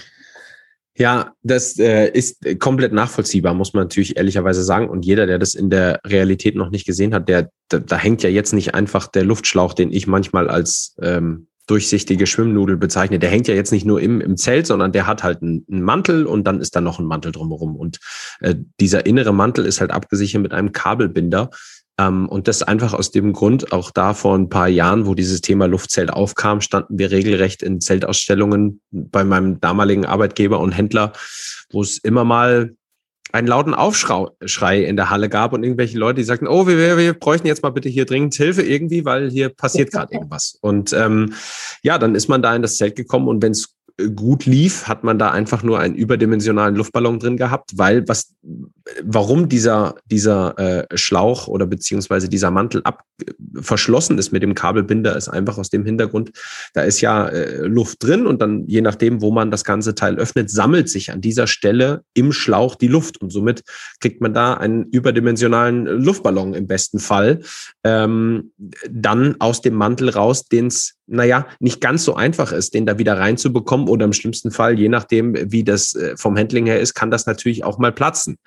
Ja, 0.99 1.33
das 1.43 1.79
äh, 1.79 2.11
ist 2.11 2.45
komplett 2.59 2.93
nachvollziehbar, 2.93 3.55
muss 3.55 3.73
man 3.75 3.85
natürlich 3.85 4.17
ehrlicherweise 4.17 4.65
sagen. 4.65 4.91
Und 4.91 5.07
jeder, 5.07 5.27
der 5.27 5.39
das 5.39 5.55
in 5.55 5.71
der 5.71 6.01
Realität 6.05 6.57
noch 6.57 6.71
nicht 6.71 6.85
gesehen 6.85 7.15
hat, 7.15 7.29
der, 7.29 7.51
da, 7.69 7.79
da 7.79 7.97
hängt 7.97 8.25
ja 8.25 8.29
jetzt 8.29 8.53
nicht 8.53 8.75
einfach 8.75 9.07
der 9.07 9.25
Luftschlauch, 9.25 9.73
den 9.73 9.93
ich 9.93 10.07
manchmal 10.09 10.51
als 10.51 10.97
ähm, 11.01 11.47
durchsichtige 11.69 12.27
Schwimmnudel 12.27 12.77
bezeichne. 12.77 13.21
Der 13.21 13.31
hängt 13.31 13.47
ja 13.47 13.55
jetzt 13.55 13.71
nicht 13.71 13.87
nur 13.87 14.01
im, 14.01 14.21
im 14.21 14.37
Zelt, 14.37 14.67
sondern 14.67 14.91
der 14.91 15.07
hat 15.07 15.23
halt 15.23 15.43
einen, 15.43 15.65
einen 15.71 15.83
Mantel 15.83 16.27
und 16.27 16.45
dann 16.45 16.61
ist 16.61 16.75
da 16.75 16.81
noch 16.81 16.99
ein 16.99 17.07
Mantel 17.07 17.31
drumherum. 17.31 17.77
Und 17.77 18.01
äh, 18.41 18.57
dieser 18.81 19.07
innere 19.07 19.33
Mantel 19.33 19.65
ist 19.65 19.81
halt 19.81 19.93
abgesichert 19.93 20.43
mit 20.43 20.53
einem 20.53 20.73
Kabelbinder, 20.73 21.51
und 21.99 22.49
das 22.49 22.63
einfach 22.63 22.95
aus 22.95 23.11
dem 23.11 23.33
Grund, 23.33 23.73
auch 23.73 23.91
da 23.91 24.15
vor 24.15 24.37
ein 24.37 24.49
paar 24.49 24.69
Jahren, 24.69 25.07
wo 25.07 25.15
dieses 25.15 25.41
Thema 25.41 25.67
Luftzelt 25.67 26.13
aufkam, 26.13 26.61
standen 26.61 26.99
wir 26.99 27.11
regelrecht 27.11 27.63
in 27.63 27.81
Zeltausstellungen 27.81 28.81
bei 28.91 29.25
meinem 29.25 29.61
damaligen 29.61 30.07
Arbeitgeber 30.07 30.61
und 30.61 30.73
Händler, 30.73 31.13
wo 31.71 31.83
es 31.83 31.99
immer 31.99 32.25
mal 32.25 32.75
einen 33.33 33.47
lauten 33.47 33.75
Aufschrei 33.75 34.85
in 34.85 34.97
der 34.97 35.11
Halle 35.11 35.29
gab 35.29 35.53
und 35.53 35.63
irgendwelche 35.65 35.99
Leute, 35.99 36.17
die 36.17 36.25
sagten, 36.25 36.47
oh, 36.47 36.67
wir, 36.67 36.77
wir, 36.77 36.99
wir 36.99 37.15
bräuchten 37.15 37.47
jetzt 37.47 37.63
mal 37.63 37.71
bitte 37.71 37.89
hier 37.89 38.05
dringend 38.05 38.35
Hilfe 38.35 38.63
irgendwie, 38.63 39.05
weil 39.05 39.31
hier 39.31 39.49
passiert 39.49 39.91
gerade 39.91 40.13
irgendwas. 40.13 40.59
Und 40.61 40.93
ähm, 40.93 41.33
ja, 41.83 41.99
dann 41.99 42.15
ist 42.15 42.29
man 42.29 42.43
da 42.43 42.55
in 42.55 42.63
das 42.63 42.77
Zelt 42.77 42.95
gekommen 42.95 43.29
und 43.29 43.43
wenn 43.43 43.53
es 43.53 43.75
gut 44.15 44.47
lief, 44.47 44.89
hat 44.89 45.05
man 45.05 45.19
da 45.19 45.31
einfach 45.31 45.63
nur 45.63 45.79
einen 45.79 45.95
überdimensionalen 45.95 46.75
Luftballon 46.77 47.19
drin 47.19 47.37
gehabt, 47.37 47.73
weil 47.77 48.07
was, 48.09 48.35
warum 49.03 49.49
dieser, 49.49 49.97
dieser 50.07 50.59
äh, 50.59 50.97
Schlauch 50.97 51.49
oder 51.49 51.67
beziehungsweise 51.67 52.29
dieser 52.29 52.51
Mantel 52.51 52.83
ab, 52.85 53.05
verschlossen 53.61 54.19
ist 54.19 54.33
mit 54.33 54.43
dem 54.43 54.55
Kabelbinder, 54.55 55.17
ist 55.17 55.29
einfach 55.29 55.59
aus 55.59 55.71
dem 55.71 55.85
Hintergrund, 55.85 56.33
da 56.75 56.83
ist 56.83 57.01
ja 57.01 57.29
äh, 57.29 57.67
Luft 57.67 58.03
drin 58.03 58.27
und 58.27 58.41
dann 58.41 58.67
je 58.67 58.81
nachdem, 58.81 59.21
wo 59.21 59.31
man 59.31 59.51
das 59.51 59.65
ganze 59.65 59.95
Teil 59.95 60.17
öffnet, 60.17 60.51
sammelt 60.51 60.89
sich 60.89 61.13
an 61.13 61.21
dieser 61.21 61.47
Stelle 61.47 62.03
im 62.15 62.33
Schlauch 62.33 62.75
die 62.75 62.89
Luft 62.89 63.21
und 63.21 63.31
somit 63.31 63.63
kriegt 64.01 64.21
man 64.21 64.35
da 64.35 64.55
einen 64.55 64.85
überdimensionalen 64.85 65.87
Luftballon 65.87 66.55
im 66.55 66.67
besten 66.67 66.99
Fall 66.99 67.41
ähm, 67.85 68.53
dann 68.91 69.37
aus 69.41 69.63
dem 69.63 69.75
Mantel 69.75 70.11
raus, 70.11 70.47
den 70.47 70.69
es 70.69 70.95
naja, 71.13 71.47
nicht 71.61 71.81
ganz 71.81 72.05
so 72.05 72.15
einfach 72.15 72.53
ist, 72.53 72.75
den 72.75 72.87
da 72.87 72.99
wieder 72.99 73.19
reinzubekommen 73.19 73.89
oder 73.89 74.07
im 74.07 74.13
schlimmsten 74.13 74.51
Fall, 74.51 74.79
je 74.79 74.89
nachdem, 74.89 75.35
wie 75.53 75.63
das 75.63 75.95
äh, 75.95 76.17
vom 76.17 76.37
Handling 76.39 76.67
her 76.67 76.81
ist, 76.81 76.95
kann 76.95 77.11
das 77.11 77.27
natürlich 77.27 77.65
auch 77.65 77.79
mal 77.79 77.93
platzen. 77.93 78.39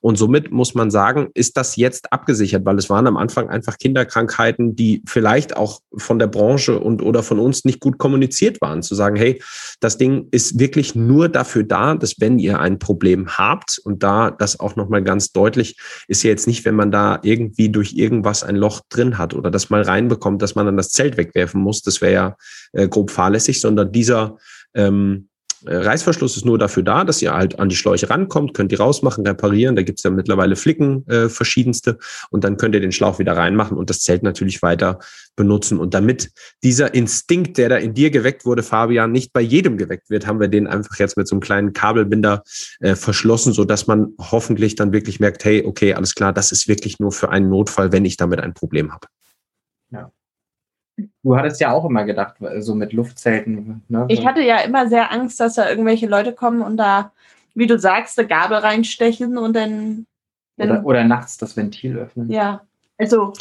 Und 0.00 0.16
somit 0.16 0.50
muss 0.50 0.74
man 0.74 0.90
sagen, 0.90 1.28
ist 1.34 1.56
das 1.56 1.76
jetzt 1.76 2.12
abgesichert, 2.12 2.64
weil 2.64 2.78
es 2.78 2.90
waren 2.90 3.06
am 3.06 3.16
Anfang 3.16 3.48
einfach 3.48 3.78
Kinderkrankheiten, 3.78 4.76
die 4.76 5.02
vielleicht 5.06 5.56
auch 5.56 5.80
von 5.96 6.18
der 6.18 6.26
Branche 6.26 6.78
und 6.78 7.02
oder 7.02 7.22
von 7.22 7.38
uns 7.38 7.64
nicht 7.64 7.80
gut 7.80 7.98
kommuniziert 7.98 8.60
waren, 8.60 8.82
zu 8.82 8.94
sagen, 8.94 9.16
hey, 9.16 9.42
das 9.80 9.98
Ding 9.98 10.28
ist 10.30 10.58
wirklich 10.58 10.94
nur 10.94 11.28
dafür 11.28 11.64
da, 11.64 11.94
dass 11.94 12.20
wenn 12.20 12.38
ihr 12.38 12.60
ein 12.60 12.78
Problem 12.78 13.38
habt 13.38 13.80
und 13.84 14.02
da 14.02 14.30
das 14.30 14.60
auch 14.60 14.76
nochmal 14.76 15.02
ganz 15.02 15.32
deutlich 15.32 15.76
ist 16.08 16.22
ja 16.22 16.30
jetzt 16.30 16.46
nicht, 16.46 16.64
wenn 16.64 16.74
man 16.74 16.90
da 16.90 17.18
irgendwie 17.22 17.68
durch 17.68 17.94
irgendwas 17.94 18.42
ein 18.42 18.56
Loch 18.56 18.80
drin 18.88 19.18
hat 19.18 19.34
oder 19.34 19.50
das 19.50 19.70
mal 19.70 19.82
reinbekommt, 19.82 20.42
dass 20.42 20.54
man 20.54 20.66
dann 20.66 20.76
das 20.76 20.90
Zelt 20.90 21.16
wegwerfen 21.16 21.60
muss, 21.60 21.82
das 21.82 22.00
wäre 22.00 22.12
ja 22.12 22.36
äh, 22.72 22.88
grob 22.88 23.10
fahrlässig, 23.10 23.60
sondern 23.60 23.92
dieser 23.92 24.36
ähm, 24.74 25.26
äh, 25.26 25.29
Reißverschluss 25.66 26.36
ist 26.36 26.44
nur 26.44 26.58
dafür 26.58 26.82
da, 26.82 27.04
dass 27.04 27.20
ihr 27.22 27.32
halt 27.32 27.58
an 27.58 27.68
die 27.68 27.76
Schläuche 27.76 28.08
rankommt, 28.08 28.54
könnt 28.54 28.72
ihr 28.72 28.80
rausmachen, 28.80 29.26
reparieren. 29.26 29.76
Da 29.76 29.82
gibt's 29.82 30.02
ja 30.02 30.10
mittlerweile 30.10 30.56
Flicken 30.56 31.06
äh, 31.08 31.28
verschiedenste 31.28 31.98
und 32.30 32.44
dann 32.44 32.56
könnt 32.56 32.74
ihr 32.74 32.80
den 32.80 32.92
Schlauch 32.92 33.18
wieder 33.18 33.36
reinmachen 33.36 33.76
und 33.76 33.90
das 33.90 34.00
Zelt 34.00 34.22
natürlich 34.22 34.62
weiter 34.62 34.98
benutzen. 35.36 35.78
Und 35.78 35.94
damit 35.94 36.30
dieser 36.62 36.94
Instinkt, 36.94 37.58
der 37.58 37.68
da 37.68 37.76
in 37.76 37.94
dir 37.94 38.10
geweckt 38.10 38.44
wurde, 38.44 38.62
Fabian, 38.62 39.12
nicht 39.12 39.32
bei 39.32 39.40
jedem 39.40 39.76
geweckt 39.76 40.10
wird, 40.10 40.26
haben 40.26 40.40
wir 40.40 40.48
den 40.48 40.66
einfach 40.66 40.98
jetzt 40.98 41.16
mit 41.16 41.28
so 41.28 41.34
einem 41.34 41.40
kleinen 41.40 41.72
Kabelbinder 41.72 42.42
äh, 42.80 42.94
verschlossen, 42.94 43.52
so 43.52 43.64
dass 43.64 43.86
man 43.86 44.14
hoffentlich 44.18 44.76
dann 44.76 44.92
wirklich 44.92 45.20
merkt, 45.20 45.44
hey, 45.44 45.64
okay, 45.64 45.94
alles 45.94 46.14
klar, 46.14 46.32
das 46.32 46.52
ist 46.52 46.68
wirklich 46.68 46.98
nur 46.98 47.12
für 47.12 47.30
einen 47.30 47.48
Notfall, 47.48 47.92
wenn 47.92 48.04
ich 48.04 48.16
damit 48.16 48.40
ein 48.40 48.54
Problem 48.54 48.92
habe. 48.92 49.06
Du 51.22 51.36
hattest 51.36 51.60
ja 51.60 51.72
auch 51.72 51.84
immer 51.84 52.04
gedacht, 52.04 52.36
so 52.58 52.74
mit 52.74 52.92
Luftzelten. 52.92 53.82
Ne? 53.88 54.06
Ich 54.08 54.26
hatte 54.26 54.40
ja 54.40 54.58
immer 54.58 54.88
sehr 54.88 55.12
Angst, 55.12 55.38
dass 55.38 55.54
da 55.54 55.68
irgendwelche 55.68 56.06
Leute 56.06 56.32
kommen 56.32 56.62
und 56.62 56.76
da, 56.78 57.12
wie 57.54 57.66
du 57.66 57.78
sagst, 57.78 58.18
eine 58.18 58.26
Gabel 58.26 58.58
reinstechen 58.58 59.36
und 59.36 59.54
dann. 59.54 60.06
dann 60.56 60.70
oder, 60.70 60.84
oder 60.86 61.04
nachts 61.04 61.36
das 61.36 61.56
Ventil 61.56 61.96
öffnen. 61.98 62.30
Ja, 62.30 62.62
also 62.96 63.34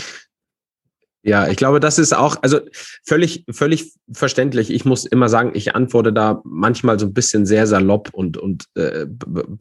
ja, 1.21 1.49
ich 1.49 1.57
glaube, 1.57 1.81
das 1.81 1.99
ist 1.99 2.13
auch, 2.13 2.37
also 2.43 2.61
völlig, 3.03 3.43
völlig 3.51 3.91
verständlich. 4.09 4.71
Ich 4.71 4.85
muss 4.85 5.05
immer 5.05 5.27
sagen, 5.27 5.51
ich 5.53 5.75
antworte 5.75 6.13
da 6.13 6.41
manchmal 6.45 6.97
so 6.97 7.07
ein 7.07 7.13
bisschen 7.13 7.45
sehr 7.45 7.67
salopp 7.67 8.09
und, 8.13 8.37
und 8.37 8.63
äh, 8.75 9.05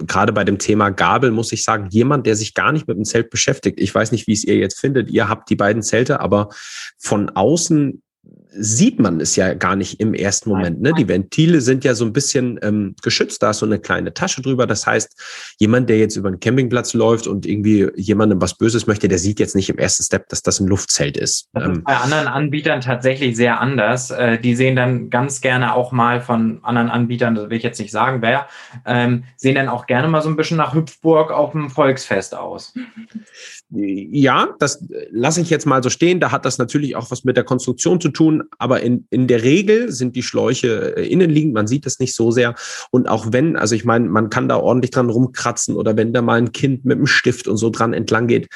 gerade 0.06 0.32
bei 0.32 0.44
dem 0.44 0.58
Thema 0.58 0.90
Gabel 0.90 1.32
muss 1.32 1.50
ich 1.50 1.64
sagen, 1.64 1.88
jemand, 1.90 2.26
der 2.26 2.36
sich 2.36 2.54
gar 2.54 2.70
nicht 2.70 2.86
mit 2.86 2.96
dem 2.96 3.04
Zelt 3.04 3.30
beschäftigt, 3.30 3.80
ich 3.80 3.92
weiß 3.92 4.12
nicht, 4.12 4.28
wie 4.28 4.34
es 4.34 4.44
ihr 4.44 4.56
jetzt 4.56 4.78
findet, 4.78 5.10
ihr 5.10 5.28
habt 5.28 5.50
die 5.50 5.56
beiden 5.56 5.82
Zelte, 5.82 6.20
aber 6.20 6.48
von 6.96 7.28
außen 7.30 8.02
sieht 8.50 8.98
man 8.98 9.20
es 9.20 9.36
ja 9.36 9.54
gar 9.54 9.76
nicht 9.76 10.00
im 10.00 10.14
ersten 10.14 10.50
Moment. 10.50 10.80
Ne? 10.80 10.92
Die 10.92 11.08
Ventile 11.08 11.60
sind 11.60 11.84
ja 11.84 11.94
so 11.94 12.04
ein 12.04 12.12
bisschen 12.12 12.58
ähm, 12.62 12.94
geschützt, 13.02 13.42
da 13.42 13.50
ist 13.50 13.58
so 13.58 13.66
eine 13.66 13.78
kleine 13.78 14.14
Tasche 14.14 14.42
drüber. 14.42 14.66
Das 14.66 14.86
heißt, 14.86 15.54
jemand, 15.58 15.88
der 15.88 15.98
jetzt 15.98 16.16
über 16.16 16.28
einen 16.28 16.40
Campingplatz 16.40 16.94
läuft 16.94 17.26
und 17.26 17.46
irgendwie 17.46 17.90
jemandem 17.96 18.40
was 18.40 18.56
Böses 18.56 18.86
möchte, 18.86 19.08
der 19.08 19.18
sieht 19.18 19.38
jetzt 19.40 19.54
nicht 19.54 19.68
im 19.68 19.78
ersten 19.78 20.02
Step, 20.02 20.28
dass 20.28 20.42
das 20.42 20.60
ein 20.60 20.66
Luftzelt 20.66 21.16
ist. 21.16 21.48
Das 21.52 21.64
ist 21.64 21.68
ähm, 21.68 21.84
bei 21.84 21.96
anderen 21.96 22.28
Anbietern 22.28 22.80
tatsächlich 22.80 23.36
sehr 23.36 23.60
anders. 23.60 24.10
Äh, 24.10 24.38
die 24.38 24.56
sehen 24.56 24.76
dann 24.76 25.10
ganz 25.10 25.40
gerne 25.40 25.74
auch 25.74 25.92
mal 25.92 26.20
von 26.20 26.60
anderen 26.62 26.88
Anbietern, 26.88 27.34
das 27.34 27.50
will 27.50 27.56
ich 27.56 27.62
jetzt 27.62 27.78
nicht 27.80 27.92
sagen, 27.92 28.22
wer, 28.22 28.48
ähm, 28.86 29.24
sehen 29.36 29.56
dann 29.56 29.68
auch 29.68 29.86
gerne 29.86 30.08
mal 30.08 30.22
so 30.22 30.28
ein 30.28 30.36
bisschen 30.36 30.56
nach 30.56 30.74
Hüpfburg 30.74 31.30
auf 31.30 31.52
dem 31.52 31.70
Volksfest 31.70 32.34
aus. 32.34 32.74
Ja, 33.70 34.54
das 34.58 34.82
lasse 35.10 35.42
ich 35.42 35.50
jetzt 35.50 35.66
mal 35.66 35.82
so 35.82 35.90
stehen. 35.90 36.20
Da 36.20 36.32
hat 36.32 36.46
das 36.46 36.56
natürlich 36.56 36.96
auch 36.96 37.10
was 37.10 37.24
mit 37.24 37.36
der 37.36 37.44
Konstruktion 37.44 38.00
zu 38.00 38.08
tun, 38.08 38.44
aber 38.58 38.80
in, 38.80 39.06
in 39.10 39.26
der 39.26 39.42
Regel 39.42 39.92
sind 39.92 40.16
die 40.16 40.22
Schläuche 40.22 40.96
äh, 40.96 41.06
innenliegend. 41.06 41.52
Man 41.52 41.66
sieht 41.66 41.84
das 41.84 41.98
nicht 41.98 42.14
so 42.14 42.30
sehr. 42.30 42.54
Und 42.90 43.08
auch 43.08 43.26
wenn, 43.30 43.56
also 43.56 43.74
ich 43.74 43.84
meine, 43.84 44.08
man 44.08 44.30
kann 44.30 44.48
da 44.48 44.56
ordentlich 44.56 44.90
dran 44.90 45.10
rumkratzen 45.10 45.76
oder 45.76 45.98
wenn 45.98 46.14
da 46.14 46.22
mal 46.22 46.38
ein 46.38 46.52
Kind 46.52 46.86
mit 46.86 46.96
einem 46.96 47.06
Stift 47.06 47.46
und 47.46 47.58
so 47.58 47.68
dran 47.68 47.92
entlang 47.92 48.26
geht, 48.26 48.48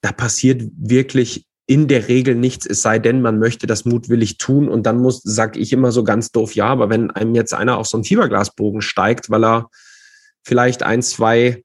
da 0.00 0.10
passiert 0.10 0.62
wirklich 0.76 1.46
in 1.68 1.86
der 1.86 2.08
Regel 2.08 2.34
nichts, 2.34 2.66
es 2.66 2.82
sei 2.82 2.98
denn, 2.98 3.22
man 3.22 3.38
möchte 3.38 3.66
das 3.66 3.84
mutwillig 3.84 4.38
tun 4.38 4.68
und 4.68 4.84
dann 4.84 4.98
muss, 4.98 5.20
sag 5.24 5.56
ich 5.56 5.72
immer 5.72 5.90
so 5.90 6.04
ganz 6.04 6.30
doof, 6.30 6.54
ja, 6.54 6.66
aber 6.66 6.90
wenn 6.90 7.10
einem 7.10 7.34
jetzt 7.34 7.54
einer 7.54 7.78
auf 7.78 7.88
so 7.88 7.96
einen 7.96 8.04
Fieberglasbogen 8.04 8.82
steigt, 8.82 9.30
weil 9.30 9.44
er 9.44 9.68
vielleicht 10.44 10.84
ein, 10.84 11.02
zwei 11.02 11.64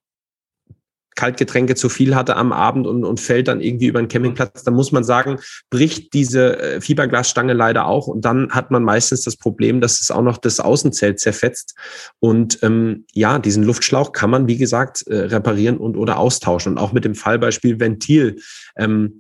Kaltgetränke 1.16 1.76
zu 1.76 1.90
viel 1.90 2.16
hatte 2.16 2.36
am 2.36 2.52
Abend 2.52 2.88
und, 2.88 3.04
und 3.04 3.20
fällt 3.20 3.48
dann 3.48 3.62
irgendwie 3.62 3.88
über 3.88 4.02
den 4.02 4.08
Campingplatz, 4.08 4.64
dann 4.64 4.74
muss 4.74 4.92
man 4.92 5.04
sagen, 5.04 5.40
bricht 5.70 6.14
diese 6.14 6.60
äh, 6.60 6.82
Fiberglasstange 6.82 7.54
leider 7.54 7.86
auch 7.86 8.08
und 8.08 8.24
dann 8.24 8.52
hat 8.52 8.72
man 8.72 8.84
meistens 8.84 9.24
das 9.24 9.36
Problem, 9.36 9.82
dass 9.82 10.02
es 10.02 10.12
auch 10.12 10.22
noch 10.24 10.38
das 10.38 10.60
Außenzelt 10.60 11.20
zerfetzt 11.20 11.76
und 12.20 12.60
ähm, 12.62 13.06
ja, 13.14 13.40
diesen 13.40 13.64
Luftschlauch 13.64 14.14
kann 14.14 14.30
man, 14.30 14.48
wie 14.48 14.58
gesagt, 14.58 15.06
äh, 15.08 15.16
reparieren 15.16 15.78
und 15.78 15.98
oder 15.98 16.18
austauschen 16.18 16.74
und 16.74 16.78
auch 16.78 16.94
mit 16.94 17.06
dem 17.06 17.16
Fallbeispiel 17.16 17.80
Ventil. 17.80 18.38
Ähm, 18.78 19.20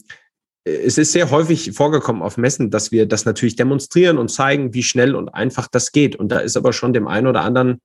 es 0.63 0.97
ist 0.97 1.11
sehr 1.11 1.31
häufig 1.31 1.71
vorgekommen 1.73 2.21
auf 2.21 2.37
Messen, 2.37 2.69
dass 2.69 2.91
wir 2.91 3.07
das 3.07 3.25
natürlich 3.25 3.55
demonstrieren 3.55 4.19
und 4.19 4.29
zeigen, 4.29 4.73
wie 4.73 4.83
schnell 4.83 5.15
und 5.15 5.29
einfach 5.29 5.67
das 5.67 5.91
geht. 5.91 6.15
Und 6.15 6.31
da 6.31 6.39
ist 6.39 6.55
aber 6.55 6.71
schon 6.71 6.93
dem 6.93 7.07
einen 7.07 7.27
oder 7.27 7.41
anderen 7.41 7.81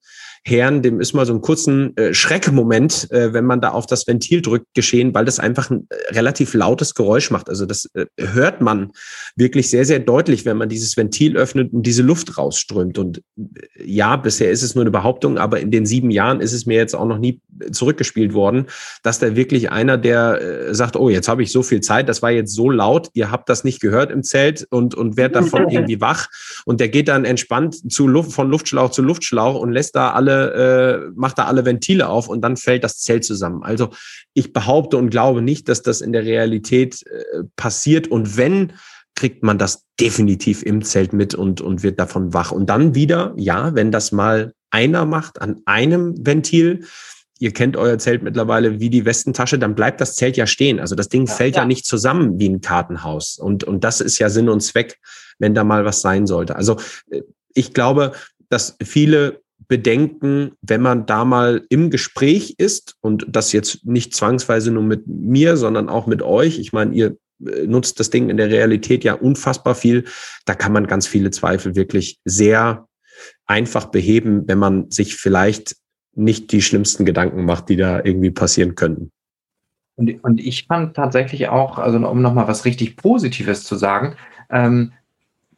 Herrn, 0.48 0.80
dem 0.80 1.00
ist 1.00 1.12
mal 1.12 1.26
so 1.26 1.32
einen 1.32 1.40
kurzen 1.40 1.96
äh, 1.96 2.14
Schreckmoment, 2.14 3.10
äh, 3.10 3.32
wenn 3.32 3.46
man 3.46 3.60
da 3.60 3.70
auf 3.70 3.86
das 3.86 4.06
Ventil 4.06 4.42
drückt, 4.42 4.74
geschehen, 4.74 5.12
weil 5.12 5.24
das 5.24 5.40
einfach 5.40 5.70
ein 5.70 5.88
äh, 5.90 6.14
relativ 6.14 6.54
lautes 6.54 6.94
Geräusch 6.94 7.32
macht. 7.32 7.48
Also 7.48 7.66
das 7.66 7.90
äh, 7.94 8.06
hört 8.16 8.60
man 8.60 8.92
wirklich 9.34 9.68
sehr, 9.68 9.84
sehr 9.84 9.98
deutlich, 9.98 10.44
wenn 10.44 10.56
man 10.56 10.68
dieses 10.68 10.96
Ventil 10.96 11.36
öffnet 11.36 11.72
und 11.72 11.84
diese 11.84 12.02
Luft 12.02 12.38
rausströmt. 12.38 12.96
Und 12.96 13.22
äh, 13.36 13.42
ja, 13.84 14.14
bisher 14.14 14.52
ist 14.52 14.62
es 14.62 14.76
nur 14.76 14.84
eine 14.84 14.92
Behauptung, 14.92 15.36
aber 15.36 15.58
in 15.58 15.72
den 15.72 15.84
sieben 15.84 16.12
Jahren 16.12 16.40
ist 16.40 16.52
es 16.52 16.64
mir 16.64 16.76
jetzt 16.76 16.94
auch 16.94 17.06
noch 17.06 17.18
nie 17.18 17.40
zurückgespielt 17.72 18.32
worden, 18.32 18.66
dass 19.02 19.18
da 19.18 19.34
wirklich 19.34 19.72
einer, 19.72 19.98
der 19.98 20.40
äh, 20.40 20.74
sagt, 20.76 20.94
oh, 20.94 21.08
jetzt 21.08 21.26
habe 21.26 21.42
ich 21.42 21.50
so 21.50 21.64
viel 21.64 21.80
Zeit, 21.80 22.08
das 22.08 22.22
war 22.22 22.30
jetzt 22.30 22.54
so 22.54 22.70
laut, 22.70 23.08
ihr 23.14 23.32
habt 23.32 23.48
das 23.48 23.64
nicht 23.64 23.80
gehört 23.80 24.12
im 24.12 24.22
Zelt 24.22 24.64
und, 24.70 24.94
und 24.94 25.16
werdet 25.16 25.34
davon 25.42 25.68
irgendwie 25.70 26.00
wach. 26.00 26.28
Und 26.64 26.78
der 26.78 26.88
geht 26.88 27.08
dann 27.08 27.24
entspannt 27.24 27.92
zu 27.92 28.06
Luft, 28.06 28.30
von 28.30 28.48
Luftschlauch 28.48 28.90
zu 28.92 29.02
Luftschlauch 29.02 29.58
und 29.58 29.72
lässt 29.72 29.96
da 29.96 30.12
alle 30.12 30.35
äh, 30.36 31.10
macht 31.14 31.38
da 31.38 31.44
alle 31.46 31.64
Ventile 31.64 32.08
auf 32.08 32.28
und 32.28 32.42
dann 32.42 32.56
fällt 32.56 32.84
das 32.84 32.98
Zelt 32.98 33.24
zusammen. 33.24 33.62
Also 33.62 33.90
ich 34.34 34.52
behaupte 34.52 34.96
und 34.96 35.10
glaube 35.10 35.42
nicht, 35.42 35.68
dass 35.68 35.82
das 35.82 36.00
in 36.00 36.12
der 36.12 36.24
Realität 36.24 37.04
äh, 37.06 37.44
passiert. 37.56 38.08
Und 38.08 38.36
wenn, 38.36 38.72
kriegt 39.14 39.42
man 39.42 39.58
das 39.58 39.84
definitiv 39.98 40.62
im 40.62 40.82
Zelt 40.82 41.12
mit 41.12 41.34
und, 41.34 41.60
und 41.60 41.82
wird 41.82 41.98
davon 41.98 42.34
wach. 42.34 42.52
Und 42.52 42.66
dann 42.68 42.94
wieder, 42.94 43.34
ja, 43.36 43.74
wenn 43.74 43.90
das 43.90 44.12
mal 44.12 44.52
einer 44.70 45.06
macht 45.06 45.40
an 45.40 45.62
einem 45.64 46.14
Ventil, 46.18 46.84
ihr 47.38 47.52
kennt 47.52 47.76
euer 47.76 47.98
Zelt 47.98 48.22
mittlerweile 48.22 48.78
wie 48.78 48.90
die 48.90 49.04
Westentasche, 49.04 49.58
dann 49.58 49.74
bleibt 49.74 50.00
das 50.00 50.14
Zelt 50.14 50.36
ja 50.36 50.46
stehen. 50.46 50.78
Also 50.80 50.94
das 50.94 51.08
Ding 51.08 51.26
ja, 51.26 51.34
fällt 51.34 51.56
ja. 51.56 51.62
ja. 51.62 51.66
nicht 51.66 51.86
zusammen 51.86 52.38
wie 52.38 52.48
ein 52.48 52.60
Kartenhaus. 52.60 53.38
Und, 53.38 53.64
und 53.64 53.84
das 53.84 54.00
ist 54.00 54.18
ja 54.18 54.28
Sinn 54.28 54.48
und 54.48 54.60
Zweck, 54.60 54.98
wenn 55.38 55.54
da 55.54 55.64
mal 55.64 55.84
was 55.84 56.02
sein 56.02 56.26
sollte. 56.26 56.56
Also 56.56 56.76
äh, 57.10 57.22
ich 57.54 57.72
glaube, 57.72 58.12
dass 58.48 58.76
viele 58.82 59.40
bedenken, 59.68 60.52
wenn 60.62 60.82
man 60.82 61.06
da 61.06 61.24
mal 61.24 61.64
im 61.68 61.90
Gespräch 61.90 62.54
ist 62.58 62.94
und 63.00 63.26
das 63.28 63.52
jetzt 63.52 63.84
nicht 63.84 64.14
zwangsweise 64.14 64.70
nur 64.70 64.82
mit 64.82 65.06
mir, 65.06 65.56
sondern 65.56 65.88
auch 65.88 66.06
mit 66.06 66.22
euch. 66.22 66.58
Ich 66.58 66.72
meine, 66.72 66.94
ihr 66.94 67.16
äh, 67.44 67.66
nutzt 67.66 67.98
das 67.98 68.10
Ding 68.10 68.30
in 68.30 68.36
der 68.36 68.50
Realität 68.50 69.04
ja 69.04 69.14
unfassbar 69.14 69.74
viel. 69.74 70.04
Da 70.44 70.54
kann 70.54 70.72
man 70.72 70.86
ganz 70.86 71.06
viele 71.06 71.30
Zweifel 71.30 71.74
wirklich 71.74 72.18
sehr 72.24 72.86
einfach 73.46 73.86
beheben, 73.86 74.46
wenn 74.46 74.58
man 74.58 74.90
sich 74.90 75.16
vielleicht 75.16 75.76
nicht 76.14 76.52
die 76.52 76.62
schlimmsten 76.62 77.04
Gedanken 77.04 77.44
macht, 77.44 77.68
die 77.68 77.76
da 77.76 78.02
irgendwie 78.02 78.30
passieren 78.30 78.74
könnten. 78.74 79.10
Und, 79.96 80.22
und 80.22 80.40
ich 80.40 80.66
fand 80.66 80.94
tatsächlich 80.94 81.48
auch, 81.48 81.78
also 81.78 81.98
um 82.06 82.20
nochmal 82.20 82.48
was 82.48 82.64
richtig 82.64 82.96
Positives 82.96 83.64
zu 83.64 83.76
sagen, 83.76 84.16
ähm, 84.50 84.92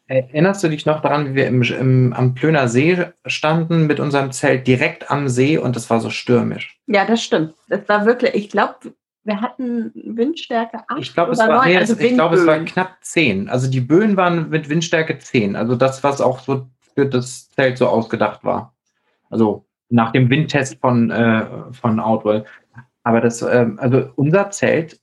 Erinnerst 0.09 0.65
du 0.65 0.69
dich 0.69 0.87
noch 0.87 1.03
daran, 1.03 1.27
wie 1.27 1.35
wir 1.35 1.47
im, 1.47 1.63
im, 1.63 2.13
am 2.15 2.35
Plöner 2.35 2.67
See 2.69 3.07
standen 3.27 3.87
mit 3.87 4.01
unserem 4.01 4.33
Zelt 4.33 4.67
direkt 4.67 5.11
am 5.11 5.29
See 5.29 5.59
und 5.59 5.77
es 5.77 5.91
war 5.91 6.01
so 6.01 6.09
stürmisch? 6.09 6.81
Ja, 6.87 7.05
das 7.05 7.23
stimmt. 7.23 7.55
Das 7.69 7.87
war 7.89 8.07
wirklich, 8.07 8.35
ich 8.35 8.49
glaube, 8.49 8.95
wir 9.25 9.43
hatten 9.43 9.93
Windstärke 9.95 10.79
8 10.89 10.99
ich 10.99 11.13
glaub, 11.13 11.29
es 11.29 11.39
war, 11.39 11.49
9, 11.49 11.69
nee, 11.69 11.77
also 11.77 11.95
Ich 11.99 12.15
glaube, 12.15 12.37
es 12.37 12.47
war 12.47 12.59
knapp 12.61 12.97
10. 13.03 13.51
Also 13.51 13.71
die 13.71 13.83
Böen 13.83 14.17
waren 14.17 14.49
mit 14.49 14.71
Windstärke 14.71 15.19
10. 15.19 15.55
Also 15.55 15.77
das, 15.77 16.03
was 16.03 16.23
auch 16.23 16.41
so 16.41 16.67
für 16.95 17.05
das 17.05 17.51
Zelt 17.51 17.77
so 17.77 17.87
ausgedacht 17.87 18.43
war. 18.45 18.75
Also 19.29 19.67
nach 19.91 20.13
dem 20.13 20.31
Windtest 20.31 20.81
von, 20.81 21.11
äh, 21.11 21.45
von 21.73 22.01
Outwell. 22.01 22.47
Aber 23.03 23.21
das, 23.21 23.43
äh, 23.43 23.67
also 23.77 24.11
unser 24.17 24.51
Zelt 24.51 24.99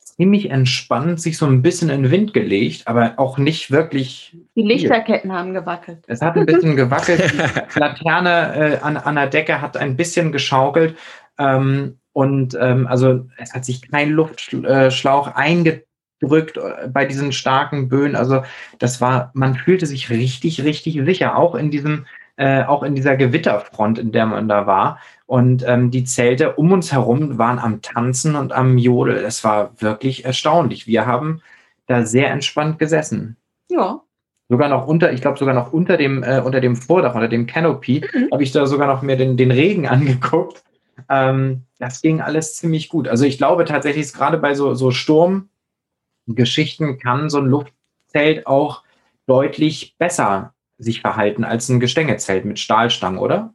ziemlich 0.00 0.50
entspannt 0.50 1.20
sich 1.20 1.36
so 1.36 1.46
ein 1.46 1.62
bisschen 1.62 1.88
in 1.88 2.04
den 2.04 2.12
Wind 2.12 2.34
gelegt, 2.34 2.86
aber 2.86 3.14
auch 3.16 3.38
nicht 3.38 3.70
wirklich. 3.70 4.36
Die 4.56 4.62
Lichterketten 4.62 5.30
viel. 5.30 5.38
haben 5.38 5.54
gewackelt. 5.54 6.04
Es 6.06 6.20
hat 6.20 6.36
ein 6.36 6.46
bisschen 6.46 6.76
gewackelt. 6.76 7.32
Die 7.32 7.78
Laterne 7.78 8.54
äh, 8.54 8.78
an, 8.78 8.96
an 8.96 9.14
der 9.14 9.28
Decke 9.28 9.60
hat 9.60 9.76
ein 9.76 9.96
bisschen 9.96 10.32
geschaukelt. 10.32 10.96
Ähm, 11.38 11.98
und 12.12 12.56
ähm, 12.60 12.86
also 12.86 13.26
es 13.38 13.54
hat 13.54 13.64
sich 13.64 13.90
kein 13.90 14.10
Luftschlauch 14.10 15.28
eingedrückt 15.34 16.56
äh, 16.56 16.88
bei 16.88 17.06
diesen 17.06 17.32
starken 17.32 17.88
Böen. 17.88 18.14
Also 18.14 18.42
das 18.78 19.00
war, 19.00 19.30
man 19.34 19.54
fühlte 19.54 19.86
sich 19.86 20.10
richtig, 20.10 20.62
richtig 20.62 21.00
sicher, 21.04 21.36
auch 21.36 21.54
in 21.54 21.70
diesem, 21.70 22.06
äh, 22.36 22.64
auch 22.64 22.82
in 22.82 22.94
dieser 22.94 23.16
Gewitterfront, 23.16 23.98
in 23.98 24.12
der 24.12 24.26
man 24.26 24.48
da 24.48 24.66
war. 24.66 24.98
Und 25.26 25.64
ähm, 25.66 25.90
die 25.90 26.04
Zelte 26.04 26.54
um 26.54 26.72
uns 26.72 26.92
herum 26.92 27.38
waren 27.38 27.58
am 27.58 27.82
Tanzen 27.82 28.36
und 28.36 28.52
am 28.52 28.78
Jodel. 28.78 29.16
Es 29.16 29.44
war 29.44 29.80
wirklich 29.80 30.24
erstaunlich. 30.24 30.86
Wir 30.86 31.06
haben 31.06 31.42
da 31.86 32.04
sehr 32.04 32.30
entspannt 32.30 32.78
gesessen. 32.78 33.36
Ja. 33.70 34.02
Sogar 34.48 34.68
noch 34.68 34.86
unter, 34.86 35.12
ich 35.12 35.20
glaube 35.20 35.38
sogar 35.38 35.54
noch 35.54 35.72
unter 35.72 35.96
dem, 35.96 36.22
äh, 36.22 36.40
unter 36.40 36.60
dem 36.60 36.76
Vordach, 36.76 37.14
unter 37.14 37.28
dem 37.28 37.46
Canopy, 37.46 38.04
mhm. 38.12 38.28
habe 38.32 38.42
ich 38.42 38.52
da 38.52 38.66
sogar 38.66 38.86
noch 38.86 39.02
mir 39.02 39.16
den, 39.16 39.36
den 39.36 39.50
Regen 39.50 39.86
angeguckt. 39.88 40.62
Ähm, 41.08 41.62
das 41.78 42.02
ging 42.02 42.20
alles 42.20 42.56
ziemlich 42.56 42.88
gut. 42.88 43.08
Also 43.08 43.24
ich 43.24 43.38
glaube 43.38 43.64
tatsächlich, 43.64 44.12
gerade 44.12 44.38
bei 44.38 44.54
so, 44.54 44.74
so 44.74 44.90
Sturmgeschichten 44.90 46.98
kann 46.98 47.30
so 47.30 47.38
ein 47.38 47.46
Luftzelt 47.46 48.46
auch 48.46 48.82
deutlich 49.26 49.96
besser 49.98 50.54
sich 50.78 51.00
verhalten 51.00 51.44
als 51.44 51.68
ein 51.68 51.80
Gestängezelt 51.80 52.44
mit 52.44 52.58
Stahlstangen, 52.58 53.18
oder? 53.18 53.54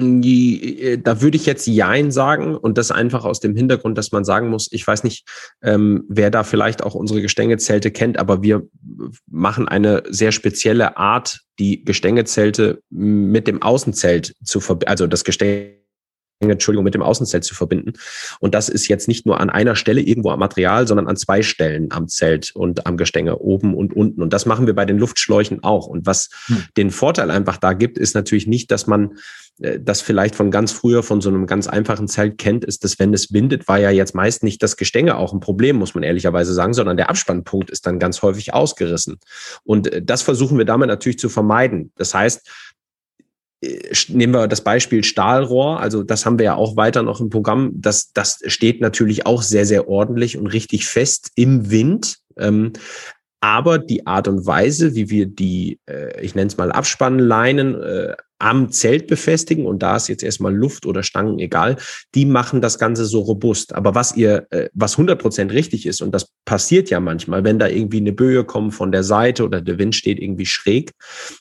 Äh, 0.00 0.98
da 0.98 1.20
würde 1.20 1.36
ich 1.36 1.46
jetzt 1.46 1.66
Jein 1.66 2.10
sagen 2.10 2.56
und 2.56 2.78
das 2.78 2.90
einfach 2.90 3.24
aus 3.24 3.40
dem 3.40 3.54
Hintergrund, 3.54 3.96
dass 3.96 4.10
man 4.10 4.24
sagen 4.24 4.48
muss, 4.48 4.68
ich 4.72 4.86
weiß 4.86 5.04
nicht, 5.04 5.26
ähm, 5.62 6.04
wer 6.08 6.30
da 6.30 6.42
vielleicht 6.42 6.82
auch 6.82 6.94
unsere 6.94 7.22
Gestängezelte 7.22 7.90
kennt, 7.90 8.18
aber 8.18 8.42
wir 8.42 8.68
machen 9.30 9.68
eine 9.68 10.02
sehr 10.08 10.32
spezielle 10.32 10.96
Art, 10.96 11.42
die 11.58 11.84
Gestängezelte 11.84 12.80
mit 12.90 13.46
dem 13.46 13.62
Außenzelt 13.62 14.34
zu 14.42 14.60
verbinden, 14.60 14.90
also 14.90 15.06
das 15.06 15.24
Gestänge 15.24 15.83
Entschuldigung, 16.52 16.84
mit 16.84 16.94
dem 16.94 17.02
Außenzelt 17.02 17.44
zu 17.44 17.54
verbinden. 17.54 17.94
Und 18.40 18.54
das 18.54 18.68
ist 18.68 18.88
jetzt 18.88 19.08
nicht 19.08 19.26
nur 19.26 19.40
an 19.40 19.50
einer 19.50 19.76
Stelle 19.76 20.00
irgendwo 20.00 20.30
am 20.30 20.38
Material, 20.38 20.86
sondern 20.86 21.08
an 21.08 21.16
zwei 21.16 21.42
Stellen 21.42 21.90
am 21.90 22.08
Zelt 22.08 22.52
und 22.54 22.86
am 22.86 22.96
Gestänge, 22.96 23.38
oben 23.38 23.74
und 23.74 23.94
unten. 23.94 24.22
Und 24.22 24.32
das 24.32 24.46
machen 24.46 24.66
wir 24.66 24.74
bei 24.74 24.84
den 24.84 24.98
Luftschläuchen 24.98 25.62
auch. 25.62 25.86
Und 25.86 26.06
was 26.06 26.30
hm. 26.46 26.64
den 26.76 26.90
Vorteil 26.90 27.30
einfach 27.30 27.56
da 27.56 27.72
gibt, 27.72 27.98
ist 27.98 28.14
natürlich 28.14 28.46
nicht, 28.46 28.70
dass 28.70 28.86
man 28.86 29.16
äh, 29.60 29.78
das 29.80 30.00
vielleicht 30.00 30.34
von 30.34 30.50
ganz 30.50 30.72
früher 30.72 31.02
von 31.02 31.20
so 31.20 31.28
einem 31.28 31.46
ganz 31.46 31.66
einfachen 31.66 32.08
Zelt 32.08 32.38
kennt, 32.38 32.64
ist, 32.64 32.84
dass 32.84 32.98
wenn 32.98 33.14
es 33.14 33.32
windet, 33.32 33.68
war 33.68 33.78
ja 33.78 33.90
jetzt 33.90 34.14
meist 34.14 34.42
nicht 34.42 34.62
das 34.62 34.76
Gestänge 34.76 35.16
auch 35.16 35.32
ein 35.32 35.40
Problem, 35.40 35.76
muss 35.76 35.94
man 35.94 36.02
ehrlicherweise 36.02 36.52
sagen, 36.54 36.74
sondern 36.74 36.96
der 36.96 37.10
Abspannpunkt 37.10 37.70
ist 37.70 37.86
dann 37.86 37.98
ganz 37.98 38.22
häufig 38.22 38.54
ausgerissen. 38.54 39.18
Und 39.64 39.92
äh, 39.92 40.02
das 40.02 40.22
versuchen 40.22 40.58
wir 40.58 40.64
damit 40.64 40.88
natürlich 40.88 41.18
zu 41.18 41.28
vermeiden. 41.28 41.92
Das 41.96 42.14
heißt, 42.14 42.48
nehmen 44.08 44.34
wir 44.34 44.48
das 44.48 44.62
Beispiel 44.62 45.04
Stahlrohr, 45.04 45.80
also 45.80 46.02
das 46.02 46.26
haben 46.26 46.38
wir 46.38 46.44
ja 46.44 46.54
auch 46.54 46.76
weiter 46.76 47.02
noch 47.02 47.20
im 47.20 47.30
Programm. 47.30 47.72
Das, 47.74 48.12
das 48.12 48.40
steht 48.46 48.80
natürlich 48.80 49.26
auch 49.26 49.42
sehr, 49.42 49.66
sehr 49.66 49.88
ordentlich 49.88 50.38
und 50.38 50.46
richtig 50.46 50.86
fest 50.86 51.30
im 51.34 51.70
Wind. 51.70 52.18
Ähm, 52.38 52.72
aber 53.40 53.78
die 53.78 54.06
Art 54.06 54.26
und 54.26 54.46
Weise, 54.46 54.94
wie 54.94 55.10
wir 55.10 55.26
die, 55.26 55.78
äh, 55.86 56.18
ich 56.22 56.34
nenne 56.34 56.46
es 56.46 56.56
mal 56.56 56.72
Abspannleinen 56.72 57.74
äh, 57.74 58.16
am 58.38 58.70
Zelt 58.70 59.06
befestigen 59.06 59.66
und 59.66 59.82
da 59.82 59.96
ist 59.96 60.08
jetzt 60.08 60.22
erstmal 60.22 60.54
Luft 60.54 60.86
oder 60.86 61.02
Stangen 61.02 61.38
egal, 61.38 61.76
die 62.14 62.26
machen 62.26 62.60
das 62.60 62.78
Ganze 62.78 63.04
so 63.04 63.20
robust. 63.20 63.74
Aber 63.74 63.94
was 63.94 64.16
ihr, 64.16 64.46
äh, 64.50 64.68
was 64.74 64.94
100 64.94 65.20
Prozent 65.20 65.52
richtig 65.52 65.86
ist 65.86 66.02
und 66.02 66.12
das 66.12 66.28
passiert 66.44 66.90
ja 66.90 67.00
manchmal, 67.00 67.44
wenn 67.44 67.58
da 67.58 67.68
irgendwie 67.68 67.98
eine 67.98 68.12
Böe 68.12 68.44
kommt 68.44 68.74
von 68.74 68.92
der 68.92 69.04
Seite 69.04 69.44
oder 69.44 69.60
der 69.60 69.78
Wind 69.78 69.94
steht 69.94 70.20
irgendwie 70.20 70.46
schräg, 70.46 70.92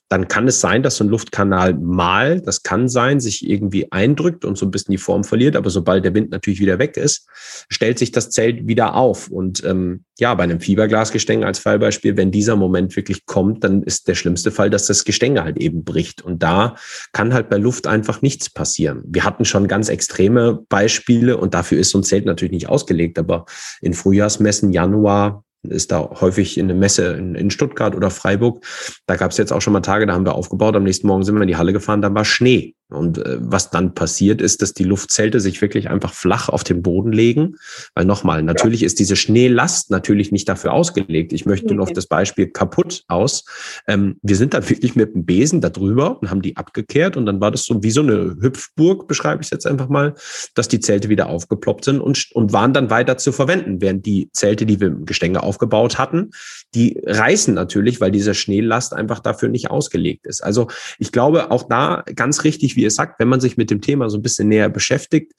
dann 0.09 0.27
kann 0.27 0.47
es 0.47 0.61
sein, 0.61 0.83
dass 0.83 0.97
so 0.97 1.03
ein 1.03 1.09
Luftkanal 1.09 1.73
mal, 1.73 2.41
das 2.41 2.63
kann 2.63 2.87
sein, 2.87 3.19
sich 3.19 3.47
irgendwie 3.47 3.91
eindrückt 3.91 4.45
und 4.45 4.57
so 4.57 4.65
ein 4.65 4.71
bisschen 4.71 4.91
die 4.91 4.97
Form 4.97 5.23
verliert. 5.23 5.55
Aber 5.55 5.69
sobald 5.69 6.05
der 6.05 6.13
Wind 6.13 6.31
natürlich 6.31 6.59
wieder 6.59 6.79
weg 6.79 6.97
ist, 6.97 7.27
stellt 7.69 7.99
sich 7.99 8.11
das 8.11 8.29
Zelt 8.29 8.67
wieder 8.67 8.95
auf. 8.95 9.29
Und 9.29 9.63
ähm, 9.63 10.05
ja, 10.19 10.33
bei 10.35 10.43
einem 10.43 10.59
Fiberglasgestänge 10.59 11.45
als 11.45 11.59
Fallbeispiel, 11.59 12.17
wenn 12.17 12.31
dieser 12.31 12.55
Moment 12.55 12.95
wirklich 12.95 13.25
kommt, 13.25 13.63
dann 13.63 13.81
ist 13.83 14.07
der 14.07 14.15
schlimmste 14.15 14.51
Fall, 14.51 14.69
dass 14.69 14.85
das 14.85 15.05
Gestänge 15.05 15.43
halt 15.43 15.57
eben 15.57 15.83
bricht. 15.83 16.21
Und 16.21 16.43
da 16.43 16.75
kann 17.13 17.33
halt 17.33 17.49
bei 17.49 17.57
Luft 17.57 17.87
einfach 17.87 18.21
nichts 18.21 18.49
passieren. 18.49 19.03
Wir 19.07 19.23
hatten 19.23 19.45
schon 19.45 19.67
ganz 19.67 19.89
extreme 19.89 20.63
Beispiele 20.69 21.37
und 21.37 21.53
dafür 21.53 21.79
ist 21.79 21.89
so 21.89 21.99
ein 21.99 22.03
Zelt 22.03 22.25
natürlich 22.25 22.53
nicht 22.53 22.69
ausgelegt, 22.69 23.17
aber 23.17 23.45
in 23.81 23.93
Frühjahrsmessen, 23.93 24.71
Januar, 24.71 25.43
ist 25.69 25.91
da 25.91 26.09
häufig 26.19 26.57
in 26.57 26.65
eine 26.65 26.77
Messe 26.77 27.13
in, 27.13 27.35
in 27.35 27.49
Stuttgart 27.49 27.95
oder 27.95 28.09
Freiburg. 28.09 28.63
Da 29.05 29.15
gab 29.15 29.31
es 29.31 29.37
jetzt 29.37 29.53
auch 29.53 29.61
schon 29.61 29.73
mal 29.73 29.81
Tage, 29.81 30.05
da 30.05 30.13
haben 30.13 30.25
wir 30.25 30.35
aufgebaut. 30.35 30.75
Am 30.75 30.83
nächsten 30.83 31.07
Morgen 31.07 31.23
sind 31.23 31.35
wir 31.35 31.41
in 31.41 31.47
die 31.47 31.55
Halle 31.55 31.73
gefahren, 31.73 32.01
dann 32.01 32.15
war 32.15 32.25
Schnee. 32.25 32.75
Und 32.93 33.17
äh, 33.17 33.37
was 33.39 33.71
dann 33.71 33.93
passiert 33.95 34.41
ist, 34.41 34.61
dass 34.61 34.73
die 34.73 34.83
Luftzelte 34.83 35.39
sich 35.39 35.61
wirklich 35.61 35.89
einfach 35.89 36.13
flach 36.13 36.49
auf 36.49 36.63
den 36.63 36.81
Boden 36.81 37.11
legen. 37.11 37.55
Weil 37.95 38.05
nochmal, 38.05 38.43
natürlich 38.43 38.81
ja. 38.81 38.85
ist 38.85 38.99
diese 38.99 39.15
Schneelast 39.15 39.89
natürlich 39.89 40.31
nicht 40.31 40.47
dafür 40.47 40.73
ausgelegt. 40.73 41.33
Ich 41.33 41.45
möchte 41.45 41.65
okay. 41.65 41.75
nur 41.75 41.83
auf 41.83 41.93
das 41.93 42.05
Beispiel 42.05 42.47
kaputt 42.47 43.03
aus. 43.07 43.45
Ähm, 43.87 44.17
wir 44.21 44.35
sind 44.35 44.53
dann 44.53 44.69
wirklich 44.69 44.95
mit 44.95 45.15
dem 45.15 45.25
Besen 45.25 45.61
da 45.61 45.69
drüber 45.69 46.21
und 46.21 46.29
haben 46.29 46.41
die 46.41 46.55
abgekehrt. 46.55 47.17
Und 47.17 47.25
dann 47.25 47.41
war 47.41 47.51
das 47.51 47.65
so 47.65 47.81
wie 47.81 47.91
so 47.91 48.01
eine 48.01 48.37
Hüpfburg, 48.39 49.07
beschreibe 49.07 49.41
ich 49.41 49.47
es 49.47 49.51
jetzt 49.51 49.65
einfach 49.65 49.89
mal, 49.89 50.13
dass 50.53 50.67
die 50.67 50.79
Zelte 50.79 51.09
wieder 51.09 51.27
aufgeploppt 51.27 51.85
sind 51.85 51.99
und, 51.99 52.29
und 52.33 52.53
waren 52.53 52.73
dann 52.73 52.89
weiter 52.89 53.17
zu 53.17 53.31
verwenden. 53.31 53.81
Während 53.81 54.05
die 54.05 54.29
Zelte, 54.33 54.65
die 54.65 54.79
wir 54.79 54.87
im 54.87 55.05
Gestänge 55.05 55.41
aufgebaut 55.41 55.97
hatten, 55.97 56.29
die 56.75 57.01
reißen 57.03 57.53
natürlich, 57.53 58.01
weil 58.01 58.11
diese 58.11 58.35
Schneelast 58.35 58.93
einfach 58.93 59.19
dafür 59.19 59.49
nicht 59.49 59.71
ausgelegt 59.71 60.27
ist. 60.27 60.43
Also 60.43 60.67
ich 60.99 61.11
glaube, 61.11 61.49
auch 61.51 61.63
da 61.67 62.03
ganz 62.15 62.43
richtig, 62.43 62.75
wie 62.75 62.82
wie 62.82 62.82
ihr 62.83 62.91
sagt, 62.91 63.19
wenn 63.19 63.27
man 63.27 63.41
sich 63.41 63.57
mit 63.57 63.71
dem 63.71 63.81
Thema 63.81 64.09
so 64.09 64.17
ein 64.17 64.21
bisschen 64.21 64.47
näher 64.47 64.69
beschäftigt, 64.69 65.33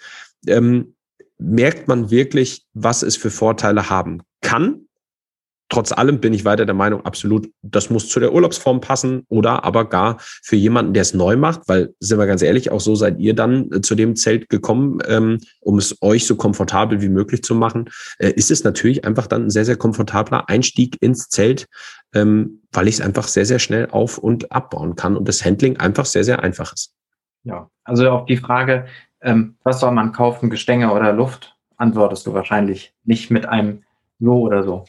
ähm, 0.46 0.94
merkt 1.38 1.88
man 1.88 2.10
wirklich, 2.10 2.64
was 2.74 3.02
es 3.02 3.16
für 3.16 3.30
Vorteile 3.30 3.90
haben 3.90 4.22
kann. 4.40 4.86
Trotz 5.70 5.92
allem 5.92 6.20
bin 6.20 6.34
ich 6.34 6.44
weiter 6.44 6.66
der 6.66 6.74
Meinung, 6.74 7.04
absolut, 7.04 7.50
das 7.62 7.88
muss 7.90 8.08
zu 8.08 8.20
der 8.20 8.32
Urlaubsform 8.32 8.80
passen 8.80 9.24
oder 9.28 9.64
aber 9.64 9.88
gar 9.88 10.18
für 10.20 10.56
jemanden, 10.56 10.92
der 10.92 11.00
es 11.00 11.14
neu 11.14 11.36
macht, 11.36 11.62
weil, 11.66 11.94
sind 12.00 12.18
wir 12.18 12.26
ganz 12.26 12.42
ehrlich, 12.42 12.70
auch 12.70 12.80
so 12.80 12.94
seid 12.94 13.18
ihr 13.18 13.34
dann 13.34 13.72
äh, 13.72 13.80
zu 13.80 13.94
dem 13.94 14.14
Zelt 14.14 14.50
gekommen, 14.50 15.00
ähm, 15.08 15.40
um 15.60 15.78
es 15.78 16.00
euch 16.02 16.26
so 16.26 16.36
komfortabel 16.36 17.00
wie 17.00 17.08
möglich 17.08 17.42
zu 17.42 17.54
machen, 17.54 17.90
äh, 18.18 18.30
ist 18.30 18.50
es 18.50 18.62
natürlich 18.62 19.04
einfach 19.04 19.26
dann 19.26 19.46
ein 19.46 19.50
sehr, 19.50 19.64
sehr 19.64 19.76
komfortabler 19.76 20.48
Einstieg 20.48 20.98
ins 21.00 21.28
Zelt, 21.28 21.66
ähm, 22.14 22.60
weil 22.70 22.86
ich 22.86 22.96
es 22.96 23.00
einfach 23.00 23.26
sehr, 23.26 23.46
sehr 23.46 23.58
schnell 23.58 23.88
auf- 23.90 24.18
und 24.18 24.52
abbauen 24.52 24.96
kann 24.96 25.16
und 25.16 25.26
das 25.26 25.44
Handling 25.44 25.78
einfach 25.78 26.04
sehr, 26.04 26.24
sehr 26.24 26.42
einfach 26.42 26.72
ist. 26.72 26.93
Ja, 27.44 27.70
also 27.84 28.10
auf 28.10 28.26
die 28.26 28.36
Frage, 28.36 28.86
ähm, 29.20 29.56
was 29.64 29.80
soll 29.80 29.92
man 29.92 30.12
kaufen, 30.12 30.50
Gestänge 30.50 30.92
oder 30.92 31.12
Luft, 31.12 31.56
antwortest 31.76 32.26
du 32.26 32.34
wahrscheinlich 32.34 32.94
nicht 33.04 33.30
mit 33.30 33.46
einem 33.46 33.84
So 34.18 34.40
oder 34.40 34.62
so. 34.62 34.84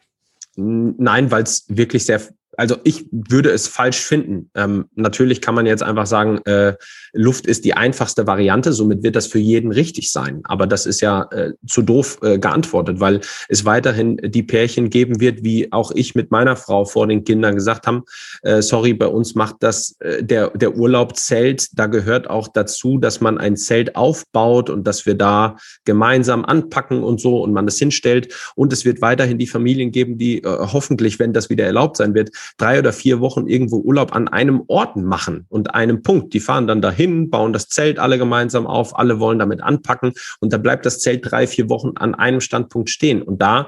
Nein, 0.56 1.32
weil 1.32 1.44
es 1.44 1.66
wirklich 1.68 2.06
sehr 2.06 2.22
also 2.58 2.78
ich 2.84 3.06
würde 3.12 3.50
es 3.52 3.68
falsch 3.68 4.00
finden. 4.00 4.50
Ähm, 4.56 4.86
natürlich 4.96 5.42
kann 5.42 5.56
man 5.56 5.66
jetzt 5.66 5.84
einfach 5.84 6.06
sagen, 6.06 6.40
äh, 6.46 6.76
Luft 7.14 7.48
ist 7.48 7.66
die 7.66 7.74
einfachste 7.74 8.28
Variante, 8.28 8.74
somit 8.74 9.04
wird 9.04 9.16
das 9.16 9.28
für 9.28 9.40
jeden 9.40 9.72
richtig 9.72 10.12
sein. 10.12 10.42
Aber 10.44 10.68
das 10.68 10.86
ist 10.86 11.02
ja 11.02 11.28
äh, 11.32 11.54
zu 11.68 11.82
doof 11.82 12.20
äh, 12.22 12.38
geantwortet, 12.38 13.00
weil 13.00 13.22
es 13.50 13.66
weiterhin 13.66 14.18
die 14.18 14.44
Pärchen 14.44 14.90
geben 14.90 15.20
wird, 15.20 15.44
wie 15.44 15.72
auch 15.72 15.92
ich 15.92 16.16
mit 16.16 16.32
meiner 16.32 16.56
Frau 16.56 16.86
vor 16.86 17.08
den 17.08 17.24
Kindern 17.24 17.56
gesagt 17.56 17.88
haben, 17.88 18.04
äh, 18.44 18.62
sorry, 18.62 18.94
bei 18.94 19.08
uns 19.08 19.36
macht 19.36 19.58
das 19.62 19.96
äh, 20.00 20.24
der, 20.24 20.50
der 20.52 20.76
Urlaub 20.76 21.16
Zelt, 21.16 21.68
da 21.78 21.88
gehört 21.88 22.30
auch 22.30 22.48
dazu, 22.48 22.98
dass 22.98 23.22
man 23.22 23.38
ein 23.38 23.58
Zelt 23.58 23.96
aufbaut 23.96 24.70
und 24.70 24.86
dass 24.86 25.06
wir 25.06 25.16
da 25.16 25.58
gemeinsam 25.86 26.46
anpacken 26.46 27.04
und 27.04 27.22
so 27.22 27.42
und 27.42 27.54
man 27.54 27.66
das 27.66 27.78
hinstellt. 27.78 28.34
Und 28.56 28.74
es 28.74 28.86
wird 28.86 29.02
weiterhin 29.02 29.38
die 29.38 29.48
Familien 29.48 29.92
geben, 29.92 30.18
die 30.18 30.44
äh, 30.44 30.48
hoffentlich, 30.48 31.20
wenn 31.20 31.34
das 31.34 31.50
wieder 31.50 31.66
erlaubt 31.66 31.98
sein 31.98 32.14
wird, 32.14 32.32
drei 32.58 32.80
oder 32.80 32.94
vier 32.94 33.20
Wochen 33.20 33.48
irgendwo 33.48 33.78
Urlaub 33.78 34.16
an 34.16 34.28
einem 34.28 34.64
Ort 34.68 34.96
machen 34.96 35.46
und 35.50 35.74
einem 35.74 36.02
Punkt. 36.02 36.34
Die 36.34 36.40
fahren 36.40 36.68
dann 36.68 36.82
dahin, 36.82 37.30
bauen 37.30 37.54
das 37.54 37.68
Zelt 37.68 38.00
alle 38.00 38.18
gemeinsam 38.18 38.68
auf, 38.68 38.98
alle 38.98 39.20
wollen 39.20 39.40
damit 39.40 39.62
anpacken 39.62 40.14
und 40.40 40.54
da 40.54 40.58
bleibt 40.58 40.86
das 40.86 41.00
Zelt 41.00 41.30
drei, 41.30 41.48
vier 41.48 41.70
Wochen 41.70 41.92
an 41.96 42.16
einem 42.16 42.42
Standpunkt 42.42 42.90
stehen. 42.90 43.22
Und 43.22 43.42
da 43.42 43.68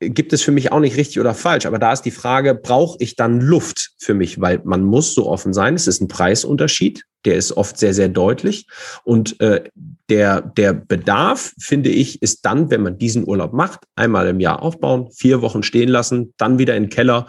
gibt 0.00 0.32
es 0.32 0.42
für 0.42 0.52
mich 0.52 0.70
auch 0.70 0.80
nicht 0.80 0.96
richtig 0.96 1.18
oder 1.18 1.34
falsch, 1.34 1.66
aber 1.66 1.78
da 1.78 1.92
ist 1.92 2.02
die 2.02 2.12
Frage, 2.12 2.54
brauche 2.54 2.96
ich 3.00 3.16
dann 3.16 3.40
Luft 3.40 3.92
für 3.98 4.14
mich? 4.14 4.40
Weil 4.40 4.60
man 4.64 4.84
muss 4.84 5.14
so 5.14 5.26
offen 5.26 5.52
sein, 5.52 5.74
es 5.74 5.88
ist 5.88 6.00
ein 6.00 6.08
Preisunterschied, 6.08 7.04
der 7.24 7.34
ist 7.34 7.52
oft 7.52 7.76
sehr, 7.78 7.94
sehr 7.94 8.08
deutlich. 8.08 8.66
Und 9.02 9.40
äh, 9.40 9.64
der, 10.08 10.40
der 10.40 10.72
Bedarf, 10.72 11.52
finde 11.58 11.90
ich, 11.90 12.22
ist 12.22 12.44
dann, 12.44 12.70
wenn 12.70 12.82
man 12.82 12.98
diesen 12.98 13.26
Urlaub 13.26 13.52
macht, 13.52 13.80
einmal 13.96 14.28
im 14.28 14.40
Jahr 14.40 14.62
aufbauen, 14.62 15.10
vier 15.10 15.42
Wochen 15.42 15.64
stehen 15.64 15.88
lassen, 15.88 16.32
dann 16.36 16.58
wieder 16.58 16.76
in 16.76 16.84
den 16.84 16.90
Keller 16.90 17.26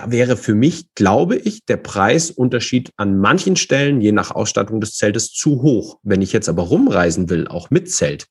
da 0.00 0.10
wäre 0.10 0.36
für 0.36 0.54
mich, 0.54 0.86
glaube 0.94 1.36
ich, 1.36 1.64
der 1.66 1.76
Preisunterschied 1.76 2.90
an 2.96 3.18
manchen 3.18 3.56
Stellen, 3.56 4.00
je 4.00 4.12
nach 4.12 4.30
Ausstattung 4.30 4.80
des 4.80 4.96
Zeltes, 4.96 5.32
zu 5.32 5.62
hoch. 5.62 5.98
Wenn 6.02 6.22
ich 6.22 6.32
jetzt 6.32 6.48
aber 6.48 6.62
rumreisen 6.62 7.28
will, 7.28 7.46
auch 7.48 7.70
mit 7.70 7.90
Zelt, 7.90 8.26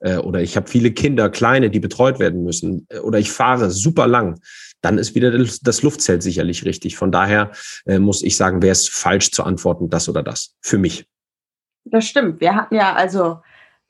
äh, 0.00 0.16
oder 0.16 0.40
ich 0.40 0.56
habe 0.56 0.68
viele 0.68 0.90
Kinder, 0.90 1.30
kleine, 1.30 1.70
die 1.70 1.80
betreut 1.80 2.18
werden 2.18 2.42
müssen, 2.42 2.86
äh, 2.88 2.98
oder 2.98 3.18
ich 3.18 3.30
fahre 3.30 3.70
super 3.70 4.06
lang, 4.06 4.40
dann 4.80 4.98
ist 4.98 5.14
wieder 5.14 5.30
das 5.30 5.82
Luftzelt 5.82 6.22
sicherlich 6.22 6.64
richtig. 6.64 6.96
Von 6.96 7.12
daher 7.12 7.52
äh, 7.86 7.98
muss 7.98 8.22
ich 8.22 8.36
sagen, 8.36 8.62
wäre 8.62 8.72
es 8.72 8.88
falsch 8.88 9.30
zu 9.30 9.44
antworten, 9.44 9.88
das 9.88 10.08
oder 10.08 10.22
das. 10.22 10.54
Für 10.60 10.78
mich. 10.78 11.06
Das 11.84 12.06
stimmt. 12.06 12.40
Wir 12.40 12.54
hatten 12.54 12.74
ja 12.74 12.94
also 12.94 13.38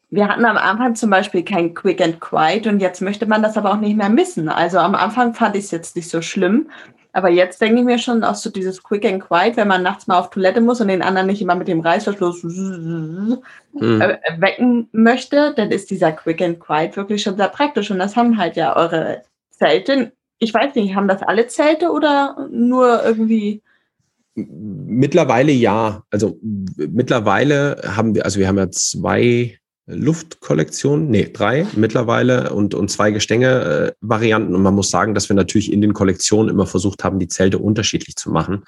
wir 0.08 0.28
hatten 0.28 0.44
am 0.44 0.56
Anfang 0.56 0.94
zum 0.94 1.10
Beispiel 1.10 1.42
kein 1.42 1.74
Quick 1.74 2.00
and 2.00 2.20
Quiet 2.20 2.66
und 2.66 2.80
jetzt 2.80 3.02
möchte 3.02 3.26
man 3.26 3.42
das 3.42 3.56
aber 3.56 3.72
auch 3.72 3.80
nicht 3.80 3.96
mehr 3.96 4.08
missen. 4.08 4.48
Also 4.48 4.78
am 4.78 4.94
Anfang 4.94 5.34
fand 5.34 5.56
ich 5.56 5.64
es 5.64 5.70
jetzt 5.72 5.96
nicht 5.96 6.08
so 6.08 6.22
schlimm, 6.22 6.70
aber 7.16 7.30
jetzt 7.30 7.62
denke 7.62 7.80
ich 7.80 7.86
mir 7.86 7.98
schon 7.98 8.22
auch 8.24 8.34
so 8.34 8.50
dieses 8.50 8.82
Quick 8.82 9.06
and 9.06 9.22
Quiet, 9.22 9.56
wenn 9.56 9.68
man 9.68 9.82
nachts 9.82 10.06
mal 10.06 10.18
auf 10.18 10.28
Toilette 10.28 10.60
muss 10.60 10.82
und 10.82 10.88
den 10.88 11.00
anderen 11.00 11.28
nicht 11.28 11.40
immer 11.40 11.54
mit 11.54 11.66
dem 11.66 11.80
Reißverschluss 11.80 12.42
mhm. 12.42 13.38
wecken 13.72 14.90
möchte, 14.92 15.54
dann 15.56 15.70
ist 15.70 15.90
dieser 15.90 16.12
Quick 16.12 16.42
and 16.42 16.60
Quiet 16.60 16.94
wirklich 16.94 17.22
schon 17.22 17.38
sehr 17.38 17.48
praktisch. 17.48 17.90
Und 17.90 18.00
das 18.00 18.16
haben 18.16 18.36
halt 18.36 18.56
ja 18.56 18.76
eure 18.76 19.22
Zelte. 19.48 20.12
Ich 20.40 20.52
weiß 20.52 20.74
nicht, 20.74 20.94
haben 20.94 21.08
das 21.08 21.22
alle 21.22 21.46
Zelte 21.46 21.90
oder 21.90 22.48
nur 22.50 23.02
irgendwie? 23.02 23.62
Mittlerweile 24.34 25.52
ja. 25.52 26.02
Also 26.10 26.38
mittlerweile 26.42 27.80
haben 27.96 28.14
wir, 28.14 28.26
also 28.26 28.38
wir 28.38 28.46
haben 28.46 28.58
ja 28.58 28.70
zwei 28.70 29.58
Luftkollektion, 29.86 31.08
nee, 31.08 31.30
drei 31.32 31.66
mittlerweile 31.76 32.52
und, 32.52 32.74
und 32.74 32.90
zwei 32.90 33.12
Gestänge-Varianten. 33.12 34.54
und 34.54 34.62
man 34.62 34.74
muss 34.74 34.90
sagen, 34.90 35.14
dass 35.14 35.28
wir 35.28 35.36
natürlich 35.36 35.72
in 35.72 35.80
den 35.80 35.92
Kollektionen 35.92 36.50
immer 36.50 36.66
versucht 36.66 37.04
haben, 37.04 37.18
die 37.18 37.28
Zelte 37.28 37.58
unterschiedlich 37.58 38.16
zu 38.16 38.30
machen, 38.30 38.64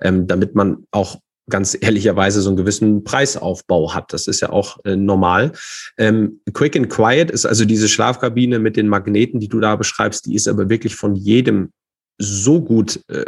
ähm, 0.00 0.26
damit 0.26 0.54
man 0.54 0.84
auch 0.90 1.18
ganz 1.50 1.76
ehrlicherweise 1.78 2.40
so 2.40 2.50
einen 2.50 2.56
gewissen 2.56 3.04
Preisaufbau 3.04 3.94
hat. 3.94 4.12
Das 4.12 4.26
ist 4.26 4.40
ja 4.40 4.50
auch 4.50 4.78
äh, 4.84 4.96
normal. 4.96 5.52
Ähm, 5.98 6.40
Quick 6.52 6.76
and 6.76 6.88
Quiet 6.88 7.30
ist 7.30 7.44
also 7.44 7.64
diese 7.64 7.88
Schlafkabine 7.88 8.58
mit 8.58 8.76
den 8.76 8.88
Magneten, 8.88 9.40
die 9.40 9.48
du 9.48 9.60
da 9.60 9.76
beschreibst, 9.76 10.26
die 10.26 10.34
ist 10.34 10.48
aber 10.48 10.70
wirklich 10.70 10.96
von 10.96 11.14
jedem 11.14 11.70
so 12.22 12.60
gut 12.60 13.00
äh, 13.08 13.24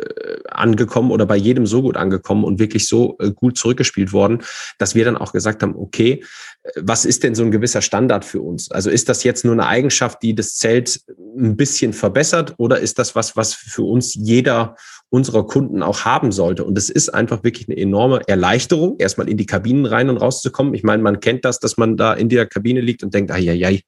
angekommen 0.48 1.10
oder 1.10 1.26
bei 1.26 1.36
jedem 1.36 1.66
so 1.66 1.82
gut 1.82 1.96
angekommen 1.96 2.44
und 2.44 2.58
wirklich 2.58 2.86
so 2.88 3.16
äh, 3.18 3.30
gut 3.30 3.58
zurückgespielt 3.58 4.12
worden, 4.12 4.42
dass 4.78 4.94
wir 4.94 5.04
dann 5.04 5.16
auch 5.16 5.32
gesagt 5.32 5.62
haben, 5.62 5.74
okay, 5.76 6.24
äh, 6.62 6.70
was 6.80 7.04
ist 7.04 7.22
denn 7.22 7.34
so 7.34 7.42
ein 7.42 7.50
gewisser 7.50 7.82
Standard 7.82 8.24
für 8.24 8.40
uns? 8.40 8.70
Also 8.70 8.90
ist 8.90 9.08
das 9.08 9.24
jetzt 9.24 9.44
nur 9.44 9.54
eine 9.54 9.66
Eigenschaft, 9.66 10.22
die 10.22 10.34
das 10.34 10.54
Zelt 10.54 11.00
ein 11.36 11.56
bisschen 11.56 11.92
verbessert 11.92 12.54
oder 12.58 12.78
ist 12.78 12.98
das 12.98 13.14
was, 13.14 13.36
was 13.36 13.54
für 13.54 13.82
uns 13.82 14.14
jeder 14.14 14.76
unserer 15.14 15.46
Kunden 15.46 15.80
auch 15.80 16.04
haben 16.04 16.32
sollte? 16.32 16.64
Und 16.64 16.76
es 16.76 16.90
ist 16.90 17.08
einfach 17.08 17.44
wirklich 17.44 17.68
eine 17.68 17.78
enorme 17.78 18.20
Erleichterung, 18.26 18.96
erstmal 18.98 19.28
in 19.28 19.36
die 19.36 19.46
Kabinen 19.46 19.86
rein 19.86 20.10
und 20.10 20.16
rauszukommen. 20.16 20.74
Ich 20.74 20.82
meine, 20.82 21.04
man 21.04 21.20
kennt 21.20 21.44
das, 21.44 21.60
dass 21.60 21.76
man 21.76 21.96
da 21.96 22.14
in 22.14 22.28
der 22.28 22.46
Kabine 22.46 22.80
liegt 22.80 23.04
und 23.04 23.14
denkt, 23.14 23.30
ai, 23.30 23.82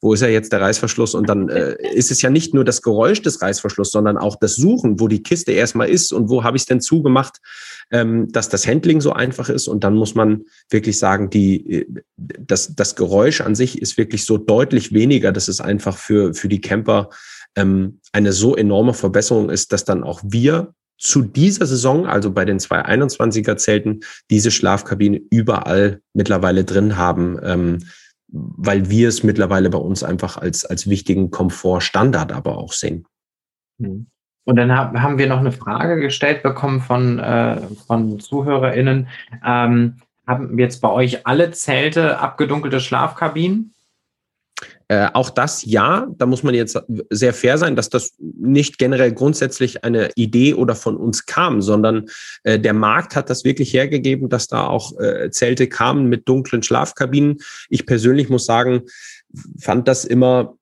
wo 0.00 0.12
ist 0.12 0.22
ja 0.22 0.28
jetzt 0.28 0.52
der 0.52 0.60
Reißverschluss? 0.60 1.14
Und 1.14 1.28
dann 1.28 1.48
äh, 1.48 1.76
ist 1.94 2.10
es 2.10 2.20
ja 2.20 2.30
nicht 2.30 2.52
nur 2.52 2.64
das 2.64 2.82
Geräusch 2.82 3.22
des 3.22 3.40
Reißverschlusses, 3.40 3.92
sondern 3.92 4.18
auch 4.18 4.34
das 4.34 4.56
Suchen, 4.56 4.98
wo 4.98 5.06
die 5.06 5.22
Kiste 5.22 5.52
erstmal 5.52 5.88
ist 5.88 6.12
und 6.12 6.28
wo 6.28 6.42
habe 6.42 6.56
ich 6.56 6.62
es 6.62 6.66
denn 6.66 6.80
zugemacht, 6.80 7.38
ähm, 7.92 8.26
dass 8.32 8.48
das 8.48 8.66
Handling 8.66 9.00
so 9.00 9.12
einfach 9.12 9.48
ist. 9.48 9.68
Und 9.68 9.84
dann 9.84 9.94
muss 9.94 10.16
man 10.16 10.42
wirklich 10.68 10.98
sagen, 10.98 11.30
die, 11.30 11.70
äh, 11.70 11.86
das, 12.16 12.74
das 12.74 12.96
Geräusch 12.96 13.40
an 13.40 13.54
sich 13.54 13.80
ist 13.80 13.96
wirklich 13.96 14.24
so 14.24 14.36
deutlich 14.36 14.92
weniger. 14.92 15.30
Das 15.30 15.48
ist 15.48 15.60
einfach 15.60 15.96
für, 15.96 16.34
für 16.34 16.48
die 16.48 16.60
Camper 16.60 17.08
ähm, 17.56 18.00
eine 18.12 18.32
so 18.32 18.56
enorme 18.56 18.94
Verbesserung 18.94 19.50
ist, 19.50 19.72
dass 19.72 19.84
dann 19.84 20.04
auch 20.04 20.20
wir 20.24 20.74
zu 20.98 21.22
dieser 21.22 21.66
Saison, 21.66 22.06
also 22.06 22.30
bei 22.32 22.44
den 22.44 22.58
221er 22.58 23.56
Zelten, 23.56 24.00
diese 24.30 24.50
Schlafkabine 24.50 25.20
überall 25.30 26.00
mittlerweile 26.14 26.64
drin 26.64 26.96
haben. 26.96 27.40
Ähm, 27.42 27.78
weil 28.32 28.88
wir 28.88 29.08
es 29.08 29.22
mittlerweile 29.22 29.68
bei 29.68 29.78
uns 29.78 30.02
einfach 30.02 30.38
als, 30.38 30.64
als 30.64 30.88
wichtigen 30.88 31.30
Komfortstandard 31.30 32.32
aber 32.32 32.56
auch 32.56 32.72
sehen. 32.72 33.06
Mhm. 33.78 34.06
Und 34.44 34.56
dann 34.56 34.72
haben 34.72 35.18
wir 35.18 35.28
noch 35.28 35.38
eine 35.38 35.52
Frage 35.52 36.00
gestellt 36.00 36.42
bekommen 36.42 36.80
von, 36.80 37.20
äh, 37.20 37.60
von 37.86 38.18
ZuhörerInnen. 38.18 39.06
Ähm, 39.44 39.98
haben 40.26 40.58
jetzt 40.58 40.80
bei 40.80 40.88
euch 40.88 41.26
alle 41.26 41.52
Zelte 41.52 42.18
abgedunkelte 42.18 42.80
Schlafkabinen? 42.80 43.71
Äh, 44.92 45.08
auch 45.14 45.30
das 45.30 45.64
ja, 45.64 46.06
da 46.18 46.26
muss 46.26 46.42
man 46.42 46.54
jetzt 46.54 46.78
sehr 47.08 47.32
fair 47.32 47.56
sein, 47.56 47.76
dass 47.76 47.88
das 47.88 48.12
nicht 48.18 48.76
generell 48.76 49.12
grundsätzlich 49.12 49.84
eine 49.84 50.10
Idee 50.16 50.52
oder 50.52 50.74
von 50.74 50.98
uns 50.98 51.24
kam, 51.24 51.62
sondern 51.62 52.10
äh, 52.42 52.58
der 52.58 52.74
Markt 52.74 53.16
hat 53.16 53.30
das 53.30 53.42
wirklich 53.42 53.72
hergegeben, 53.72 54.28
dass 54.28 54.48
da 54.48 54.66
auch 54.66 55.00
äh, 55.00 55.30
Zelte 55.30 55.66
kamen 55.66 56.10
mit 56.10 56.28
dunklen 56.28 56.62
Schlafkabinen. 56.62 57.38
Ich 57.70 57.86
persönlich 57.86 58.28
muss 58.28 58.44
sagen, 58.44 58.82
fand 59.58 59.88
das 59.88 60.04
immer 60.04 60.58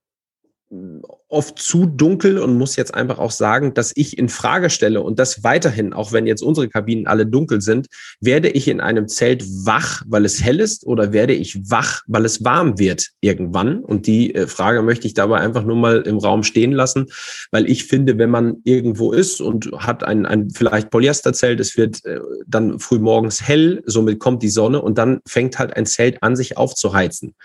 oft 1.31 1.59
zu 1.59 1.85
dunkel 1.85 2.37
und 2.37 2.57
muss 2.57 2.75
jetzt 2.75 2.93
einfach 2.93 3.19
auch 3.19 3.31
sagen, 3.31 3.73
dass 3.73 3.91
ich 3.95 4.17
in 4.17 4.29
Frage 4.29 4.69
stelle 4.69 5.01
und 5.01 5.19
das 5.19 5.43
weiterhin, 5.43 5.93
auch 5.93 6.11
wenn 6.11 6.27
jetzt 6.27 6.41
unsere 6.41 6.67
Kabinen 6.67 7.07
alle 7.07 7.25
dunkel 7.25 7.61
sind, 7.61 7.87
werde 8.19 8.49
ich 8.49 8.67
in 8.67 8.81
einem 8.81 9.07
Zelt 9.07 9.43
wach, 9.65 10.03
weil 10.07 10.25
es 10.25 10.41
hell 10.43 10.59
ist 10.59 10.85
oder 10.85 11.13
werde 11.13 11.33
ich 11.33 11.69
wach, 11.69 12.01
weil 12.07 12.25
es 12.25 12.43
warm 12.43 12.77
wird 12.77 13.09
irgendwann? 13.21 13.79
Und 13.79 14.07
die 14.07 14.35
äh, 14.35 14.47
Frage 14.47 14.81
möchte 14.81 15.07
ich 15.07 15.13
dabei 15.13 15.39
einfach 15.39 15.63
nur 15.63 15.77
mal 15.77 16.01
im 16.01 16.17
Raum 16.17 16.43
stehen 16.43 16.71
lassen, 16.71 17.07
weil 17.51 17.69
ich 17.69 17.85
finde, 17.85 18.17
wenn 18.17 18.29
man 18.29 18.57
irgendwo 18.63 19.11
ist 19.11 19.41
und 19.41 19.71
hat 19.77 20.03
ein, 20.03 20.25
ein 20.25 20.49
vielleicht 20.49 20.89
Polyesterzelt, 20.89 21.59
es 21.59 21.77
wird 21.77 22.03
äh, 22.05 22.19
dann 22.47 22.79
früh 22.79 22.99
morgens 22.99 23.41
hell, 23.41 23.81
somit 23.85 24.19
kommt 24.19 24.43
die 24.43 24.49
Sonne 24.49 24.81
und 24.81 24.97
dann 24.97 25.21
fängt 25.27 25.59
halt 25.59 25.75
ein 25.75 25.85
Zelt 25.85 26.21
an, 26.21 26.35
sich 26.35 26.57
aufzuheizen. 26.57 27.35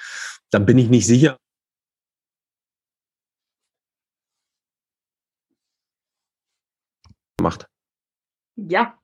Dann 0.50 0.66
bin 0.66 0.78
ich 0.78 0.88
nicht 0.88 1.06
sicher, 1.06 1.38
gemacht. 7.46 7.66
Ja. 8.56 8.94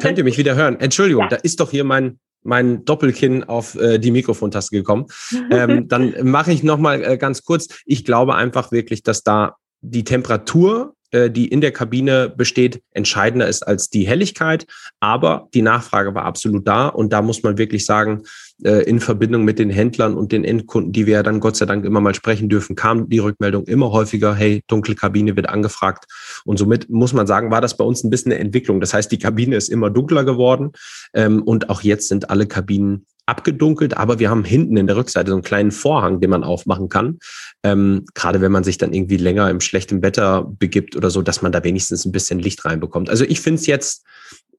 Könnt 0.00 0.18
ihr 0.18 0.24
mich 0.24 0.38
wieder 0.38 0.56
hören? 0.56 0.80
Entschuldigung, 0.80 1.22
ja. 1.24 1.28
da 1.28 1.36
ist 1.36 1.60
doch 1.60 1.70
hier 1.70 1.84
mein, 1.84 2.18
mein 2.42 2.84
Doppelkinn 2.84 3.44
auf 3.44 3.76
äh, 3.76 3.98
die 3.98 4.10
Mikrofontaste 4.10 4.76
gekommen. 4.76 5.06
Ähm, 5.50 5.88
dann 5.88 6.14
mache 6.22 6.52
ich 6.52 6.62
nochmal 6.62 7.02
äh, 7.04 7.16
ganz 7.16 7.44
kurz. 7.44 7.68
Ich 7.84 8.04
glaube 8.04 8.34
einfach 8.34 8.72
wirklich, 8.72 9.02
dass 9.02 9.22
da 9.22 9.56
die 9.80 10.04
Temperatur 10.04 10.94
äh, 11.12 11.30
die 11.30 11.46
in 11.48 11.60
der 11.60 11.72
Kabine 11.72 12.28
besteht, 12.30 12.82
entscheidender 12.90 13.46
ist 13.46 13.62
als 13.62 13.90
die 13.90 14.06
Helligkeit. 14.06 14.66
Aber 14.98 15.48
die 15.54 15.62
Nachfrage 15.62 16.14
war 16.14 16.24
absolut 16.24 16.66
da. 16.66 16.88
Und 16.88 17.12
da 17.12 17.22
muss 17.22 17.42
man 17.42 17.58
wirklich 17.58 17.86
sagen, 17.86 18.22
äh, 18.64 18.82
in 18.82 19.00
Verbindung 19.00 19.44
mit 19.44 19.58
den 19.58 19.70
Händlern 19.70 20.14
und 20.14 20.32
den 20.32 20.44
Endkunden, 20.44 20.92
die 20.92 21.06
wir 21.06 21.14
ja 21.14 21.22
dann 21.22 21.40
Gott 21.40 21.56
sei 21.56 21.66
Dank 21.66 21.84
immer 21.84 22.00
mal 22.00 22.14
sprechen 22.14 22.48
dürfen, 22.48 22.76
kam 22.76 23.08
die 23.08 23.18
Rückmeldung 23.18 23.64
immer 23.64 23.90
häufiger, 23.92 24.34
hey, 24.34 24.62
dunkle 24.66 24.94
Kabine 24.94 25.36
wird 25.36 25.48
angefragt. 25.48 26.04
Und 26.44 26.58
somit 26.58 26.88
muss 26.90 27.12
man 27.12 27.26
sagen, 27.26 27.50
war 27.50 27.60
das 27.60 27.76
bei 27.76 27.84
uns 27.84 28.04
ein 28.04 28.10
bisschen 28.10 28.32
eine 28.32 28.40
Entwicklung. 28.40 28.80
Das 28.80 28.94
heißt, 28.94 29.10
die 29.10 29.18
Kabine 29.18 29.56
ist 29.56 29.68
immer 29.68 29.90
dunkler 29.90 30.24
geworden. 30.24 30.72
Ähm, 31.14 31.42
und 31.42 31.70
auch 31.70 31.82
jetzt 31.82 32.08
sind 32.08 32.30
alle 32.30 32.46
Kabinen 32.46 33.06
abgedunkelt, 33.26 33.96
aber 33.96 34.18
wir 34.18 34.30
haben 34.30 34.44
hinten 34.44 34.76
in 34.76 34.86
der 34.86 34.96
Rückseite 34.96 35.30
so 35.30 35.36
einen 35.36 35.44
kleinen 35.44 35.70
Vorhang, 35.70 36.20
den 36.20 36.30
man 36.30 36.42
aufmachen 36.42 36.88
kann. 36.88 37.18
Ähm, 37.62 38.04
gerade 38.14 38.40
wenn 38.40 38.50
man 38.50 38.64
sich 38.64 38.78
dann 38.78 38.92
irgendwie 38.92 39.16
länger 39.16 39.48
im 39.48 39.60
schlechten 39.60 40.02
Wetter 40.02 40.44
begibt 40.44 40.96
oder 40.96 41.08
so, 41.10 41.22
dass 41.22 41.40
man 41.40 41.52
da 41.52 41.62
wenigstens 41.62 42.04
ein 42.04 42.12
bisschen 42.12 42.40
Licht 42.40 42.64
reinbekommt. 42.64 43.08
Also 43.08 43.24
ich 43.24 43.40
finde 43.40 43.60
es 43.60 43.66
jetzt 43.66 44.04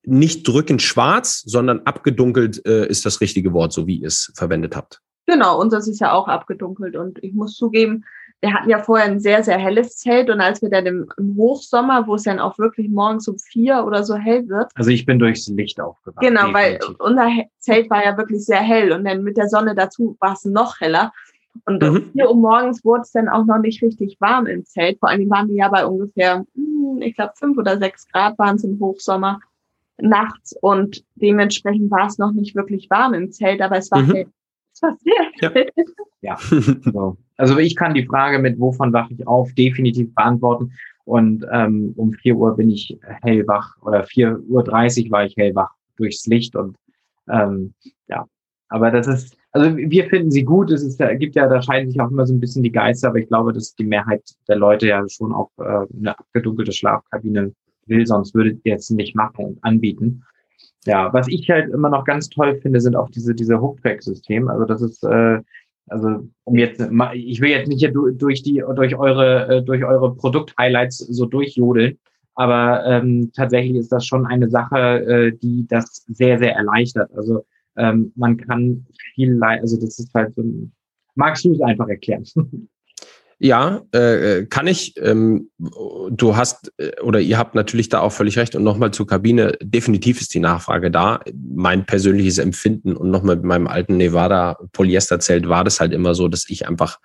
nicht 0.05 0.47
drückend 0.47 0.81
schwarz, 0.81 1.43
sondern 1.45 1.81
abgedunkelt 1.81 2.65
äh, 2.65 2.87
ist 2.87 3.05
das 3.05 3.21
richtige 3.21 3.53
Wort, 3.53 3.73
so 3.73 3.87
wie 3.87 3.97
ihr 3.97 4.07
es 4.07 4.31
verwendet 4.35 4.75
habt. 4.75 5.01
Genau, 5.25 5.63
das 5.65 5.87
ist 5.87 6.01
ja 6.01 6.11
auch 6.11 6.27
abgedunkelt. 6.27 6.95
Und 6.95 7.23
ich 7.23 7.33
muss 7.33 7.55
zugeben, 7.55 8.03
wir 8.41 8.53
hatten 8.53 8.69
ja 8.69 8.79
vorher 8.79 9.05
ein 9.05 9.21
sehr, 9.21 9.41
sehr 9.41 9.57
helles 9.57 9.95
Zelt 9.95 10.29
und 10.29 10.41
als 10.41 10.61
wir 10.61 10.69
dann 10.69 10.85
im, 10.85 11.09
im, 11.17 11.37
Hochsommer, 11.37 12.05
wo 12.07 12.15
es 12.15 12.23
dann 12.23 12.39
auch 12.39 12.59
wirklich 12.59 12.89
morgens 12.89 13.29
um 13.29 13.39
vier 13.39 13.85
oder 13.85 14.03
so 14.03 14.15
hell 14.15 14.49
wird. 14.49 14.69
Also 14.75 14.89
ich 14.89 15.05
bin 15.05 15.17
durchs 15.17 15.47
Licht 15.47 15.79
aufgewacht. 15.79 16.19
Genau, 16.19 16.47
definitiv. 16.47 16.89
weil 16.99 17.09
unser 17.09 17.29
Zelt 17.59 17.89
war 17.89 18.03
ja 18.03 18.17
wirklich 18.17 18.43
sehr 18.45 18.59
hell 18.59 18.91
und 18.91 19.05
dann 19.05 19.23
mit 19.23 19.37
der 19.37 19.47
Sonne 19.47 19.75
dazu 19.75 20.17
war 20.19 20.33
es 20.33 20.43
noch 20.43 20.81
heller. 20.81 21.13
Und 21.65 21.81
mhm. 21.81 21.87
um 21.87 22.11
vier 22.11 22.29
Uhr 22.29 22.35
morgens 22.35 22.83
wurde 22.83 23.03
es 23.03 23.11
dann 23.13 23.29
auch 23.29 23.45
noch 23.45 23.59
nicht 23.59 23.81
richtig 23.81 24.17
warm 24.19 24.45
im 24.47 24.65
Zelt. 24.65 24.99
Vor 24.99 25.07
allem 25.07 25.29
waren 25.29 25.47
wir 25.47 25.55
ja 25.55 25.69
bei 25.69 25.85
ungefähr, 25.85 26.43
hm, 26.53 27.01
ich 27.01 27.15
glaube, 27.15 27.31
fünf 27.37 27.57
oder 27.57 27.77
sechs 27.77 28.05
Grad 28.09 28.37
waren 28.39 28.57
es 28.57 28.65
im 28.65 28.77
Hochsommer 28.77 29.39
nachts 29.97 30.55
und 30.61 31.03
dementsprechend 31.15 31.91
war 31.91 32.07
es 32.07 32.17
noch 32.17 32.33
nicht 32.33 32.55
wirklich 32.55 32.89
warm 32.89 33.13
im 33.13 33.31
Zelt, 33.31 33.61
aber 33.61 33.77
es 33.77 33.91
war 33.91 34.01
mhm. 34.01 34.11
hell. 34.11 34.27
Es 34.73 34.81
war 34.81 34.97
sehr 34.97 35.51
hell. 35.51 35.69
Ja. 36.21 36.37
ja. 36.93 37.13
Also 37.35 37.57
ich 37.57 37.75
kann 37.75 37.95
die 37.95 38.05
Frage 38.05 38.37
mit 38.37 38.59
wovon 38.59 38.93
wache 38.93 39.11
ich 39.13 39.27
auf 39.27 39.51
definitiv 39.53 40.13
beantworten. 40.13 40.71
Und 41.03 41.45
ähm, 41.51 41.93
um 41.97 42.13
vier 42.13 42.35
Uhr 42.35 42.55
bin 42.55 42.69
ich 42.69 42.97
hellwach 43.21 43.75
oder 43.81 44.03
vier 44.03 44.39
Uhr 44.47 44.63
dreißig 44.63 45.11
war 45.11 45.25
ich 45.25 45.35
hellwach 45.35 45.71
durchs 45.97 46.25
Licht 46.27 46.55
und 46.55 46.77
ähm, 47.27 47.73
ja, 48.07 48.25
aber 48.69 48.91
das 48.91 49.07
ist, 49.07 49.37
also 49.51 49.75
wir 49.77 50.09
finden 50.09 50.31
sie 50.31 50.43
gut. 50.43 50.71
Es 50.71 50.83
ist, 50.83 51.01
gibt 51.19 51.35
ja, 51.35 51.47
da 51.47 51.61
scheiden 51.61 51.89
sich 51.89 51.99
auch 52.01 52.09
immer 52.09 52.25
so 52.25 52.33
ein 52.33 52.39
bisschen 52.39 52.63
die 52.63 52.71
Geister, 52.71 53.09
aber 53.09 53.19
ich 53.19 53.27
glaube, 53.27 53.53
dass 53.53 53.75
die 53.75 53.83
Mehrheit 53.83 54.23
der 54.47 54.55
Leute 54.55 54.87
ja 54.87 55.07
schon 55.07 55.33
auch 55.33 55.51
äh, 55.59 55.85
eine 55.95 56.17
abgedunkelte 56.17 56.71
Schlafkabine 56.71 57.53
will, 57.87 58.05
sonst 58.05 58.33
würdet 58.35 58.61
ihr 58.63 58.75
es 58.75 58.89
nicht 58.89 59.15
machen 59.15 59.45
und 59.45 59.63
anbieten. 59.63 60.23
Ja, 60.85 61.13
was 61.13 61.27
ich 61.27 61.49
halt 61.49 61.71
immer 61.71 61.89
noch 61.89 62.03
ganz 62.03 62.29
toll 62.29 62.59
finde, 62.61 62.81
sind 62.81 62.95
auch 62.95 63.09
diese, 63.09 63.33
diese 63.33 63.61
Hooktrack-Systeme. 63.61 64.51
Also 64.51 64.65
das 64.65 64.81
ist, 64.81 65.03
äh, 65.03 65.39
also 65.87 66.27
um 66.43 66.57
jetzt, 66.57 66.81
ich 67.13 67.41
will 67.41 67.49
jetzt 67.49 67.67
nicht 67.67 67.79
hier 67.79 67.91
durch 67.91 68.43
die, 68.43 68.63
durch 68.75 68.95
eure, 68.95 69.47
äh, 69.47 69.63
durch 69.63 69.83
eure 69.83 70.15
Produkt-Highlights 70.15 70.97
so 70.97 71.25
durchjodeln, 71.25 71.97
aber 72.35 72.85
ähm, 72.85 73.31
tatsächlich 73.35 73.77
ist 73.77 73.91
das 73.91 74.05
schon 74.05 74.25
eine 74.25 74.49
Sache, 74.49 74.77
äh, 74.77 75.31
die 75.37 75.65
das 75.67 76.05
sehr, 76.07 76.39
sehr 76.39 76.55
erleichtert. 76.55 77.11
Also 77.15 77.45
ähm, 77.77 78.11
man 78.15 78.37
kann 78.37 78.85
viel, 79.15 79.41
also 79.41 79.79
das 79.79 79.99
ist 79.99 80.13
halt 80.13 80.33
so 80.35 80.41
ein, 80.41 80.73
magst 81.15 81.45
du 81.45 81.53
es 81.53 81.61
einfach 81.61 81.87
erklären? 81.87 82.25
Ja, 83.43 83.81
äh, 83.91 84.45
kann 84.45 84.67
ich. 84.67 84.93
Ähm, 85.01 85.49
du 85.57 86.37
hast 86.37 86.71
äh, 86.77 86.97
oder 87.01 87.19
ihr 87.19 87.37
habt 87.37 87.55
natürlich 87.55 87.89
da 87.89 87.99
auch 87.99 88.13
völlig 88.13 88.37
recht. 88.37 88.55
Und 88.55 88.63
nochmal 88.63 88.91
zur 88.91 89.05
Kabine, 89.05 89.57
definitiv 89.61 90.21
ist 90.21 90.33
die 90.33 90.39
Nachfrage 90.39 90.89
da. 90.89 91.19
Mein 91.53 91.85
persönliches 91.85 92.37
Empfinden 92.37 92.95
und 92.95 93.11
nochmal 93.11 93.35
mit 93.35 93.43
meinem 93.43 93.67
alten 93.67 93.97
Nevada 93.97 94.57
Polyesterzelt 94.71 95.49
war 95.49 95.65
das 95.65 95.81
halt 95.81 95.91
immer 95.91 96.15
so, 96.15 96.29
dass 96.29 96.49
ich 96.49 96.69
einfach 96.69 96.99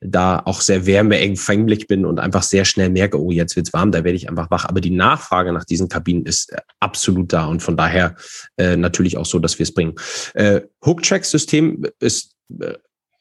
da 0.00 0.40
auch 0.46 0.62
sehr 0.62 0.86
wärmeempfänglich 0.86 1.86
bin 1.86 2.06
und 2.06 2.18
einfach 2.18 2.44
sehr 2.44 2.64
schnell 2.64 2.88
merke, 2.88 3.20
oh, 3.20 3.30
jetzt 3.30 3.54
wird's 3.54 3.74
warm, 3.74 3.92
da 3.92 4.04
werde 4.04 4.16
ich 4.16 4.30
einfach 4.30 4.50
wach. 4.50 4.64
Aber 4.64 4.80
die 4.80 4.90
Nachfrage 4.90 5.52
nach 5.52 5.66
diesen 5.66 5.90
Kabinen 5.90 6.24
ist 6.24 6.50
äh, 6.50 6.62
absolut 6.80 7.30
da 7.30 7.44
und 7.44 7.62
von 7.62 7.76
daher 7.76 8.16
äh, 8.56 8.78
natürlich 8.78 9.18
auch 9.18 9.26
so, 9.26 9.38
dass 9.38 9.58
wir 9.58 9.64
es 9.64 9.74
bringen. 9.74 9.96
Äh, 10.32 10.62
Hook-Track-System 10.82 11.84
ist 12.00 12.36
äh, 12.58 12.72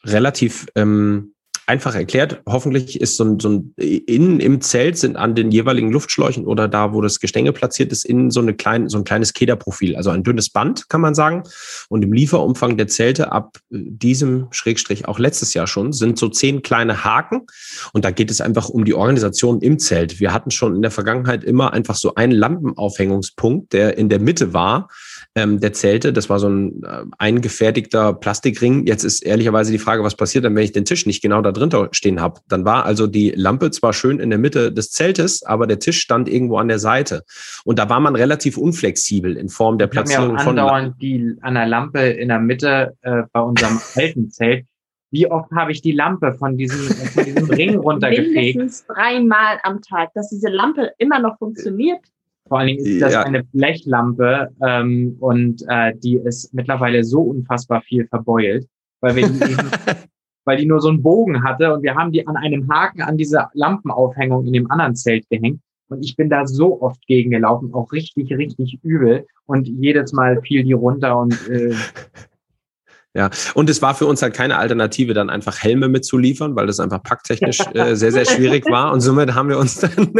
relativ 0.05 0.65
ähm, 0.75 1.32
einfach 1.65 1.95
erklärt. 1.95 2.41
Hoffentlich 2.47 2.99
ist 2.99 3.17
so 3.17 3.23
ein, 3.23 3.39
so 3.39 3.49
ein 3.49 3.73
innen 3.77 4.39
im 4.39 4.61
Zelt 4.61 4.97
sind 4.97 5.15
an 5.15 5.35
den 5.35 5.51
jeweiligen 5.51 5.91
Luftschläuchen 5.91 6.45
oder 6.45 6.67
da, 6.67 6.93
wo 6.93 7.01
das 7.01 7.19
Gestänge 7.19 7.53
platziert 7.53 7.91
ist, 7.91 8.05
innen 8.05 8.31
so 8.31 8.41
eine 8.41 8.53
kleine, 8.53 8.89
so 8.89 8.97
ein 8.97 9.03
kleines 9.03 9.33
Kederprofil, 9.33 9.95
also 9.95 10.09
ein 10.09 10.23
dünnes 10.23 10.49
Band, 10.49 10.89
kann 10.89 11.01
man 11.01 11.15
sagen. 11.15 11.43
Und 11.89 12.03
im 12.03 12.13
Lieferumfang 12.13 12.77
der 12.77 12.87
Zelte 12.87 13.31
ab 13.31 13.57
diesem 13.69 14.47
Schrägstrich 14.51 15.07
auch 15.07 15.19
letztes 15.19 15.53
Jahr 15.53 15.67
schon 15.67 15.93
sind 15.93 16.17
so 16.17 16.29
zehn 16.29 16.61
kleine 16.61 17.03
Haken. 17.03 17.47
Und 17.93 18.05
da 18.05 18.11
geht 18.11 18.31
es 18.31 18.41
einfach 18.41 18.69
um 18.69 18.85
die 18.85 18.93
Organisation 18.93 19.61
im 19.61 19.79
Zelt. 19.79 20.19
Wir 20.19 20.33
hatten 20.33 20.51
schon 20.51 20.75
in 20.75 20.81
der 20.81 20.91
Vergangenheit 20.91 21.43
immer 21.43 21.73
einfach 21.73 21.95
so 21.95 22.15
einen 22.15 22.33
Lampenaufhängungspunkt, 22.33 23.73
der 23.73 23.97
in 23.97 24.09
der 24.09 24.19
Mitte 24.19 24.53
war 24.53 24.89
ähm, 25.35 25.59
der 25.59 25.73
Zelte. 25.73 26.13
Das 26.13 26.29
war 26.29 26.39
so 26.39 26.47
ein 26.47 26.83
äh, 26.83 27.03
eingefertigter 27.17 28.13
Plastikring. 28.13 28.85
Jetzt 28.85 29.03
ist 29.03 29.21
ehrlicherweise 29.21 29.71
die 29.71 29.79
Frage, 29.79 30.03
was 30.03 30.15
passiert 30.15 30.45
dann, 30.45 30.55
wenn 30.55 30.63
ich 30.63 30.71
den 30.71 30.85
Tisch 30.85 31.05
nicht 31.05 31.21
genau 31.21 31.41
da 31.41 31.51
drunter 31.51 31.89
stehen 31.91 32.21
habe? 32.21 32.41
Dann 32.47 32.65
war 32.65 32.85
also 32.85 33.07
die 33.07 33.31
Lampe 33.31 33.71
zwar 33.71 33.93
schön 33.93 34.19
in 34.19 34.29
der 34.29 34.39
Mitte 34.39 34.71
des 34.71 34.91
Zeltes, 34.91 35.43
aber 35.43 35.67
der 35.67 35.79
Tisch 35.79 35.99
stand 35.99 36.29
irgendwo 36.29 36.57
an 36.57 36.67
der 36.67 36.79
Seite. 36.79 37.23
Und 37.65 37.79
da 37.79 37.89
war 37.89 37.99
man 37.99 38.15
relativ 38.15 38.57
unflexibel 38.57 39.37
in 39.37 39.49
Form 39.49 39.77
der 39.77 39.87
Platzierung 39.87 40.37
von. 40.39 40.59
andauernd 40.59 41.01
die 41.01 41.35
an 41.41 41.55
der 41.55 41.67
Lampe 41.67 41.99
in 41.99 42.29
der 42.29 42.39
Mitte 42.39 42.95
äh, 43.01 43.23
bei 43.31 43.39
unserem 43.39 43.79
alten 43.95 44.29
Zelt. 44.29 44.65
Wie 45.11 45.29
oft 45.29 45.51
habe 45.51 45.71
ich 45.71 45.81
die 45.81 45.91
Lampe 45.91 46.33
von 46.33 46.57
diesem, 46.57 46.87
von 46.87 47.23
diesem 47.23 47.49
Ring 47.51 47.75
runtergefegt? 47.77 48.57
Mindestens 48.57 48.87
dreimal 48.87 49.59
am 49.61 49.79
Tag, 49.81 50.11
dass 50.15 50.29
diese 50.29 50.49
Lampe 50.49 50.91
immer 50.97 51.19
noch 51.19 51.37
funktioniert. 51.37 51.99
Vor 52.47 52.59
allen 52.59 52.67
Dingen 52.67 52.85
ist 52.85 53.01
das 53.01 53.13
ja. 53.13 53.23
eine 53.23 53.43
Blechlampe 53.43 54.49
ähm, 54.65 55.15
und 55.19 55.63
äh, 55.67 55.93
die 55.97 56.15
ist 56.15 56.53
mittlerweile 56.53 57.03
so 57.03 57.21
unfassbar 57.21 57.81
viel 57.81 58.05
verbeult, 58.07 58.67
weil 59.01 59.15
wir 59.15 59.29
die 59.29 59.51
eben, 59.51 59.71
weil 60.45 60.57
die 60.57 60.65
nur 60.65 60.81
so 60.81 60.89
einen 60.89 61.01
Bogen 61.01 61.43
hatte 61.43 61.73
und 61.73 61.83
wir 61.83 61.95
haben 61.95 62.11
die 62.11 62.27
an 62.27 62.35
einem 62.35 62.69
Haken 62.69 63.01
an 63.01 63.17
diese 63.17 63.47
Lampenaufhängung 63.53 64.45
in 64.45 64.53
dem 64.53 64.69
anderen 64.69 64.95
Zelt 64.95 65.27
gehängt. 65.29 65.61
Und 65.89 66.03
ich 66.03 66.15
bin 66.15 66.29
da 66.29 66.45
so 66.45 66.81
oft 66.81 67.05
gegengelaufen, 67.07 67.73
auch 67.73 67.91
richtig, 67.91 68.31
richtig 68.31 68.79
übel. 68.83 69.25
Und 69.45 69.67
jedes 69.67 70.11
Mal 70.11 70.41
fiel 70.41 70.63
die 70.63 70.73
runter 70.73 71.17
und 71.17 71.49
äh, 71.49 71.73
ja, 73.15 73.29
und 73.53 73.69
es 73.69 73.81
war 73.83 73.93
für 73.93 74.07
uns 74.07 74.23
halt 74.23 74.33
keine 74.33 74.57
Alternative, 74.57 75.13
dann 75.13 75.29
einfach 75.29 75.61
Helme 75.61 75.87
mitzuliefern, 75.87 76.55
weil 76.55 76.65
das 76.65 76.79
einfach 76.79 77.03
packtechnisch 77.03 77.59
äh, 77.73 77.95
sehr, 77.95 78.11
sehr 78.11 78.25
schwierig 78.25 78.65
war. 78.65 78.91
Und 78.91 79.01
somit 79.01 79.35
haben 79.35 79.49
wir 79.49 79.59
uns 79.59 79.75
dann 79.79 80.11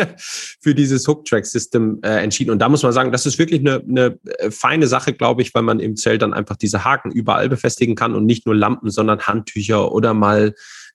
für 0.62 0.76
dieses 0.76 1.08
Hook-Track-System 1.08 2.00
äh, 2.04 2.22
entschieden. 2.24 2.52
Und 2.52 2.60
da 2.60 2.70
muss 2.70 2.84
man 2.84 2.94
sagen, 2.94 3.12
das 3.12 3.26
ist 3.26 3.40
wirklich 3.40 3.62
eine, 3.62 3.82
eine 3.88 4.20
äh, 4.38 4.52
feine 4.52 4.86
Sache, 4.86 5.14
glaube 5.14 5.42
ich, 5.42 5.56
weil 5.56 5.64
man 5.64 5.80
im 5.80 5.96
Zelt 5.96 6.22
dann 6.22 6.34
einfach 6.34 6.56
diese 6.56 6.84
Haken 6.86 7.12
überall 7.12 7.50
befestigen 7.50 7.96
kann 7.96 8.14
und 8.14 8.28
nicht 8.28 8.46
nur 8.46 8.56
Lampen, 8.56 8.92
sondern 8.92 9.22
Handtücher 9.22 9.92
oder 9.92 10.14
mal 10.14 10.54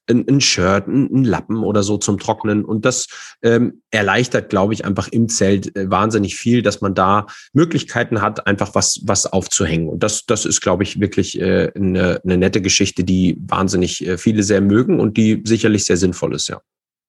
ein, 0.09 0.26
ein 0.28 0.40
Shirt, 0.40 0.86
ein, 0.86 1.09
ein, 1.12 1.24
Lappen 1.24 1.62
oder 1.62 1.82
so 1.82 1.98
zum 1.98 2.18
Trocknen. 2.18 2.64
Und 2.64 2.84
das 2.84 3.09
ähm, 3.42 3.82
erleichtert, 3.90 4.50
glaube 4.50 4.74
ich, 4.74 4.84
einfach 4.84 5.09
im 5.09 5.28
Zelt 5.28 5.74
äh, 5.76 5.90
wahnsinnig 5.90 6.36
viel, 6.36 6.62
dass 6.62 6.80
man 6.80 6.94
da 6.94 7.26
Möglichkeiten 7.52 8.22
hat, 8.22 8.46
einfach 8.46 8.74
was, 8.74 9.00
was 9.04 9.26
aufzuhängen. 9.26 9.88
Und 9.88 10.02
das, 10.02 10.26
das 10.26 10.44
ist, 10.44 10.61
glaube 10.61 10.82
ich, 10.82 11.00
wirklich 11.00 11.40
äh, 11.40 11.72
eine, 11.74 12.20
eine 12.24 12.38
nette 12.38 12.62
Geschichte, 12.62 13.04
die 13.04 13.36
wahnsinnig 13.40 14.06
äh, 14.06 14.18
viele 14.18 14.42
sehr 14.42 14.61
mögen 14.61 15.00
und 15.00 15.16
die 15.16 15.42
sicherlich 15.44 15.84
sehr 15.84 15.96
sinnvoll 15.96 16.34
ist, 16.34 16.48
ja. 16.48 16.61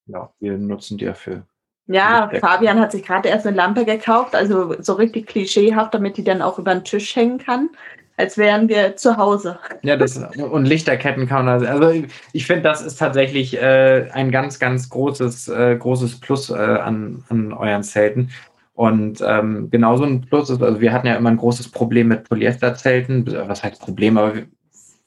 Ja, 0.07 0.31
wir 0.39 0.57
nutzen 0.57 0.97
die 0.97 1.05
ja 1.05 1.13
für 1.13 1.45
ja, 1.91 2.29
Fabian 2.39 2.79
hat 2.79 2.91
sich 2.91 3.03
gerade 3.03 3.29
erst 3.29 3.47
eine 3.47 3.57
Lampe 3.57 3.83
gekauft, 3.83 4.35
also 4.35 4.75
so 4.79 4.93
richtig 4.93 5.25
klischeehaft, 5.25 5.91
damit 5.91 6.17
die 6.17 6.23
dann 6.23 6.43
auch 6.43 6.59
über 6.59 6.71
den 6.71 6.83
Tisch 6.83 7.15
hängen 7.15 7.39
kann 7.39 7.71
als 8.19 8.37
wären 8.37 8.67
wir 8.67 8.97
zu 8.97 9.15
Hause. 9.15 9.57
Ja, 9.81 9.95
das, 9.95 10.17
und 10.17 10.65
Lichterketten 10.65 11.25
kann 11.25 11.45
man, 11.45 11.65
also 11.65 12.05
ich 12.33 12.45
finde, 12.45 12.63
das 12.63 12.81
ist 12.81 12.97
tatsächlich 12.97 13.55
äh, 13.57 14.09
ein 14.11 14.29
ganz, 14.29 14.59
ganz 14.59 14.89
großes, 14.89 15.47
äh, 15.47 15.77
großes 15.77 16.19
Plus 16.19 16.49
äh, 16.49 16.55
an, 16.55 17.23
an 17.29 17.53
euren 17.53 17.81
Zelten. 17.81 18.29
Und 18.73 19.23
ähm, 19.25 19.69
genauso 19.71 20.03
ein 20.03 20.19
Plus 20.21 20.49
ist, 20.49 20.61
also 20.61 20.81
wir 20.81 20.91
hatten 20.91 21.07
ja 21.07 21.15
immer 21.15 21.29
ein 21.29 21.37
großes 21.37 21.71
Problem 21.71 22.09
mit 22.09 22.27
Polyesterzelten. 22.27 23.25
Was 23.47 23.63
heißt 23.63 23.81
Problem, 23.81 24.17
aber 24.17 24.35
wir 24.35 24.47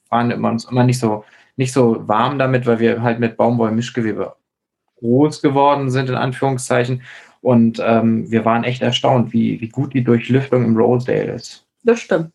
waren 0.08 0.30
immer, 0.30 0.50
uns 0.50 0.64
immer 0.64 0.84
nicht 0.84 0.98
so, 0.98 1.24
nicht 1.56 1.74
so 1.74 2.08
warm 2.08 2.38
damit, 2.38 2.64
weil 2.64 2.80
wir 2.80 3.02
halt 3.02 3.20
mit 3.20 3.36
Baumwoll-Mischgewebe 3.36 4.36
groß 5.00 5.42
geworden 5.42 5.90
sind, 5.90 6.08
in 6.08 6.16
Anführungszeichen. 6.16 7.02
Und 7.42 7.78
ähm, 7.84 8.30
wir 8.30 8.46
waren 8.46 8.64
echt 8.64 8.80
erstaunt, 8.80 9.34
wie, 9.34 9.60
wie 9.60 9.68
gut 9.68 9.92
die 9.92 10.04
Durchlüftung 10.04 10.64
im 10.64 10.76
Rosedale 10.78 11.32
ist. 11.32 11.66
Das 11.84 12.00
stimmt. 12.00 12.30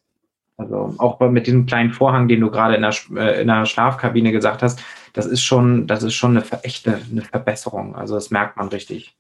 Also 0.58 0.96
auch 0.98 1.20
mit 1.30 1.46
diesem 1.46 1.68
kleinen 1.68 1.92
Vorhang, 1.92 2.28
den 2.28 2.42
du 2.42 2.50
gerade 2.50 2.76
in 2.76 2.82
der, 2.82 2.96
äh, 3.16 3.42
in 3.42 3.48
der 3.48 3.66
Schlafkabine 3.66 4.32
gesagt 4.32 4.64
hast, 4.64 4.80
das 5.14 5.28
ist 5.28 5.44
schon, 5.44 5.86
das 5.86 6.04
ist 6.04 6.16
schon 6.16 6.36
eine 6.36 6.64
echte 6.64 7.00
eine 7.12 7.22
Verbesserung. 7.22 7.96
Also 7.96 8.16
das 8.16 8.32
merkt 8.32 8.58
man 8.58 8.68
richtig. 8.70 9.16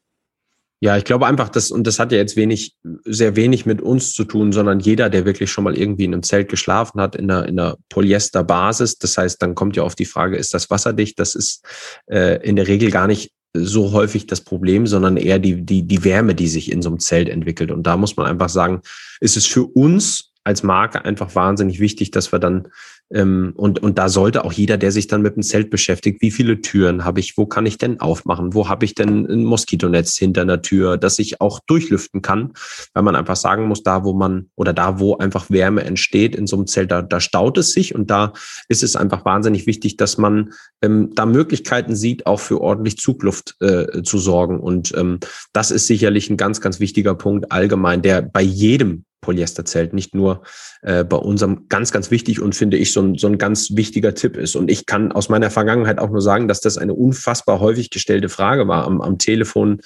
Ja, 0.79 0.95
ich 0.95 1.05
glaube 1.05 1.25
einfach, 1.25 1.49
dass, 1.49 1.71
und 1.71 1.87
das 1.87 1.97
hat 1.97 2.11
ja 2.11 2.19
jetzt 2.19 2.35
wenig, 2.35 2.75
sehr 3.03 3.35
wenig 3.35 3.65
mit 3.65 3.81
uns 3.81 4.13
zu 4.13 4.25
tun, 4.25 4.51
sondern 4.51 4.79
jeder, 4.79 5.09
der 5.09 5.25
wirklich 5.25 5.51
schon 5.51 5.63
mal 5.63 5.75
irgendwie 5.75 6.05
in 6.05 6.13
einem 6.13 6.21
Zelt 6.21 6.49
geschlafen 6.49 7.01
hat, 7.01 7.15
in 7.15 7.31
einer, 7.31 7.47
in 7.47 7.59
einer 7.59 7.77
Polyesterbasis. 7.89 8.99
Das 8.99 9.17
heißt, 9.17 9.41
dann 9.41 9.55
kommt 9.55 9.75
ja 9.75 9.81
auf 9.81 9.95
die 9.95 10.05
Frage, 10.05 10.37
ist 10.37 10.53
das 10.53 10.69
wasserdicht? 10.69 11.19
Das 11.19 11.33
ist 11.33 11.65
äh, 12.05 12.43
in 12.47 12.55
der 12.55 12.67
Regel 12.67 12.91
gar 12.91 13.07
nicht 13.07 13.31
so 13.53 13.91
häufig 13.91 14.27
das 14.27 14.41
Problem, 14.41 14.85
sondern 14.85 15.17
eher 15.17 15.39
die, 15.39 15.65
die, 15.65 15.81
die 15.81 16.03
Wärme, 16.03 16.35
die 16.35 16.47
sich 16.47 16.71
in 16.71 16.83
so 16.83 16.89
einem 16.89 16.99
Zelt 16.99 17.29
entwickelt. 17.29 17.71
Und 17.71 17.87
da 17.87 17.97
muss 17.97 18.15
man 18.15 18.27
einfach 18.27 18.49
sagen, 18.49 18.81
ist 19.19 19.37
es 19.37 19.47
für 19.47 19.65
uns 19.65 20.31
als 20.47 20.63
Marke 20.63 21.03
einfach 21.03 21.35
wahnsinnig 21.35 21.79
wichtig, 21.79 22.09
dass 22.11 22.31
wir 22.31 22.39
dann 22.39 22.69
ähm, 23.13 23.53
und, 23.55 23.81
und 23.81 23.97
da 23.97 24.09
sollte 24.09 24.43
auch 24.43 24.51
jeder, 24.51 24.77
der 24.77 24.91
sich 24.91 25.07
dann 25.07 25.21
mit 25.21 25.35
dem 25.35 25.43
Zelt 25.43 25.69
beschäftigt, 25.69 26.21
wie 26.21 26.31
viele 26.31 26.61
Türen 26.61 27.05
habe 27.05 27.19
ich, 27.19 27.37
wo 27.37 27.45
kann 27.45 27.65
ich 27.65 27.77
denn 27.77 28.01
aufmachen, 28.01 28.53
wo 28.53 28.67
habe 28.67 28.83
ich 28.85 28.95
denn 28.95 29.25
ein 29.25 29.45
Moskitonetz 29.45 30.17
hinter 30.17 30.41
einer 30.41 30.61
Tür, 30.61 30.97
dass 30.97 31.19
ich 31.19 31.39
auch 31.39 31.59
durchlüften 31.67 32.21
kann, 32.21 32.53
weil 32.93 33.03
man 33.03 33.15
einfach 33.15 33.37
sagen 33.37 33.67
muss, 33.67 33.83
da 33.83 34.03
wo 34.03 34.13
man 34.13 34.49
oder 34.55 34.73
da 34.73 34.99
wo 34.99 35.17
einfach 35.17 35.49
Wärme 35.49 35.83
entsteht 35.83 36.35
in 36.35 36.47
so 36.47 36.57
einem 36.57 36.67
Zelt, 36.67 36.91
da, 36.91 37.01
da 37.01 37.21
staut 37.21 37.57
es 37.57 37.71
sich 37.71 37.95
und 37.95 38.09
da 38.09 38.33
ist 38.67 38.83
es 38.83 38.95
einfach 38.95 39.23
wahnsinnig 39.23 39.67
wichtig, 39.67 39.95
dass 39.95 40.17
man 40.17 40.51
ähm, 40.81 41.11
da 41.15 41.25
Möglichkeiten 41.25 41.95
sieht, 41.95 42.25
auch 42.25 42.39
für 42.39 42.59
ordentlich 42.59 42.97
Zugluft 42.97 43.55
äh, 43.61 44.03
zu 44.03 44.17
sorgen. 44.17 44.59
Und 44.59 44.93
ähm, 44.97 45.19
das 45.53 45.71
ist 45.71 45.87
sicherlich 45.87 46.29
ein 46.29 46.37
ganz, 46.37 46.59
ganz 46.59 46.79
wichtiger 46.79 47.15
Punkt 47.15 47.51
allgemein, 47.51 48.01
der 48.01 48.21
bei 48.21 48.41
jedem 48.41 49.05
Polyesterzelt, 49.27 49.91
nicht 49.91 50.15
nur 50.15 50.43
äh, 50.83 51.03
bei 51.03 51.17
unserem 51.17 51.67
ganz, 51.67 51.91
ganz 51.91 52.11
wichtig 52.11 52.41
und 52.41 52.55
finde 52.55 52.77
ich 52.77 52.93
so 52.93 53.01
ein, 53.01 53.17
so 53.17 53.27
ein 53.27 53.37
ganz 53.37 53.75
wichtiger 53.75 54.15
Tipp 54.15 54.37
ist. 54.37 54.55
Und 54.55 54.71
ich 54.71 54.85
kann 54.85 55.11
aus 55.11 55.27
meiner 55.27 55.51
Vergangenheit 55.51 55.99
auch 55.99 56.09
nur 56.09 56.21
sagen, 56.21 56.47
dass 56.47 56.61
das 56.61 56.77
eine 56.77 56.93
unfassbar 56.93 57.59
häufig 57.59 57.89
gestellte 57.89 58.29
Frage 58.29 58.69
war 58.69 58.85
am, 58.85 59.01
am 59.01 59.17
Telefon. 59.17 59.81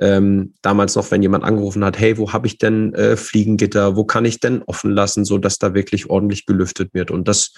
Ähm, 0.00 0.54
damals 0.62 0.94
noch, 0.94 1.10
wenn 1.10 1.22
jemand 1.22 1.42
angerufen 1.42 1.84
hat, 1.84 1.98
hey, 1.98 2.18
wo 2.18 2.32
habe 2.32 2.46
ich 2.46 2.58
denn 2.58 2.94
äh, 2.94 3.16
Fliegengitter, 3.16 3.96
wo 3.96 4.04
kann 4.04 4.24
ich 4.24 4.38
denn 4.38 4.62
offen 4.62 4.92
lassen, 4.92 5.24
so 5.24 5.38
dass 5.38 5.58
da 5.58 5.74
wirklich 5.74 6.08
ordentlich 6.08 6.46
gelüftet 6.46 6.94
wird. 6.94 7.10
Und 7.10 7.26
das 7.26 7.52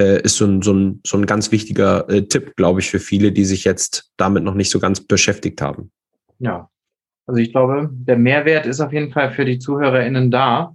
äh, 0.00 0.20
ist 0.22 0.36
so 0.36 0.44
ein, 0.44 0.60
so, 0.60 0.72
ein, 0.72 1.00
so 1.06 1.18
ein 1.18 1.26
ganz 1.26 1.52
wichtiger 1.52 2.08
äh, 2.10 2.22
Tipp, 2.22 2.56
glaube 2.56 2.80
ich, 2.80 2.90
für 2.90 2.98
viele, 2.98 3.30
die 3.30 3.44
sich 3.44 3.62
jetzt 3.62 4.10
damit 4.16 4.42
noch 4.42 4.54
nicht 4.54 4.70
so 4.70 4.80
ganz 4.80 5.00
beschäftigt 5.00 5.62
haben. 5.62 5.92
Ja, 6.40 6.68
also 7.30 7.40
ich 7.40 7.52
glaube, 7.52 7.88
der 7.92 8.16
Mehrwert 8.16 8.66
ist 8.66 8.80
auf 8.80 8.92
jeden 8.92 9.12
Fall 9.12 9.30
für 9.30 9.44
die 9.44 9.60
ZuhörerInnen 9.60 10.32
da. 10.32 10.74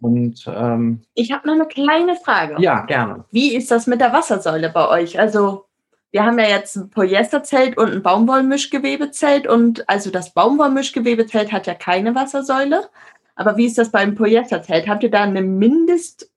Und 0.00 0.44
ähm, 0.46 1.02
ich 1.14 1.32
habe 1.32 1.46
noch 1.46 1.54
eine 1.54 1.66
kleine 1.66 2.16
Frage. 2.16 2.56
Ja, 2.58 2.84
gerne. 2.86 3.24
Wie 3.30 3.54
ist 3.56 3.70
das 3.70 3.86
mit 3.86 4.00
der 4.00 4.12
Wassersäule 4.12 4.70
bei 4.70 4.88
euch? 4.88 5.18
Also 5.18 5.66
wir 6.10 6.24
haben 6.24 6.38
ja 6.38 6.48
jetzt 6.48 6.76
ein 6.76 6.90
Polyesterzelt 6.90 7.76
und 7.76 7.90
ein 7.90 8.02
Baumwollmischgewebezelt 8.02 9.46
und 9.46 9.88
also 9.88 10.10
das 10.10 10.32
Baumwollmischgewebezelt 10.32 11.52
hat 11.52 11.66
ja 11.66 11.74
keine 11.74 12.14
Wassersäule. 12.14 12.88
Aber 13.34 13.56
wie 13.56 13.66
ist 13.66 13.78
das 13.78 13.90
beim 13.90 14.14
Polyesterzelt? 14.14 14.88
Habt 14.88 15.02
ihr 15.02 15.10
da 15.10 15.22
eine 15.22 15.42
Mindesthöhe, 15.42 16.30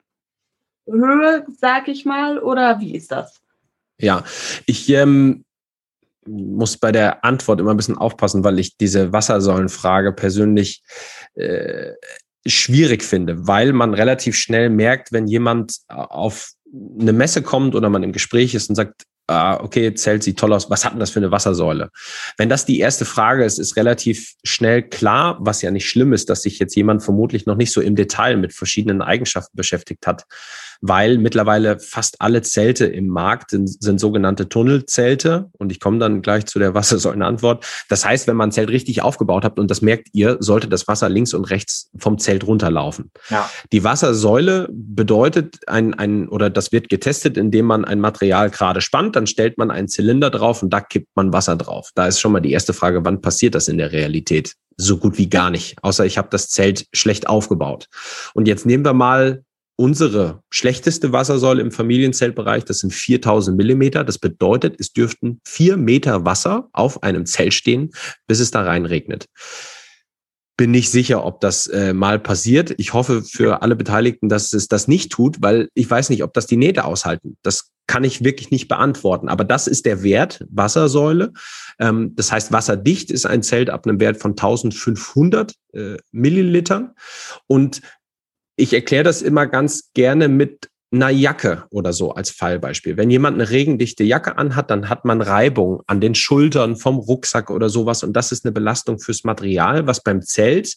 sag 1.59 1.87
ich 1.87 2.05
mal, 2.05 2.39
oder 2.39 2.79
wie 2.79 2.95
ist 2.95 3.11
das? 3.11 3.41
Ja, 3.97 4.23
ich 4.65 4.89
ähm, 4.89 5.45
muss 6.25 6.77
bei 6.77 6.91
der 6.91 7.23
Antwort 7.23 7.59
immer 7.59 7.71
ein 7.71 7.77
bisschen 7.77 7.97
aufpassen, 7.97 8.43
weil 8.43 8.59
ich 8.59 8.77
diese 8.77 9.13
Wassersäulenfrage 9.13 10.11
persönlich 10.11 10.83
äh, 11.35 11.93
schwierig 12.45 13.03
finde, 13.03 13.47
weil 13.47 13.73
man 13.73 13.93
relativ 13.93 14.35
schnell 14.35 14.69
merkt, 14.69 15.11
wenn 15.11 15.27
jemand 15.27 15.77
auf 15.87 16.51
eine 16.99 17.13
Messe 17.13 17.41
kommt 17.41 17.75
oder 17.75 17.89
man 17.89 18.03
im 18.03 18.13
Gespräch 18.13 18.55
ist 18.55 18.69
und 18.69 18.75
sagt, 18.75 19.03
ah, 19.27 19.59
okay, 19.61 19.93
Zelt 19.93 20.23
sieht 20.23 20.37
toll 20.37 20.53
aus, 20.53 20.69
was 20.69 20.83
hat 20.83 20.93
denn 20.93 20.99
das 20.99 21.11
für 21.11 21.19
eine 21.19 21.31
Wassersäule? 21.31 21.89
Wenn 22.37 22.49
das 22.49 22.65
die 22.65 22.79
erste 22.79 23.05
Frage 23.05 23.45
ist, 23.45 23.59
ist 23.59 23.77
relativ 23.77 24.33
schnell 24.43 24.83
klar, 24.83 25.37
was 25.39 25.61
ja 25.61 25.71
nicht 25.71 25.89
schlimm 25.89 26.13
ist, 26.13 26.29
dass 26.29 26.41
sich 26.41 26.59
jetzt 26.59 26.75
jemand 26.75 27.03
vermutlich 27.03 27.45
noch 27.45 27.55
nicht 27.55 27.71
so 27.71 27.81
im 27.81 27.95
Detail 27.95 28.37
mit 28.37 28.53
verschiedenen 28.53 29.01
Eigenschaften 29.01 29.55
beschäftigt 29.55 30.05
hat. 30.07 30.25
Weil 30.81 31.19
mittlerweile 31.19 31.79
fast 31.79 32.19
alle 32.19 32.41
Zelte 32.41 32.87
im 32.87 33.07
Markt 33.07 33.51
sind, 33.51 33.81
sind 33.81 33.99
sogenannte 33.99 34.49
Tunnelzelte. 34.49 35.49
Und 35.57 35.71
ich 35.71 35.79
komme 35.79 35.99
dann 35.99 36.21
gleich 36.21 36.47
zu 36.47 36.59
der 36.59 36.73
Wassersäulenantwort. 36.73 37.65
Das 37.87 38.03
heißt, 38.03 38.27
wenn 38.27 38.35
man 38.35 38.49
ein 38.49 38.51
Zelt 38.51 38.69
richtig 38.69 39.03
aufgebaut 39.03 39.45
hat, 39.45 39.59
und 39.59 39.69
das 39.69 39.81
merkt 39.81 40.09
ihr, 40.13 40.37
sollte 40.39 40.67
das 40.67 40.87
Wasser 40.87 41.07
links 41.07 41.33
und 41.33 41.45
rechts 41.45 41.89
vom 41.97 42.17
Zelt 42.17 42.45
runterlaufen. 42.45 43.11
Ja. 43.29 43.49
Die 43.71 43.83
Wassersäule 43.83 44.67
bedeutet 44.71 45.59
ein, 45.67 45.93
ein, 45.93 46.27
oder 46.27 46.49
das 46.49 46.71
wird 46.71 46.89
getestet, 46.89 47.37
indem 47.37 47.67
man 47.67 47.85
ein 47.85 47.99
Material 47.99 48.49
gerade 48.49 48.81
spannt, 48.81 49.15
dann 49.15 49.27
stellt 49.27 49.57
man 49.59 49.69
einen 49.69 49.87
Zylinder 49.87 50.31
drauf 50.31 50.63
und 50.63 50.71
da 50.71 50.81
kippt 50.81 51.09
man 51.15 51.31
Wasser 51.31 51.55
drauf. 51.55 51.91
Da 51.93 52.07
ist 52.07 52.19
schon 52.19 52.31
mal 52.31 52.39
die 52.39 52.51
erste 52.51 52.73
Frage, 52.73 53.05
wann 53.05 53.21
passiert 53.21 53.53
das 53.53 53.67
in 53.67 53.77
der 53.77 53.91
Realität? 53.91 54.55
So 54.77 54.97
gut 54.97 55.19
wie 55.19 55.29
gar 55.29 55.51
nicht, 55.51 55.75
außer 55.83 56.05
ich 56.05 56.17
habe 56.17 56.29
das 56.31 56.49
Zelt 56.49 56.87
schlecht 56.91 57.27
aufgebaut. 57.27 57.87
Und 58.33 58.47
jetzt 58.47 58.65
nehmen 58.65 58.83
wir 58.83 58.93
mal 58.93 59.43
unsere 59.81 60.43
schlechteste 60.51 61.11
Wassersäule 61.11 61.59
im 61.59 61.71
Familienzeltbereich, 61.71 62.65
das 62.65 62.79
sind 62.79 62.93
4000 62.93 63.57
Millimeter. 63.57 64.03
Das 64.03 64.19
bedeutet, 64.19 64.75
es 64.79 64.93
dürften 64.93 65.41
vier 65.43 65.75
Meter 65.75 66.23
Wasser 66.23 66.69
auf 66.71 67.01
einem 67.01 67.25
Zelt 67.25 67.55
stehen, 67.55 67.89
bis 68.27 68.39
es 68.39 68.51
da 68.51 68.61
reinregnet. 68.61 69.25
Bin 70.55 70.69
nicht 70.69 70.91
sicher, 70.91 71.25
ob 71.25 71.39
das 71.39 71.65
äh, 71.65 71.93
mal 71.93 72.19
passiert. 72.19 72.75
Ich 72.77 72.93
hoffe 72.93 73.23
für 73.23 73.63
alle 73.63 73.75
Beteiligten, 73.75 74.29
dass 74.29 74.53
es 74.53 74.67
das 74.67 74.87
nicht 74.87 75.11
tut, 75.11 75.41
weil 75.41 75.67
ich 75.73 75.89
weiß 75.89 76.11
nicht, 76.11 76.21
ob 76.21 76.35
das 76.35 76.45
die 76.45 76.57
Nähte 76.57 76.85
aushalten. 76.85 77.35
Das 77.41 77.71
kann 77.87 78.03
ich 78.03 78.23
wirklich 78.23 78.51
nicht 78.51 78.67
beantworten. 78.67 79.29
Aber 79.29 79.43
das 79.43 79.65
ist 79.65 79.87
der 79.87 80.03
Wert 80.03 80.45
Wassersäule. 80.51 81.33
Ähm, 81.79 82.13
das 82.15 82.31
heißt, 82.31 82.51
wasserdicht 82.51 83.09
ist 83.09 83.25
ein 83.25 83.41
Zelt 83.41 83.71
ab 83.71 83.87
einem 83.87 83.99
Wert 83.99 84.17
von 84.17 84.31
1500 84.31 85.55
äh, 85.73 85.97
Millilitern. 86.11 86.91
Und 87.47 87.81
ich 88.61 88.73
erkläre 88.73 89.03
das 89.03 89.23
immer 89.23 89.47
ganz 89.47 89.91
gerne 89.93 90.27
mit 90.27 90.69
einer 90.93 91.09
Jacke 91.09 91.63
oder 91.71 91.93
so 91.93 92.11
als 92.11 92.29
Fallbeispiel. 92.29 92.95
Wenn 92.95 93.09
jemand 93.09 93.35
eine 93.35 93.49
regendichte 93.49 94.03
Jacke 94.03 94.37
anhat, 94.37 94.69
dann 94.69 94.87
hat 94.87 95.03
man 95.03 95.21
Reibung 95.21 95.81
an 95.87 95.99
den 95.99 96.13
Schultern 96.15 96.75
vom 96.75 96.97
Rucksack 96.97 97.49
oder 97.49 97.69
sowas. 97.69 98.03
Und 98.03 98.13
das 98.13 98.31
ist 98.31 98.45
eine 98.45 98.51
Belastung 98.51 98.99
fürs 98.99 99.23
Material, 99.23 99.87
was 99.87 100.03
beim 100.03 100.21
Zelt 100.21 100.75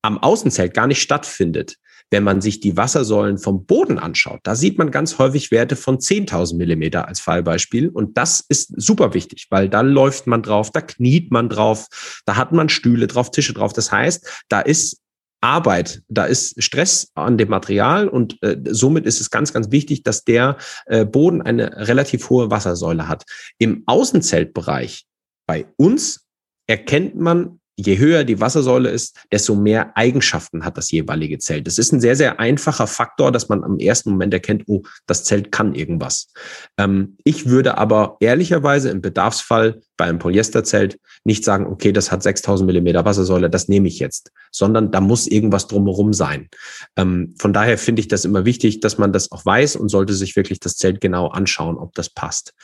am 0.00 0.16
Außenzelt 0.16 0.72
gar 0.72 0.86
nicht 0.86 1.02
stattfindet. 1.02 1.76
Wenn 2.10 2.22
man 2.22 2.40
sich 2.40 2.60
die 2.60 2.78
Wassersäulen 2.78 3.36
vom 3.36 3.66
Boden 3.66 3.98
anschaut, 3.98 4.40
da 4.44 4.54
sieht 4.54 4.78
man 4.78 4.90
ganz 4.90 5.18
häufig 5.18 5.50
Werte 5.50 5.76
von 5.76 5.98
10.000 5.98 6.56
Millimeter 6.56 7.06
als 7.06 7.20
Fallbeispiel. 7.20 7.90
Und 7.90 8.16
das 8.16 8.42
ist 8.48 8.72
super 8.80 9.12
wichtig, 9.12 9.48
weil 9.50 9.68
da 9.68 9.82
läuft 9.82 10.26
man 10.26 10.42
drauf, 10.42 10.70
da 10.70 10.80
kniet 10.80 11.30
man 11.30 11.50
drauf, 11.50 11.88
da 12.24 12.36
hat 12.36 12.52
man 12.52 12.70
Stühle 12.70 13.08
drauf, 13.08 13.30
Tische 13.30 13.52
drauf. 13.52 13.74
Das 13.74 13.92
heißt, 13.92 14.44
da 14.48 14.60
ist 14.60 15.02
Arbeit, 15.40 16.02
da 16.08 16.24
ist 16.24 16.62
Stress 16.62 17.10
an 17.14 17.38
dem 17.38 17.48
Material 17.48 18.08
und 18.08 18.42
äh, 18.42 18.56
somit 18.70 19.06
ist 19.06 19.20
es 19.20 19.30
ganz, 19.30 19.52
ganz 19.52 19.70
wichtig, 19.70 20.02
dass 20.02 20.24
der 20.24 20.56
äh, 20.86 21.04
Boden 21.04 21.42
eine 21.42 21.86
relativ 21.88 22.28
hohe 22.28 22.50
Wassersäule 22.50 23.08
hat. 23.08 23.24
Im 23.58 23.84
Außenzeltbereich 23.86 25.06
bei 25.46 25.66
uns 25.76 26.26
erkennt 26.66 27.16
man 27.16 27.60
je 27.78 27.96
höher 27.98 28.24
die 28.24 28.40
Wassersäule 28.40 28.90
ist, 28.90 29.16
desto 29.30 29.54
mehr 29.54 29.96
Eigenschaften 29.96 30.64
hat 30.64 30.76
das 30.76 30.90
jeweilige 30.90 31.38
Zelt. 31.38 31.66
Das 31.66 31.78
ist 31.78 31.92
ein 31.92 32.00
sehr, 32.00 32.16
sehr 32.16 32.40
einfacher 32.40 32.88
Faktor, 32.88 33.30
dass 33.30 33.48
man 33.48 33.62
am 33.62 33.78
ersten 33.78 34.10
Moment 34.10 34.34
erkennt, 34.34 34.64
oh, 34.66 34.82
das 35.06 35.24
Zelt 35.24 35.52
kann 35.52 35.74
irgendwas. 35.74 36.32
Ähm, 36.76 37.16
ich 37.22 37.46
würde 37.46 37.78
aber 37.78 38.16
ehrlicherweise 38.18 38.90
im 38.90 39.00
Bedarfsfall 39.00 39.80
bei 39.96 40.06
einem 40.06 40.18
Polyesterzelt 40.18 40.98
nicht 41.24 41.44
sagen, 41.44 41.66
okay, 41.66 41.92
das 41.92 42.10
hat 42.10 42.22
6000 42.22 42.66
Millimeter 42.66 43.04
Wassersäule, 43.04 43.48
das 43.48 43.68
nehme 43.68 43.86
ich 43.86 44.00
jetzt, 44.00 44.32
sondern 44.50 44.90
da 44.90 45.00
muss 45.00 45.26
irgendwas 45.28 45.68
drumherum 45.68 46.12
sein. 46.12 46.48
Ähm, 46.96 47.34
von 47.38 47.52
daher 47.52 47.78
finde 47.78 48.00
ich 48.00 48.08
das 48.08 48.24
immer 48.24 48.44
wichtig, 48.44 48.80
dass 48.80 48.98
man 48.98 49.12
das 49.12 49.30
auch 49.30 49.46
weiß 49.46 49.76
und 49.76 49.88
sollte 49.88 50.14
sich 50.14 50.34
wirklich 50.34 50.58
das 50.58 50.76
Zelt 50.76 51.00
genau 51.00 51.28
anschauen, 51.28 51.78
ob 51.78 51.94
das 51.94 52.10
passt. 52.10 52.54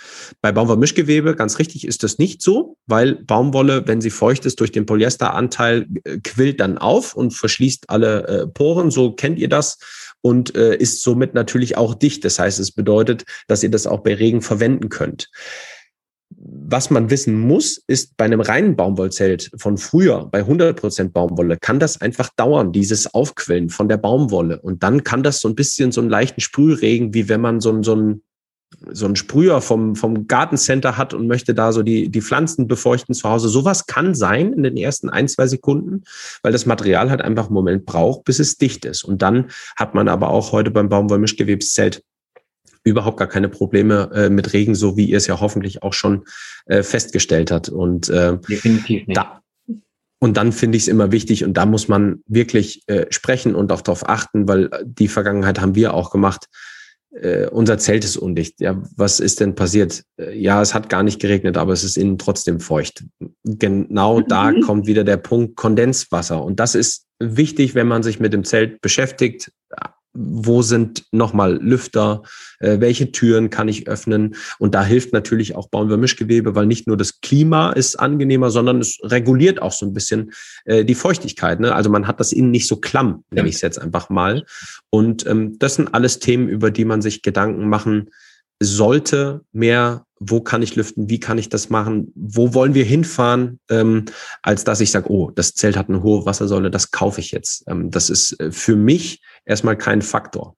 Bei 0.40 0.50
Baumwollmischgewebe, 0.50 1.36
ganz 1.36 1.58
richtig, 1.58 1.86
ist 1.86 2.02
das 2.02 2.18
nicht 2.18 2.42
so, 2.42 2.76
weil 2.86 3.14
Baumwolle, 3.16 3.86
wenn 3.86 4.00
sie 4.00 4.10
feucht 4.10 4.44
ist 4.44 4.58
durch 4.60 4.72
den 4.72 4.86
Polyester, 4.86 5.03
Polyesteranteil 5.05 5.86
äh, 6.05 6.18
quillt 6.18 6.61
dann 6.61 6.78
auf 6.78 7.14
und 7.14 7.32
verschließt 7.32 7.90
alle 7.90 8.26
äh, 8.26 8.46
Poren. 8.46 8.90
So 8.90 9.12
kennt 9.12 9.38
ihr 9.38 9.48
das 9.48 9.78
und 10.22 10.55
äh, 10.55 10.76
ist 10.76 11.02
somit 11.02 11.34
natürlich 11.34 11.76
auch 11.76 11.94
dicht. 11.94 12.24
Das 12.24 12.38
heißt, 12.38 12.59
es 12.59 12.72
bedeutet, 12.72 13.24
dass 13.46 13.62
ihr 13.62 13.70
das 13.70 13.86
auch 13.86 14.00
bei 14.00 14.14
Regen 14.14 14.42
verwenden 14.42 14.88
könnt. 14.88 15.30
Was 16.36 16.90
man 16.90 17.11
wissen 17.11 17.38
muss, 17.38 17.80
ist 17.86 18.16
bei 18.16 18.24
einem 18.24 18.40
reinen 18.40 18.76
Baumwollzelt 18.76 19.50
von 19.57 19.78
früher, 19.78 20.24
bei 20.24 20.40
100% 20.40 21.11
Baumwolle, 21.11 21.59
kann 21.61 21.78
das 21.78 22.00
einfach 22.00 22.30
dauern, 22.36 22.72
dieses 22.72 23.14
Aufquellen 23.14 23.70
von 23.70 23.88
der 23.88 23.98
Baumwolle. 23.98 24.61
Und 24.61 24.82
dann 24.82 25.05
kann 25.05 25.22
das 25.22 25.40
so 25.40 25.48
ein 25.48 25.55
bisschen 25.55 25.92
so 25.92 26.00
einen 26.00 26.11
leichten 26.11 26.40
Sprühregen, 26.40 27.14
wie 27.14 27.28
wenn 27.28 27.40
man 27.40 27.61
so, 27.61 27.82
so 27.82 27.94
ein 27.94 28.22
so 28.90 29.06
ein 29.06 29.16
Sprüher 29.16 29.60
vom, 29.60 29.96
vom 29.96 30.26
Gartencenter 30.26 30.96
hat 30.96 31.14
und 31.14 31.26
möchte 31.26 31.54
da 31.54 31.72
so 31.72 31.82
die, 31.82 32.08
die 32.08 32.22
Pflanzen 32.22 32.66
befeuchten 32.66 33.14
zu 33.14 33.28
Hause. 33.28 33.48
Sowas 33.48 33.86
kann 33.86 34.14
sein 34.14 34.52
in 34.52 34.62
den 34.62 34.76
ersten 34.76 35.08
ein, 35.08 35.28
zwei 35.28 35.46
Sekunden, 35.46 36.04
weil 36.42 36.52
das 36.52 36.66
Material 36.66 37.10
halt 37.10 37.22
einfach 37.22 37.46
einen 37.46 37.54
Moment 37.54 37.86
braucht, 37.86 38.24
bis 38.24 38.38
es 38.38 38.56
dicht 38.56 38.84
ist. 38.84 39.04
Und 39.04 39.22
dann 39.22 39.50
hat 39.76 39.94
man 39.94 40.08
aber 40.08 40.28
auch 40.28 40.52
heute 40.52 40.70
beim 40.70 40.88
Baumwollmischgewebszelt 40.88 42.02
überhaupt 42.82 43.16
gar 43.16 43.28
keine 43.28 43.48
Probleme 43.48 44.10
äh, 44.14 44.28
mit 44.28 44.52
Regen, 44.52 44.74
so 44.74 44.96
wie 44.96 45.06
ihr 45.06 45.16
es 45.16 45.26
ja 45.26 45.40
hoffentlich 45.40 45.82
auch 45.82 45.94
schon 45.94 46.24
äh, 46.66 46.82
festgestellt 46.82 47.50
hat. 47.50 47.70
Und 47.70 48.10
äh, 48.10 48.36
definitiv 48.38 49.06
nicht. 49.06 49.16
Da, 49.16 49.40
und 50.18 50.36
dann 50.36 50.52
finde 50.52 50.76
ich 50.76 50.84
es 50.84 50.88
immer 50.88 51.12
wichtig 51.12 51.44
und 51.44 51.54
da 51.54 51.66
muss 51.66 51.88
man 51.88 52.22
wirklich 52.26 52.82
äh, 52.86 53.06
sprechen 53.10 53.54
und 53.54 53.70
auch 53.72 53.82
darauf 53.82 54.08
achten, 54.08 54.48
weil 54.48 54.70
die 54.84 55.08
Vergangenheit 55.08 55.60
haben 55.60 55.74
wir 55.74 55.92
auch 55.92 56.10
gemacht 56.10 56.48
äh, 57.20 57.46
unser 57.46 57.78
Zelt 57.78 58.04
ist 58.04 58.16
undicht. 58.16 58.60
Ja, 58.60 58.82
was 58.96 59.20
ist 59.20 59.40
denn 59.40 59.54
passiert? 59.54 60.04
Äh, 60.18 60.38
ja, 60.38 60.60
es 60.60 60.74
hat 60.74 60.88
gar 60.88 61.02
nicht 61.02 61.20
geregnet, 61.20 61.56
aber 61.56 61.72
es 61.72 61.84
ist 61.84 61.96
innen 61.96 62.18
trotzdem 62.18 62.60
feucht. 62.60 63.04
Genau 63.44 64.20
da 64.20 64.52
kommt 64.64 64.86
wieder 64.86 65.04
der 65.04 65.16
Punkt 65.16 65.56
Kondenswasser. 65.56 66.42
Und 66.42 66.60
das 66.60 66.74
ist 66.74 67.06
wichtig, 67.20 67.74
wenn 67.74 67.86
man 67.86 68.02
sich 68.02 68.20
mit 68.20 68.32
dem 68.32 68.44
Zelt 68.44 68.80
beschäftigt 68.80 69.52
wo 70.14 70.62
sind 70.62 71.04
nochmal 71.10 71.58
Lüfter, 71.60 72.22
äh, 72.60 72.78
welche 72.80 73.12
Türen 73.12 73.50
kann 73.50 73.68
ich 73.68 73.88
öffnen. 73.88 74.36
Und 74.58 74.74
da 74.74 74.84
hilft 74.84 75.12
natürlich 75.12 75.56
auch 75.56 75.68
Baumwollmischgewebe, 75.68 76.54
weil 76.54 76.66
nicht 76.66 76.86
nur 76.86 76.96
das 76.96 77.20
Klima 77.20 77.72
ist 77.72 77.96
angenehmer, 77.96 78.50
sondern 78.50 78.78
es 78.78 78.98
reguliert 79.02 79.60
auch 79.60 79.72
so 79.72 79.84
ein 79.84 79.92
bisschen 79.92 80.32
äh, 80.64 80.84
die 80.84 80.94
Feuchtigkeit. 80.94 81.60
Ne? 81.60 81.74
Also 81.74 81.90
man 81.90 82.06
hat 82.06 82.20
das 82.20 82.32
innen 82.32 82.52
nicht 82.52 82.68
so 82.68 82.76
klamm, 82.76 83.24
nenne 83.30 83.48
ich 83.48 83.56
es 83.56 83.60
jetzt 83.60 83.80
einfach 83.80 84.08
mal. 84.08 84.44
Und 84.90 85.26
ähm, 85.26 85.58
das 85.58 85.74
sind 85.74 85.92
alles 85.92 86.20
Themen, 86.20 86.48
über 86.48 86.70
die 86.70 86.84
man 86.84 87.02
sich 87.02 87.22
Gedanken 87.22 87.68
machen 87.68 88.10
sollte. 88.60 89.42
Mehr 89.52 90.06
wo 90.31 90.41
kann 90.41 90.62
ich 90.62 90.77
lüften, 90.77 91.09
wie 91.09 91.20
kann 91.20 91.39
ich 91.39 91.49
das 91.49 91.70
machen, 91.70 92.12
wo 92.14 92.55
wollen 92.55 92.75
wir 92.75 92.85
hinfahren, 92.85 93.61
ähm, 93.70 94.05
als 94.43 94.64
dass 94.64 94.81
ich 94.81 94.91
sage, 94.91 95.11
oh, 95.11 95.31
das 95.31 95.55
Zelt 95.55 95.77
hat 95.77 95.89
eine 95.89 96.03
hohe 96.03 96.27
Wassersäule, 96.27 96.70
das 96.70 96.91
kaufe 96.91 97.20
ich 97.20 97.33
jetzt. 97.33 97.64
Ähm, 97.68 97.91
das 97.91 98.11
ist 98.11 98.39
äh, 98.41 98.51
für 98.51 98.77
mich 98.77 99.22
erstmal 99.45 99.77
kein 99.77 100.03
Faktor. 100.03 100.57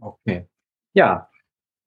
Okay. 0.00 0.46
Ja, 0.94 1.28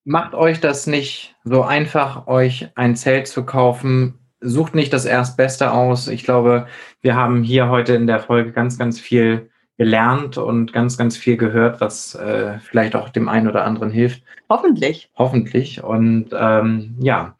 macht 0.04 0.34
euch 0.34 0.60
das 0.60 0.86
nicht 0.86 1.36
so 1.44 1.62
einfach, 1.62 2.26
euch 2.26 2.70
ein 2.74 2.96
Zelt 2.96 3.26
zu 3.26 3.44
kaufen. 3.44 4.18
Sucht 4.40 4.74
nicht 4.74 4.92
das 4.92 5.04
Erstbeste 5.04 5.72
aus. 5.72 6.08
Ich 6.08 6.24
glaube, 6.24 6.66
wir 7.00 7.14
haben 7.14 7.42
hier 7.42 7.68
heute 7.68 7.94
in 7.94 8.06
der 8.06 8.20
Folge 8.20 8.52
ganz, 8.52 8.78
ganz 8.78 9.00
viel 9.00 9.50
gelernt 9.78 10.38
und 10.38 10.72
ganz, 10.72 10.96
ganz 10.96 11.16
viel 11.16 11.36
gehört, 11.36 11.80
was 11.80 12.14
äh, 12.14 12.58
vielleicht 12.60 12.96
auch 12.96 13.10
dem 13.10 13.28
einen 13.28 13.48
oder 13.48 13.64
anderen 13.64 13.90
hilft. 13.90 14.22
Hoffentlich. 14.48 15.10
Hoffentlich. 15.16 15.82
Und 15.82 16.30
ähm, 16.32 16.96
ja, 17.00 17.34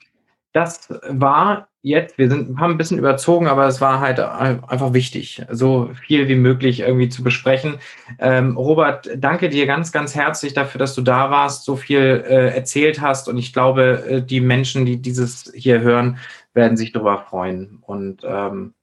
das 0.52 0.88
war 1.08 1.68
jetzt, 1.82 2.18
wir 2.18 2.28
sind, 2.28 2.58
haben 2.58 2.72
ein 2.72 2.78
bisschen 2.78 2.98
überzogen, 2.98 3.46
aber 3.46 3.66
es 3.66 3.80
war 3.80 4.00
halt 4.00 4.18
einfach 4.18 4.92
wichtig, 4.92 5.42
so 5.50 5.90
viel 6.06 6.28
wie 6.28 6.34
möglich 6.34 6.80
irgendwie 6.80 7.08
zu 7.08 7.22
besprechen. 7.22 7.76
Ähm, 8.18 8.56
Robert, 8.56 9.08
danke 9.16 9.48
dir 9.48 9.66
ganz, 9.66 9.92
ganz 9.92 10.14
herzlich 10.14 10.52
dafür, 10.52 10.78
dass 10.78 10.94
du 10.94 11.02
da 11.02 11.30
warst, 11.30 11.64
so 11.64 11.76
viel 11.76 12.24
äh, 12.26 12.54
erzählt 12.54 13.00
hast. 13.00 13.28
Und 13.28 13.38
ich 13.38 13.52
glaube, 13.52 14.04
äh, 14.08 14.22
die 14.22 14.40
Menschen, 14.40 14.84
die 14.84 15.00
dieses 15.00 15.52
hier 15.54 15.80
hören, 15.80 16.18
werden 16.54 16.76
sich 16.76 16.92
darüber 16.92 17.18
freuen. 17.18 17.78
Und 17.82 18.22
ähm, 18.24 18.74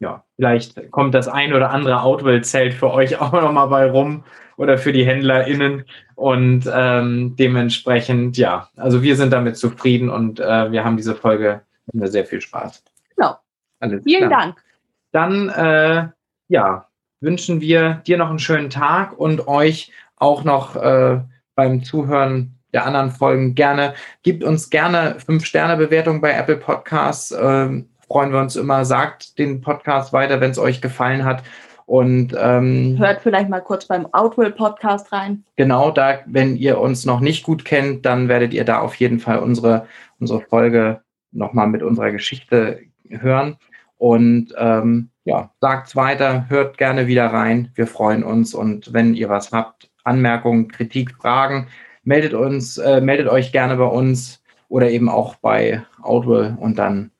ja, 0.00 0.24
vielleicht 0.36 0.90
kommt 0.90 1.14
das 1.14 1.28
ein 1.28 1.52
oder 1.52 1.70
andere 1.70 2.02
Outwell-Zelt 2.02 2.74
für 2.74 2.92
euch 2.92 3.16
auch 3.20 3.32
nochmal 3.32 3.68
bei 3.68 3.90
rum 3.90 4.24
oder 4.56 4.78
für 4.78 4.92
die 4.92 5.04
HändlerInnen. 5.04 5.84
Und 6.14 6.68
ähm, 6.72 7.36
dementsprechend, 7.36 8.36
ja, 8.38 8.68
also 8.76 9.02
wir 9.02 9.16
sind 9.16 9.32
damit 9.32 9.56
zufrieden 9.56 10.10
und 10.10 10.40
äh, 10.40 10.70
wir 10.72 10.84
haben 10.84 10.96
diese 10.96 11.14
Folge 11.14 11.62
mit 11.92 12.10
sehr 12.12 12.26
viel 12.26 12.40
Spaß. 12.40 12.82
Genau. 13.16 13.36
Alles 13.80 14.02
Vielen 14.04 14.28
klar. 14.28 14.40
Dank. 14.40 14.64
Dann, 15.12 15.48
äh, 15.48 16.08
ja, 16.48 16.88
wünschen 17.20 17.60
wir 17.60 18.02
dir 18.06 18.18
noch 18.18 18.30
einen 18.30 18.38
schönen 18.38 18.70
Tag 18.70 19.18
und 19.18 19.48
euch 19.48 19.92
auch 20.16 20.44
noch 20.44 20.76
äh, 20.76 21.20
beim 21.54 21.82
Zuhören 21.82 22.58
der 22.72 22.84
anderen 22.84 23.10
Folgen 23.10 23.54
gerne. 23.54 23.94
Gebt 24.22 24.44
uns 24.44 24.70
gerne 24.70 25.16
fünf 25.24 25.44
Sterne 25.44 25.76
Bewertung 25.76 26.20
bei 26.20 26.32
Apple 26.32 26.56
Podcasts. 26.56 27.34
Ähm, 27.40 27.88
freuen 28.08 28.32
wir 28.32 28.40
uns 28.40 28.56
immer. 28.56 28.84
Sagt 28.84 29.38
den 29.38 29.60
Podcast 29.60 30.12
weiter, 30.12 30.40
wenn 30.40 30.50
es 30.50 30.58
euch 30.58 30.80
gefallen 30.80 31.24
hat. 31.24 31.42
Und 31.86 32.34
ähm, 32.38 32.96
hört 32.98 33.22
vielleicht 33.22 33.48
mal 33.48 33.60
kurz 33.60 33.86
beim 33.86 34.06
Outwill 34.12 34.50
Podcast 34.50 35.10
rein. 35.12 35.44
Genau, 35.56 35.90
da, 35.90 36.18
wenn 36.26 36.56
ihr 36.56 36.78
uns 36.80 37.06
noch 37.06 37.20
nicht 37.20 37.44
gut 37.44 37.64
kennt, 37.64 38.04
dann 38.04 38.28
werdet 38.28 38.52
ihr 38.52 38.64
da 38.64 38.80
auf 38.80 38.94
jeden 38.96 39.20
Fall 39.20 39.38
unsere, 39.38 39.86
unsere 40.20 40.42
Folge 40.42 41.00
nochmal 41.32 41.66
mit 41.66 41.82
unserer 41.82 42.10
Geschichte 42.10 42.80
hören. 43.08 43.56
Und 43.96 44.54
ähm, 44.58 45.08
ja, 45.24 45.50
sagt's 45.60 45.96
weiter, 45.96 46.46
hört 46.48 46.76
gerne 46.76 47.06
wieder 47.06 47.26
rein. 47.26 47.70
Wir 47.74 47.86
freuen 47.86 48.22
uns. 48.22 48.54
Und 48.54 48.92
wenn 48.92 49.14
ihr 49.14 49.30
was 49.30 49.52
habt, 49.52 49.90
Anmerkungen, 50.04 50.68
Kritik, 50.68 51.14
Fragen, 51.14 51.68
meldet 52.02 52.34
uns, 52.34 52.78
äh, 52.78 53.00
meldet 53.00 53.28
euch 53.28 53.50
gerne 53.50 53.76
bei 53.76 53.84
uns 53.86 54.42
oder 54.68 54.90
eben 54.90 55.08
auch 55.08 55.36
bei 55.36 55.82
Outwill 56.02 56.56
und 56.60 56.78
dann 56.78 57.10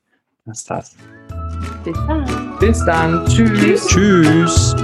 Bis 0.48 0.64
dann. 0.64 0.82
Bis 2.58 2.84
dann. 2.84 3.26
Tschüss. 3.26 3.86
Tschüss. 3.86 4.74